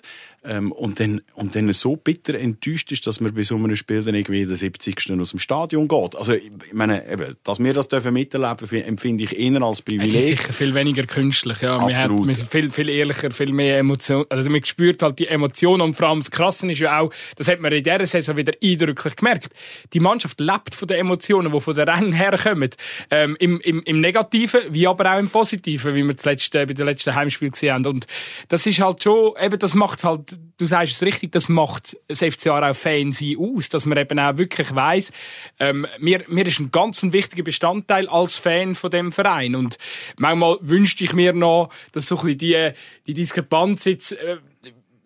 Ähm, 0.48 0.70
und, 0.70 1.00
dann, 1.00 1.22
und 1.34 1.56
dann 1.56 1.72
so 1.72 1.96
bitter 1.96 2.34
enttäuscht 2.34 2.92
ist, 2.92 3.06
dass 3.06 3.20
man 3.20 3.34
bei 3.34 3.42
so 3.42 3.56
einem 3.56 3.74
Spiel 3.74 4.02
dann 4.02 4.14
irgendwie 4.14 4.46
der 4.46 4.56
70. 4.56 5.10
aus 5.20 5.30
dem 5.30 5.40
Stadion 5.40 5.88
geht. 5.88 6.14
Also, 6.14 6.34
ich 6.34 6.50
meine, 6.72 7.10
eben, 7.10 7.36
dass 7.42 7.58
wir 7.58 7.74
das 7.74 7.88
dürfen 7.88 8.14
miterleben, 8.14 8.82
empfinde 8.84 9.24
ich 9.24 9.36
eher 9.36 9.60
als 9.62 9.82
Privileg. 9.82 10.08
Es 10.08 10.14
ist 10.14 10.28
sicher 10.28 10.52
viel 10.52 10.74
weniger 10.74 11.02
künstlich, 11.04 11.60
ja. 11.62 11.76
Absolut. 11.76 11.90
Wir, 11.90 11.98
haben, 11.98 12.28
wir 12.28 12.34
sind 12.36 12.50
viel, 12.50 12.70
viel 12.70 12.88
ehrlicher, 12.88 13.30
viel 13.32 13.52
mehr 13.52 13.78
Emotionen. 13.78 14.26
Also, 14.30 14.48
man 14.48 14.64
spürt 14.64 15.02
halt 15.02 15.18
die 15.18 15.26
Emotionen 15.26 15.82
und 15.82 15.94
vor 15.94 16.08
allem 16.08 16.20
das 16.20 16.30
Krasse 16.30 16.70
ist 16.70 16.78
ja 16.78 17.00
auch, 17.00 17.12
das 17.36 17.48
hat 17.48 17.60
man 17.60 17.72
in 17.72 17.82
dieser 17.82 18.06
Saison 18.06 18.36
wieder 18.36 18.52
eindrücklich 18.62 19.16
gemerkt. 19.16 19.52
Die 19.92 20.00
Mannschaft 20.00 20.38
lebt 20.38 20.74
von 20.74 20.86
den 20.86 20.98
Emotionen, 20.98 21.52
die 21.52 21.60
von 21.60 21.74
den 21.74 21.88
Rängen 21.88 22.12
herkommen. 22.12 22.70
Ähm, 23.10 23.36
im, 23.40 23.60
im, 23.60 23.82
Im 23.82 24.00
Negativen, 24.00 24.60
wie 24.70 24.86
aber 24.86 25.12
auch 25.12 25.18
im 25.18 25.28
Positiven, 25.28 25.94
wie 25.94 26.04
wir 26.04 26.14
das 26.14 26.24
letzte, 26.24 26.66
bei 26.66 26.72
den 26.72 26.86
letzten 26.86 27.14
Heimspielen 27.14 27.52
gesehen 27.52 27.74
haben. 27.74 27.86
Und 27.86 28.06
das 28.48 28.66
ist 28.66 28.80
halt 28.80 29.02
schon, 29.02 29.32
eben, 29.40 29.58
das 29.58 29.74
macht 29.74 30.04
halt 30.04 30.35
du 30.56 30.66
sagst 30.66 30.96
es 30.96 31.02
richtig, 31.02 31.32
das 31.32 31.48
macht 31.48 31.96
das 32.08 32.20
FC 32.20 32.48
Aarau 32.48 32.74
Fan 32.74 33.12
sein 33.12 33.36
aus, 33.38 33.68
dass 33.68 33.86
man 33.86 33.98
eben 33.98 34.18
auch 34.18 34.38
wirklich 34.38 34.74
weiss, 34.74 35.12
ähm, 35.58 35.86
mir, 35.98 36.24
mir 36.28 36.46
ist 36.46 36.60
ein 36.60 36.70
ganz 36.70 37.02
ein 37.02 37.12
wichtiger 37.12 37.42
Bestandteil 37.42 38.08
als 38.08 38.36
Fan 38.36 38.74
von 38.74 38.90
dem 38.90 39.12
Verein. 39.12 39.54
Und 39.54 39.78
manchmal 40.16 40.58
wünschte 40.60 41.04
ich 41.04 41.12
mir 41.12 41.32
noch, 41.32 41.70
dass 41.92 42.06
so 42.06 42.16
ein 42.18 42.26
bisschen 42.26 42.38
die, 42.38 42.72
die 43.06 43.14
Diskrepanz 43.14 43.84
jetzt, 43.84 44.12
äh, 44.12 44.38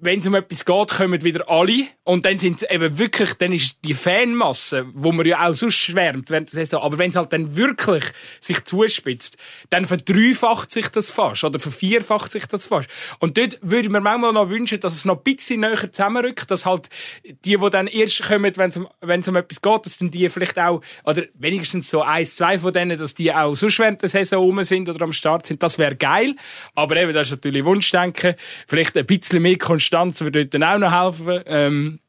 wenn 0.00 0.20
es 0.20 0.26
um 0.26 0.34
etwas 0.34 0.64
geht, 0.64 0.88
kommen 0.88 1.22
wieder 1.22 1.48
alle. 1.48 1.86
Und 2.04 2.24
dann 2.24 2.38
sind 2.38 2.68
eben 2.70 2.98
wirklich, 2.98 3.34
dann 3.34 3.52
ist 3.52 3.78
die 3.84 3.94
Fanmasse, 3.94 4.86
wo 4.94 5.12
man 5.12 5.26
ja 5.26 5.46
auch 5.46 5.54
sonst 5.54 5.76
schwärmt 5.76 6.30
während 6.30 6.52
der 6.52 6.60
Saison, 6.60 6.82
aber 6.82 6.98
wenn 6.98 7.10
es 7.10 7.16
halt 7.16 7.32
dann 7.32 7.54
wirklich 7.56 8.04
sich 8.40 8.64
zuspitzt, 8.64 9.36
dann 9.68 9.86
verdreifacht 9.86 10.72
sich 10.72 10.88
das 10.88 11.10
fast 11.10 11.44
oder 11.44 11.60
vervierfacht 11.60 12.32
sich 12.32 12.46
das 12.46 12.66
fast. 12.66 12.88
Und 13.20 13.38
dort 13.38 13.58
würde 13.62 13.82
ich 13.82 13.90
mir 13.90 14.00
manchmal 14.00 14.32
noch 14.32 14.50
wünschen, 14.50 14.80
dass 14.80 14.94
es 14.94 15.04
noch 15.04 15.18
ein 15.18 15.22
bisschen 15.22 15.60
näher 15.60 15.92
zusammenrückt, 15.92 16.50
dass 16.50 16.66
halt 16.66 16.88
die, 17.44 17.56
die 17.56 17.70
dann 17.70 17.86
erst 17.86 18.22
kommen, 18.22 18.56
wenn 18.56 18.70
es 18.70 18.76
um, 18.76 18.88
wenn 19.00 19.20
es 19.20 19.28
um 19.28 19.36
etwas 19.36 19.60
geht, 19.60 19.86
dass 19.86 19.98
dann 19.98 20.10
die 20.10 20.28
vielleicht 20.30 20.58
auch, 20.58 20.80
oder 21.04 21.24
wenigstens 21.34 21.90
so 21.90 22.02
eins, 22.02 22.36
zwei 22.36 22.58
von 22.58 22.72
denen, 22.72 22.98
dass 22.98 23.14
die 23.14 23.32
auch 23.32 23.54
sonst 23.54 23.78
während 23.78 24.02
der 24.02 24.08
Saison 24.08 24.42
rum 24.42 24.64
sind 24.64 24.88
oder 24.88 25.04
am 25.04 25.12
Start 25.12 25.46
sind, 25.46 25.62
das 25.62 25.78
wäre 25.78 25.94
geil. 25.94 26.34
Aber 26.74 26.96
eben, 26.96 27.12
das 27.12 27.28
ist 27.28 27.32
natürlich 27.32 27.64
Wunschdenken. 27.64 28.34
Vielleicht 28.66 28.96
ein 28.96 29.06
bisschen 29.06 29.42
mehr 29.42 29.58
Konstanz 29.58 29.89
Konstanz 29.90 30.20
würde 30.20 30.46
dort 30.46 30.62
auch 30.62 30.78
noch 30.78 30.92
helfen. 30.92 31.42
Ähm, 31.46 32.00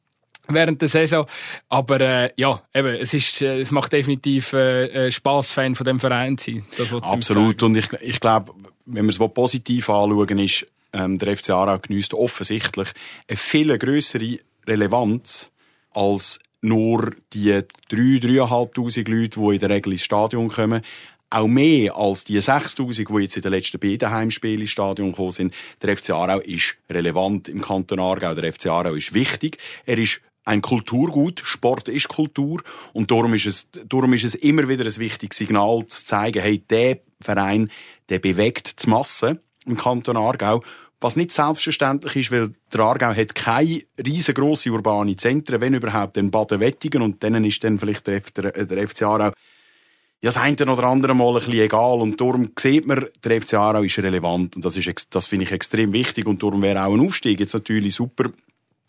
während 0.48 0.82
der 0.82 0.90
Saison. 0.90 1.26
Aber 1.70 2.02
äh, 2.02 2.32
ja, 2.36 2.62
eben, 2.74 2.96
es, 2.96 3.14
ist, 3.14 3.42
äh, 3.42 3.62
es 3.62 3.72
macht 3.72 3.94
definitiv 3.94 4.54
äh, 4.54 5.08
äh 5.08 5.12
Spaß, 5.12 5.52
Fan 5.52 5.76
von 5.76 5.86
dem 5.86 6.00
Verein 6.00 6.38
zu 6.38 6.62
sein. 6.78 7.02
Absolut. 7.02 7.64
Und 7.64 7.78
ich, 7.78 7.92
ich 8.02 8.20
glaube, 8.20 8.54
wenn 8.86 9.06
wir 9.06 9.12
es 9.12 9.34
positiv 9.34 9.90
anschauen, 9.90 10.40
ist, 10.40 10.68
ähm, 10.94 11.20
der 11.20 11.38
FC 11.38 11.52
Aarau 11.52 11.78
genießt 11.78 12.14
offensichtlich 12.16 12.90
eine 13.28 13.38
viel 13.38 13.78
größere 13.78 14.40
Relevanz 14.68 15.52
als 15.92 16.40
nur 16.62 17.12
die 17.34 17.54
3.000, 17.54 18.22
3.500 18.22 19.10
Leute, 19.10 19.40
die 19.40 19.54
in 19.54 19.60
der 19.60 19.70
Regel 19.70 19.94
ins 19.94 20.04
Stadion 20.04 20.50
kommen. 20.50 20.82
Auch 21.32 21.48
mehr 21.48 21.96
als 21.96 22.26
die 22.26 22.40
6000, 22.40 23.10
die 23.10 23.22
jetzt 23.22 23.38
in 23.38 23.42
den 23.42 23.52
letzten 23.52 23.80
beiden 23.80 24.12
Heimspielen 24.12 24.62
ins 24.62 24.72
Stadion 24.72 25.12
gekommen 25.12 25.32
sind. 25.32 25.54
Der 25.82 25.96
FC 25.96 26.12
Aarau 26.12 26.40
ist 26.40 26.76
relevant 26.90 27.48
im 27.48 27.62
Kanton 27.62 28.00
Aargau. 28.00 28.36
Der 28.36 28.52
FC 28.52 28.68
Aarau 28.68 28.94
ist 28.94 29.14
wichtig. 29.14 29.58
Er 29.86 29.98
ist 29.98 30.20
ein 30.44 30.62
Kulturgut. 30.62 31.42
Sport 31.44 31.88
ist 31.88 32.10
Kultur. 32.10 32.62
Und 32.94 33.12
darum 33.12 33.34
ist 33.34 33.46
es, 33.46 33.70
darum 33.88 34.14
ist 34.14 34.26
es 34.26 34.36
immer 34.36 34.68
wieder 34.68 34.84
ein 34.84 34.98
wichtiges 34.98 35.38
Signal 35.38 35.86
zu 35.88 36.04
zeigen, 36.04 36.42
hey, 36.42 36.60
der 36.60 37.00
Verein, 37.22 37.72
der 38.10 38.20
bewegt 38.20 38.84
die 38.84 38.90
Masse 38.90 39.40
im 39.66 39.78
Kanton 39.78 40.18
Aargau. 40.18 40.62
Was 41.00 41.16
nicht 41.16 41.32
selbstverständlich 41.32 42.16
ist, 42.18 42.32
weil 42.32 42.54
der 42.74 42.82
Aargau 42.82 43.16
hat 43.16 43.36
keine 43.36 43.82
riesengroße 44.06 44.70
urbane 44.70 45.16
Zentren, 45.16 45.62
wenn 45.62 45.74
überhaupt, 45.74 46.18
den 46.18 46.30
Baden-Wettigen 46.30 47.02
und 47.02 47.24
denen 47.24 47.46
ist 47.46 47.64
dann 47.64 47.80
vielleicht 47.80 48.06
der, 48.06 48.20
der, 48.20 48.66
der 48.66 48.88
FC 48.88 49.04
Aarau 49.04 49.32
ja, 50.24 50.28
das 50.30 50.38
eine 50.38 50.72
oder 50.72 50.84
andere 50.84 51.16
Mal 51.16 51.30
ein 51.30 51.34
bisschen 51.36 51.54
egal. 51.54 52.00
Und 52.00 52.22
darum 52.22 52.52
sieht 52.58 52.86
man, 52.86 53.08
der 53.24 53.42
FC 53.42 53.56
Aarau 53.56 53.82
ist 53.82 53.98
relevant. 53.98 54.56
Und 54.56 54.64
das 54.64 54.78
ist, 54.78 55.16
das 55.16 55.28
finde 55.28 55.46
ich 55.46 55.52
extrem 55.52 55.94
wichtig. 55.94 56.28
Und 56.28 56.44
darum 56.44 56.62
wäre 56.62 56.86
auch 56.86 56.94
ein 56.94 57.02
Aufstieg 57.02 57.40
jetzt 57.40 57.54
natürlich 57.54 57.96
super, 57.96 58.30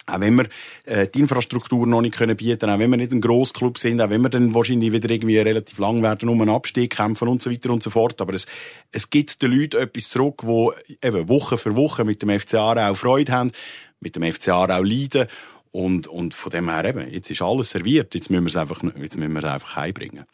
auch 0.06 0.20
wenn 0.20 0.34
wir 0.34 0.48
äh, 0.84 1.08
die 1.08 1.20
Infrastruktur 1.20 1.86
noch 1.86 2.00
nicht 2.00 2.16
können 2.16 2.36
bieten 2.36 2.68
auch 2.68 2.78
wenn 2.78 2.90
wir 2.90 2.96
nicht 2.96 3.12
ein 3.12 3.20
Grossclub 3.20 3.78
sind, 3.78 4.00
auch 4.02 4.10
wenn 4.10 4.20
wir 4.20 4.30
dann 4.30 4.52
wahrscheinlich 4.52 4.92
wieder 4.92 5.08
irgendwie 5.08 5.38
relativ 5.38 5.78
lang 5.78 6.02
werden 6.02 6.28
um 6.28 6.40
einen 6.40 6.50
Abstieg 6.50 6.96
kämpfen 6.96 7.28
und 7.28 7.40
so 7.40 7.50
weiter 7.50 7.70
und 7.70 7.82
so 7.82 7.90
fort. 7.90 8.20
Aber 8.20 8.34
es, 8.34 8.46
es 8.90 9.08
gibt 9.08 9.40
den 9.40 9.52
Leuten 9.52 9.80
etwas 9.80 10.10
zurück, 10.10 10.42
wo 10.42 10.74
eben 11.00 11.28
Woche 11.28 11.56
für 11.56 11.76
Woche 11.76 12.04
mit 12.04 12.20
dem 12.20 12.38
FC 12.38 12.54
Aarau 12.54 12.94
Freude 12.94 13.32
haben, 13.32 13.52
mit 14.00 14.16
dem 14.16 14.30
FC 14.30 14.48
Aarau 14.48 14.82
leiden. 14.82 15.28
Und, 15.70 16.08
und 16.08 16.34
von 16.34 16.50
dem 16.50 16.68
her 16.68 16.84
eben, 16.84 17.10
jetzt 17.10 17.30
ist 17.30 17.40
alles 17.40 17.70
serviert, 17.70 18.14
jetzt 18.14 18.28
müssen 18.28 18.44
wir 18.44 18.48
es 18.48 18.56
einfach, 18.56 18.82
jetzt 18.82 19.16
müssen 19.16 19.32
wir 19.32 19.42
es 19.42 19.50
einfach 19.50 19.76
heimbringen 19.76 20.26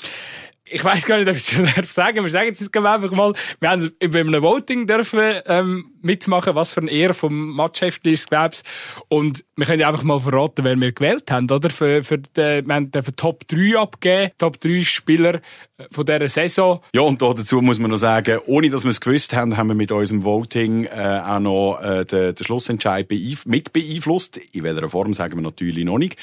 ich 0.70 0.84
weiß 0.84 1.06
gar 1.06 1.18
nicht, 1.18 1.28
ob 1.28 1.36
ich 1.36 1.42
es 1.42 1.50
schon 1.50 1.64
darf 1.64 1.90
sagen. 1.90 2.22
Wir 2.22 2.30
sagen 2.30 2.48
jetzt 2.48 2.76
einfach 2.76 3.10
mal, 3.12 3.32
wir 3.60 3.70
haben 3.70 3.90
bei 3.98 4.20
einem 4.20 4.42
Voting 4.42 4.86
dürfen 4.86 5.40
ähm, 5.46 5.92
mitmachen, 6.02 6.54
was 6.54 6.72
für 6.72 6.80
ein 6.80 6.88
Ehr 6.88 7.14
vom 7.14 7.54
Matchheft 7.54 8.06
ist, 8.06 8.30
glaubst. 8.30 8.64
Und 9.08 9.44
wir 9.56 9.66
können 9.66 9.80
ja 9.80 9.88
einfach 9.88 10.02
mal 10.02 10.20
verraten, 10.20 10.64
wer 10.64 10.76
wir 10.76 10.92
gewählt 10.92 11.30
haben, 11.30 11.50
oder? 11.50 11.70
Für, 11.70 12.02
für 12.04 12.18
den, 12.18 12.66
wir 12.66 12.74
haben 12.74 12.90
für 12.92 13.14
Top 13.14 13.46
3 13.48 13.78
abgegeben, 13.78 14.32
Top 14.38 14.60
3 14.60 14.82
Spieler 14.82 15.36
äh, 15.36 15.84
von 15.90 16.06
dieser 16.06 16.28
Saison. 16.28 16.80
Ja, 16.94 17.02
und 17.02 17.20
dazu 17.20 17.60
muss 17.60 17.78
man 17.78 17.90
noch 17.90 17.96
sagen, 17.96 18.38
ohne 18.46 18.70
dass 18.70 18.84
wir 18.84 18.90
es 18.90 19.00
gewusst 19.00 19.34
haben, 19.34 19.56
haben 19.56 19.68
wir 19.68 19.74
mit 19.74 19.92
unserem 19.92 20.24
Voting 20.24 20.84
äh, 20.84 21.22
auch 21.24 21.40
noch 21.40 21.80
äh, 21.80 22.04
den, 22.04 22.34
den 22.34 22.44
Schlussentscheid 22.44 23.10
mit 23.44 23.72
beeinflusst. 23.72 24.38
In 24.52 24.64
welcher 24.64 24.88
Form 24.88 25.14
sagen 25.14 25.36
wir 25.36 25.42
natürlich 25.42 25.84
noch 25.84 25.98
nicht 25.98 26.16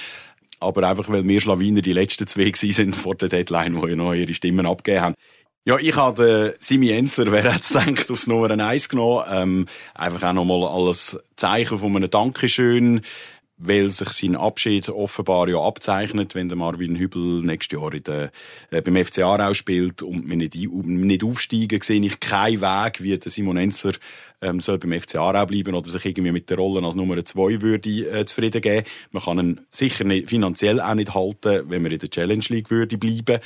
aber 0.60 0.89
einfach, 0.89 1.10
weil 1.10 1.28
wir 1.28 1.41
Schlawiner 1.41 1.82
die 1.82 1.94
letzten 1.94 2.28
zwei 2.28 2.52
sind 2.54 2.96
vor 2.96 3.15
der 3.15 3.30
Deadline, 3.30 3.82
wo 3.82 3.88
ja 3.88 3.96
noch 3.96 4.13
ihre 4.13 4.34
Stimmen 4.34 4.65
abgegeben 4.65 5.04
haben. 5.04 5.15
Ja, 5.68 5.80
ich 5.80 5.96
habe 5.96 6.56
Simi 6.60 6.91
Ensler, 6.91 7.32
wer 7.32 7.46
es 7.46 7.70
gedacht, 7.70 8.12
aufs 8.12 8.28
Nummer 8.28 8.52
1 8.52 8.88
genommen. 8.89 9.26
Ähm, 9.32 9.68
einfach 9.96 10.30
auch 10.30 10.34
nochmal 10.34 10.63
alles 10.63 11.18
Zeichen 11.38 11.80
von 11.80 11.96
einem 11.96 12.10
Dankeschön 12.10 13.02
weil 13.58 13.89
sich 13.89 14.10
sein 14.10 14.36
Abschied 14.36 14.89
offenbar 14.89 15.48
ja 15.48 15.60
abzeichnet, 15.60 16.36
wenn 16.36 16.50
der 16.50 16.58
Marvin 16.58 16.98
Hübel 16.98 17.41
nächstes 17.41 17.80
Jahr 17.80 17.94
in 17.94 18.04
der, 18.04 18.32
äh, 18.72 18.82
beim 18.82 18.98
FC 18.98 19.20
Aarau 19.20 19.54
spielt 19.54 20.02
und 20.02 20.28
wir 20.28 20.36
nicht, 20.36 20.56
nicht 20.56 21.24
aufsteigen, 21.24 21.82
sehe 21.82 22.02
ich 22.06 22.20
keinen 22.20 22.62
Weg, 22.62 23.02
wie 23.02 23.18
der 23.18 23.32
Simon 23.32 23.58
Enzler 23.58 23.94
ähm, 24.41 24.60
soll 24.60 24.78
beim 24.78 25.00
FC 25.00 25.15
Aarau 25.15 25.46
bleiben 25.46 25.74
oder 25.74 25.89
sich 25.89 26.06
irgendwie 26.06 26.34
mit 26.34 26.50
der 26.50 26.58
Rolle 26.58 26.86
als 26.86 26.96
Nummer 26.96 27.24
zwei 27.24 27.62
würde 27.62 27.89
äh, 28.10 28.26
zufrieden 28.26 28.62
geben. 28.62 28.86
Man 29.12 29.24
kann 29.24 29.39
ihn 29.39 29.62
sicher 29.70 30.04
nicht, 30.04 30.30
finanziell 30.30 30.82
auch 30.82 30.96
nicht 30.96 31.13
halten, 31.13 31.70
wenn 31.70 31.82
man 31.82 31.91
in 31.91 32.00
der 32.00 32.10
Challenge 32.10 32.46
League 32.50 32.70
würde 32.70 32.98
bleiben 32.98 33.39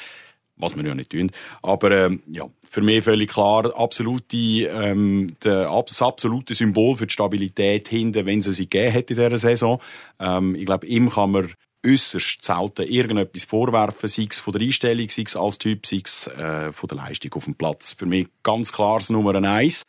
was 0.60 0.76
wir 0.76 0.86
ja 0.86 0.94
nicht 0.94 1.10
tun. 1.10 1.32
Aber 1.64 1.92
ähm, 1.92 2.22
ja, 2.28 2.46
für 2.70 2.82
mich 2.82 3.04
völlig 3.04 3.32
klar, 3.32 3.76
absolute, 3.76 4.38
ähm, 4.38 5.36
der, 5.44 5.72
das 5.88 6.02
absolute 6.02 6.54
Symbol 6.54 6.96
für 6.96 7.08
die 7.08 7.14
Stabilität 7.14 7.88
hinten, 7.88 8.26
wenn 8.26 8.42
sie 8.42 8.52
sie 8.52 8.70
gegeben 8.70 8.92
hätte 8.92 9.14
in 9.14 9.20
dieser 9.20 9.38
Saison. 9.38 9.82
Ähm, 10.20 10.56
ich 10.56 10.66
glaube, 10.66 10.86
ihm 10.86 11.10
kann 11.10 11.32
man 11.32 11.52
äußerst 11.86 12.44
selten 12.44 12.88
irgendetwas 12.88 13.46
vorwerfen, 13.46 14.10
sei 14.10 14.28
es 14.30 14.40
von 14.40 14.54
der 14.54 14.62
Einstellung, 14.62 15.10
sei 15.10 15.24
es 15.24 15.36
als 15.36 15.58
Typ, 15.58 15.86
sei 15.86 16.02
es 16.04 16.28
äh, 16.28 16.72
von 16.74 16.88
der 16.90 16.98
Leistung 16.98 17.34
auf 17.34 17.46
dem 17.46 17.56
Platz. 17.56 17.94
Für 17.94 18.06
mich 18.06 18.28
ganz 18.44 18.72
klar 18.72 19.00
das 19.00 19.10
Nummer 19.10 19.36
eins. 19.36 19.86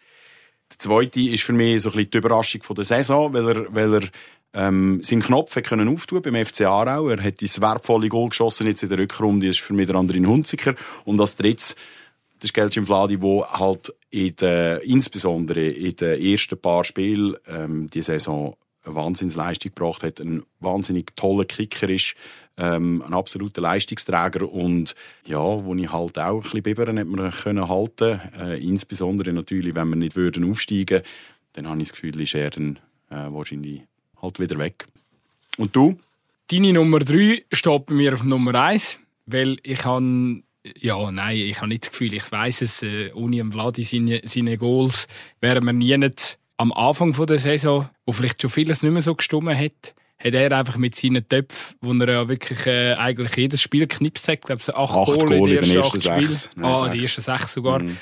Der 0.73 0.79
zweite 0.79 1.21
ist 1.21 1.43
für 1.43 1.53
mich 1.53 1.83
so 1.83 1.91
ein 1.91 1.97
bisschen 1.97 2.11
die 2.13 2.19
Überraschung 2.19 2.63
von 2.63 2.77
der 2.77 2.85
Saison, 2.85 3.33
weil 3.33 3.49
er, 3.49 3.75
weil 3.75 3.95
er 3.95 4.09
ähm, 4.53 5.01
seinen 5.03 5.23
Knopf 5.23 5.55
hat 5.55 5.65
können 5.65 5.89
auftun 5.89 6.23
beim 6.23 6.45
FC 6.45 6.63
Aarau. 6.63 7.09
Er 7.09 7.23
hat 7.23 7.41
das 7.41 7.61
wertvolle 7.61 8.09
Goal 8.09 8.31
geschossen 8.31 8.67
jetzt 8.67 8.83
in 8.83 8.89
der 8.89 8.99
Rückrunde. 8.99 9.47
Das 9.47 9.57
ist 9.57 9.63
für 9.63 9.75
mich 9.75 9.87
der 9.87 9.97
Andrin 9.97 10.27
Hunziker. 10.27 10.75
Und 11.05 11.21
als 11.21 11.37
drittes, 11.37 11.77
das 12.41 12.47
ist 12.47 12.55
Gelcim 12.55 12.87
Vladi, 12.87 13.19
der 13.19 13.51
halt 13.53 13.95
in 14.11 14.35
der, 14.37 14.83
insbesondere 14.83 15.69
in 15.69 15.95
den 15.95 16.21
ersten 16.21 16.59
paar 16.59 16.85
Spielen 16.85 17.37
ähm, 17.47 17.89
die 17.91 18.03
Saison 18.03 18.57
eine 18.85 18.95
Wahnsinnsleistung 18.95 19.73
gebracht 19.75 20.03
hat. 20.03 20.21
Ein 20.21 20.43
wahnsinnig 20.59 21.15
toller 21.15 21.45
Kicker 21.45 21.89
ist. 21.89 22.15
Ähm, 22.57 23.03
ein 23.07 23.15
absoluter 23.15 23.63
Leistungsträger 23.63 24.51
und 24.51 24.95
ja, 25.25 25.65
wo 25.65 25.75
ich 25.75 25.93
halt 25.93 26.19
auch 26.19 26.35
ein 26.35 26.41
bisschen 26.43 26.63
Biberen 26.63 26.99
hat 26.99 27.43
können 27.43 27.69
halten, 27.69 28.21
äh, 28.39 28.63
insbesondere 28.63 29.33
natürlich, 29.33 29.75
wenn 29.75 29.89
wir 29.89 29.97
nicht 29.97 30.17
würden 30.17 30.51
aufsteigen, 30.51 31.01
dann 31.55 31.69
habe 31.69 31.81
ich 31.81 31.89
das 31.89 31.93
Gefühl, 31.93 32.21
ist 32.21 32.35
er 32.35 32.51
dann 32.51 32.79
äh, 33.09 33.33
wahrscheinlich 33.33 33.83
halt 34.23 34.41
wieder 34.41 34.59
weg. 34.59 34.87
Und 35.57 35.75
du? 35.77 35.99
Deine 36.51 36.73
Nummer 36.73 36.99
3 36.99 37.45
steht 37.53 37.87
bei 37.87 37.95
mir 37.95 38.15
auf 38.15 38.25
Nummer 38.25 38.55
1, 38.55 38.99
weil 39.27 39.59
ich 39.63 39.85
habe 39.85 40.43
ja, 40.79 41.11
nein, 41.11 41.37
ich 41.37 41.57
habe 41.57 41.69
nicht 41.69 41.85
das 41.85 41.91
Gefühl, 41.91 42.13
ich 42.15 42.31
weiß 42.31 42.63
es, 42.63 42.83
äh, 42.83 43.13
ohne 43.15 43.45
Vladi 43.51 43.83
seine, 43.83 44.21
seine 44.25 44.59
Goals 44.59 45.09
wären 45.41 45.65
wir 45.65 45.73
nie 45.73 45.97
nicht 45.97 46.39
am 46.59 46.73
Anfang 46.73 47.13
der 47.27 47.39
Saison, 47.39 47.89
wo 48.05 48.13
vielleicht 48.13 48.43
schon 48.43 48.51
vieles 48.51 48.83
nicht 48.83 48.93
mehr 48.93 49.01
so 49.01 49.15
gestummen 49.15 49.57
hat, 49.57 49.95
hat 50.19 50.35
er 50.35 50.53
einfach 50.53 50.77
mit 50.77 50.95
seinen 50.95 51.27
Töpfen, 51.27 51.77
wo 51.81 51.95
er 51.95 52.13
ja 52.13 52.29
wirklich 52.29 52.67
äh, 52.67 52.93
eigentlich 52.95 53.37
jedes 53.37 53.63
Spiel 53.63 53.87
geknipst 53.87 54.29
hat, 54.29 54.43
glaube 54.43 54.61
ich, 54.61 54.75
acht, 54.75 54.95
acht 54.95 55.19
Goal 55.19 55.33
in 55.33 55.45
den 55.45 55.77
ersten 55.77 55.79
acht 55.79 56.03
Spielen. 56.03 56.65
Ah, 56.65 56.89
die 56.91 57.03
ersten 57.03 57.23
sechs 57.23 57.55
sogar. 57.55 57.83
Mhm 57.83 57.97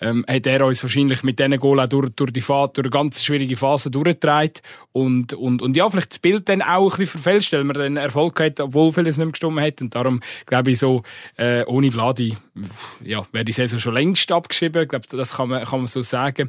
ähm, 0.00 0.24
hat 0.28 0.46
er 0.46 0.64
uns 0.64 0.82
wahrscheinlich 0.82 1.22
mit 1.22 1.38
diesen 1.38 1.58
Goal 1.58 1.80
auch 1.80 1.88
durch, 1.88 2.10
durch 2.10 2.32
die 2.32 2.40
Phase, 2.40 2.72
durch 2.74 2.86
eine 2.86 2.90
ganz 2.90 3.22
schwierige 3.22 3.56
Phase 3.56 3.90
durchgetragen. 3.90 4.54
Und, 4.92 5.34
und, 5.34 5.62
und 5.62 5.76
ja, 5.76 5.88
vielleicht 5.88 6.12
das 6.12 6.18
Bild 6.18 6.48
dann 6.48 6.62
auch 6.62 6.84
ein 6.84 6.88
bisschen 6.90 7.06
verfälscht, 7.06 7.52
weil 7.52 7.64
man 7.64 7.74
dann 7.74 7.96
Erfolg 7.96 8.38
hat, 8.40 8.60
obwohl 8.60 8.92
vieles 8.92 9.16
nicht 9.16 9.26
mehr 9.26 9.32
gestimmt 9.32 9.60
hat. 9.60 9.80
Und 9.80 9.94
darum, 9.94 10.20
glaube 10.46 10.70
ich, 10.70 10.78
so, 10.78 11.02
äh, 11.36 11.64
ohne 11.64 11.90
Vladi, 11.90 12.36
ja, 13.04 13.26
wäre 13.32 13.44
die 13.44 13.52
Saison 13.52 13.78
schon 13.78 13.94
längst 13.94 14.30
abgeschrieben. 14.30 14.82
Ich 14.82 14.88
glaube, 14.88 15.06
das 15.10 15.36
kann 15.36 15.48
man, 15.48 15.64
kann 15.64 15.80
man 15.80 15.86
so 15.86 16.02
sagen. 16.02 16.48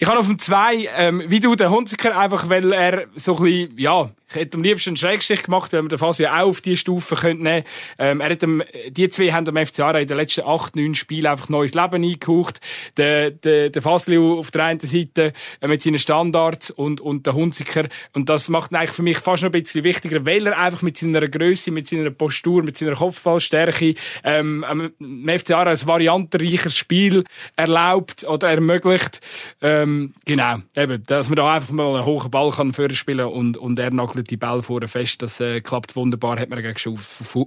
Ich 0.00 0.06
habe 0.06 0.18
auf 0.18 0.26
dem 0.26 0.38
2, 0.38 0.88
ähm, 0.96 1.24
wie 1.26 1.40
du, 1.40 1.56
den 1.56 1.70
Hunziker, 1.70 2.16
einfach, 2.16 2.48
weil 2.48 2.72
er 2.72 3.06
so 3.16 3.36
ein 3.36 3.42
bisschen, 3.42 3.78
ja, 3.78 4.10
ich 4.28 4.34
hätte 4.34 4.56
am 4.56 4.62
liebsten 4.62 4.90
einen 4.90 4.96
Schrägstrich 4.96 5.42
gemacht, 5.42 5.72
wenn 5.72 5.84
wir 5.84 5.88
den 5.88 5.98
Fasi 5.98 6.26
auch 6.26 6.48
auf 6.48 6.60
diese 6.60 6.76
Stufe 6.76 7.14
könnte 7.16 7.42
nehmen 7.42 7.64
ähm, 7.98 8.20
er 8.20 8.30
hat 8.30 8.42
dem, 8.42 8.62
Die 8.90 9.08
zwei 9.08 9.32
haben 9.32 9.44
dem 9.44 9.56
FC 9.56 9.78
in 9.78 10.06
den 10.06 10.16
letzten 10.16 10.42
acht, 10.42 10.76
neun 10.76 10.94
Spielen 10.94 11.26
einfach 11.26 11.48
neues 11.48 11.74
Leben 11.74 12.04
eingehaucht. 12.04 12.60
Der, 12.96 13.30
der, 13.30 13.70
der 13.70 13.82
Fasli 13.82 14.18
auf 14.18 14.50
der 14.50 14.64
einen 14.64 14.80
Seite 14.80 15.32
äh, 15.60 15.68
mit 15.68 15.82
seinen 15.82 15.98
Standards 15.98 16.70
und, 16.70 17.00
und 17.00 17.26
der 17.26 17.34
Hunziker. 17.34 17.88
Und 18.12 18.28
das 18.28 18.48
macht 18.48 18.72
ihn 18.72 18.76
eigentlich 18.76 18.90
für 18.90 19.02
mich 19.02 19.18
fast 19.18 19.42
noch 19.42 19.52
ein 19.52 19.62
bisschen 19.62 19.84
wichtiger, 19.84 20.24
weil 20.26 20.46
er 20.46 20.58
einfach 20.58 20.82
mit 20.82 20.96
seiner 20.96 21.26
Größe, 21.26 21.70
mit 21.70 21.88
seiner 21.88 22.10
Postur, 22.10 22.62
mit 22.62 22.76
seiner 22.76 22.94
Kopfballstärke 22.94 23.94
ähm, 24.24 24.92
dem 25.00 25.38
FC 25.38 25.52
ein 25.52 25.86
variantenreiches 25.86 26.76
Spiel 26.76 27.24
erlaubt 27.56 28.24
oder 28.24 28.48
ermöglicht. 28.48 29.20
Ähm, 29.60 30.14
genau, 30.24 30.58
eben, 30.76 31.02
dass 31.04 31.28
man 31.28 31.36
da 31.36 31.54
einfach 31.54 31.70
mal 31.70 31.96
einen 31.96 32.04
hohen 32.04 32.30
Ball 32.30 32.50
kann 32.50 32.72
spielen 32.90 33.26
und, 33.26 33.56
und 33.56 33.78
er 33.78 33.90
nagelt 33.90 34.17
die 34.22 34.36
Bälle 34.36 34.62
vorne 34.62 34.88
fest. 34.88 35.22
Das 35.22 35.40
äh, 35.40 35.60
klappt 35.60 35.96
wunderbar. 35.96 36.38
Hat 36.38 36.50
man 36.50 36.62
gegen 36.62 36.98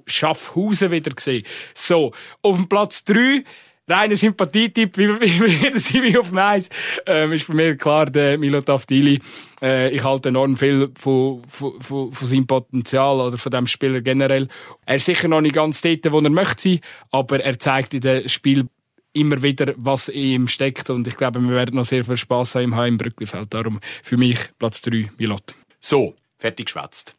Schaffhausen 0.05 0.91
wieder 0.91 1.11
gesehen. 1.11 1.43
So, 1.73 2.11
auf 2.41 2.57
dem 2.57 2.67
Platz 2.67 3.03
3 3.03 3.43
reiner 3.91 4.15
Sympathietipp, 4.15 4.97
wie, 4.97 5.07
wie, 5.21 5.41
wie, 5.41 6.03
wie 6.03 6.17
auf 6.17 6.29
dem 6.29 6.37
Eis, 6.37 6.69
ähm, 7.05 7.33
ist 7.33 7.45
für 7.45 7.53
mich 7.53 7.77
klar 7.77 8.05
der 8.05 8.37
Milo 8.37 8.61
Tafdili. 8.61 9.19
Äh, 9.61 9.89
ich 9.89 10.03
halte 10.03 10.29
enorm 10.29 10.57
viel 10.57 10.89
von, 10.95 11.43
von, 11.47 11.81
von, 11.81 12.11
von 12.11 12.27
seinem 12.27 12.47
Potenzial 12.47 13.19
oder 13.19 13.37
von 13.37 13.51
dem 13.51 13.67
Spieler 13.67 14.01
generell. 14.01 14.47
Er 14.85 14.95
ist 14.95 15.05
sicher 15.05 15.27
noch 15.27 15.41
nicht 15.41 15.55
ganz 15.55 15.81
dort, 15.81 16.11
wo 16.11 16.19
er 16.19 16.29
möchte 16.29 16.61
sein, 16.61 16.79
aber 17.11 17.39
er 17.41 17.59
zeigt 17.59 17.93
in 17.93 18.01
dem 18.01 18.27
Spiel 18.27 18.67
immer 19.13 19.41
wieder, 19.41 19.73
was 19.75 20.07
in 20.07 20.21
ihm 20.21 20.47
steckt 20.47 20.89
und 20.89 21.05
ich 21.05 21.17
glaube, 21.17 21.41
wir 21.41 21.49
werden 21.49 21.75
noch 21.75 21.85
sehr 21.85 22.05
viel 22.05 22.17
Spaß 22.17 22.55
haben 22.55 22.73
im 22.73 22.97
Brücklifeld. 22.97 23.53
Darum 23.53 23.79
für 24.03 24.15
mich 24.15 24.39
Platz 24.57 24.81
3, 24.83 25.11
Milot. 25.17 25.53
So, 25.81 26.15
Fertig 26.41 26.65
geschwätzt. 26.65 27.13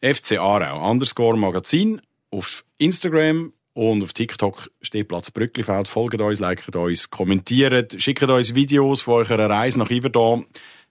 FC 0.00 0.38
Aarau, 0.38 0.88
Underscore 0.88 1.36
Magazin, 1.36 2.00
auf 2.30 2.64
Instagram 2.78 3.52
und 3.74 4.04
auf 4.04 4.12
TikTok 4.12 4.70
steht 4.80 5.08
Platz 5.08 5.32
Brücklifeld. 5.32 5.88
Folgt 5.88 6.20
uns, 6.20 6.38
liket 6.38 6.76
uns, 6.76 7.10
kommentiert, 7.10 8.00
schickt 8.00 8.22
uns 8.22 8.54
Videos 8.54 9.02
von 9.02 9.14
eurer 9.14 9.50
Reise 9.50 9.80
nach 9.80 9.90
Iverdon. 9.90 10.46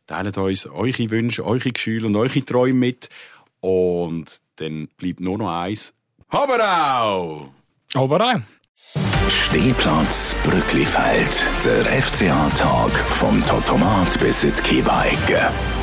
Teilt 0.08 0.38
uns 0.38 0.66
eure 0.66 1.10
Wünsche, 1.10 1.46
eure 1.46 1.72
Gefühle 1.72 2.08
und 2.08 2.18
eure 2.18 2.44
Träume 2.44 2.74
mit. 2.74 3.08
Und 3.62 4.40
dann 4.58 4.90
bleibt 4.98 5.22
nur 5.22 5.38
noch 5.38 5.50
eins. 5.50 5.94
Haberau! 6.28 7.54
Haberau! 7.96 8.42
Stehplatz 9.30 10.36
Brücklifeld. 10.44 11.48
Der 11.64 11.86
FCA-Tag 11.86 12.92
vom 12.92 13.40
Totomat 13.46 14.20
bis 14.20 14.44
in 14.44 14.54
die. 14.56 15.79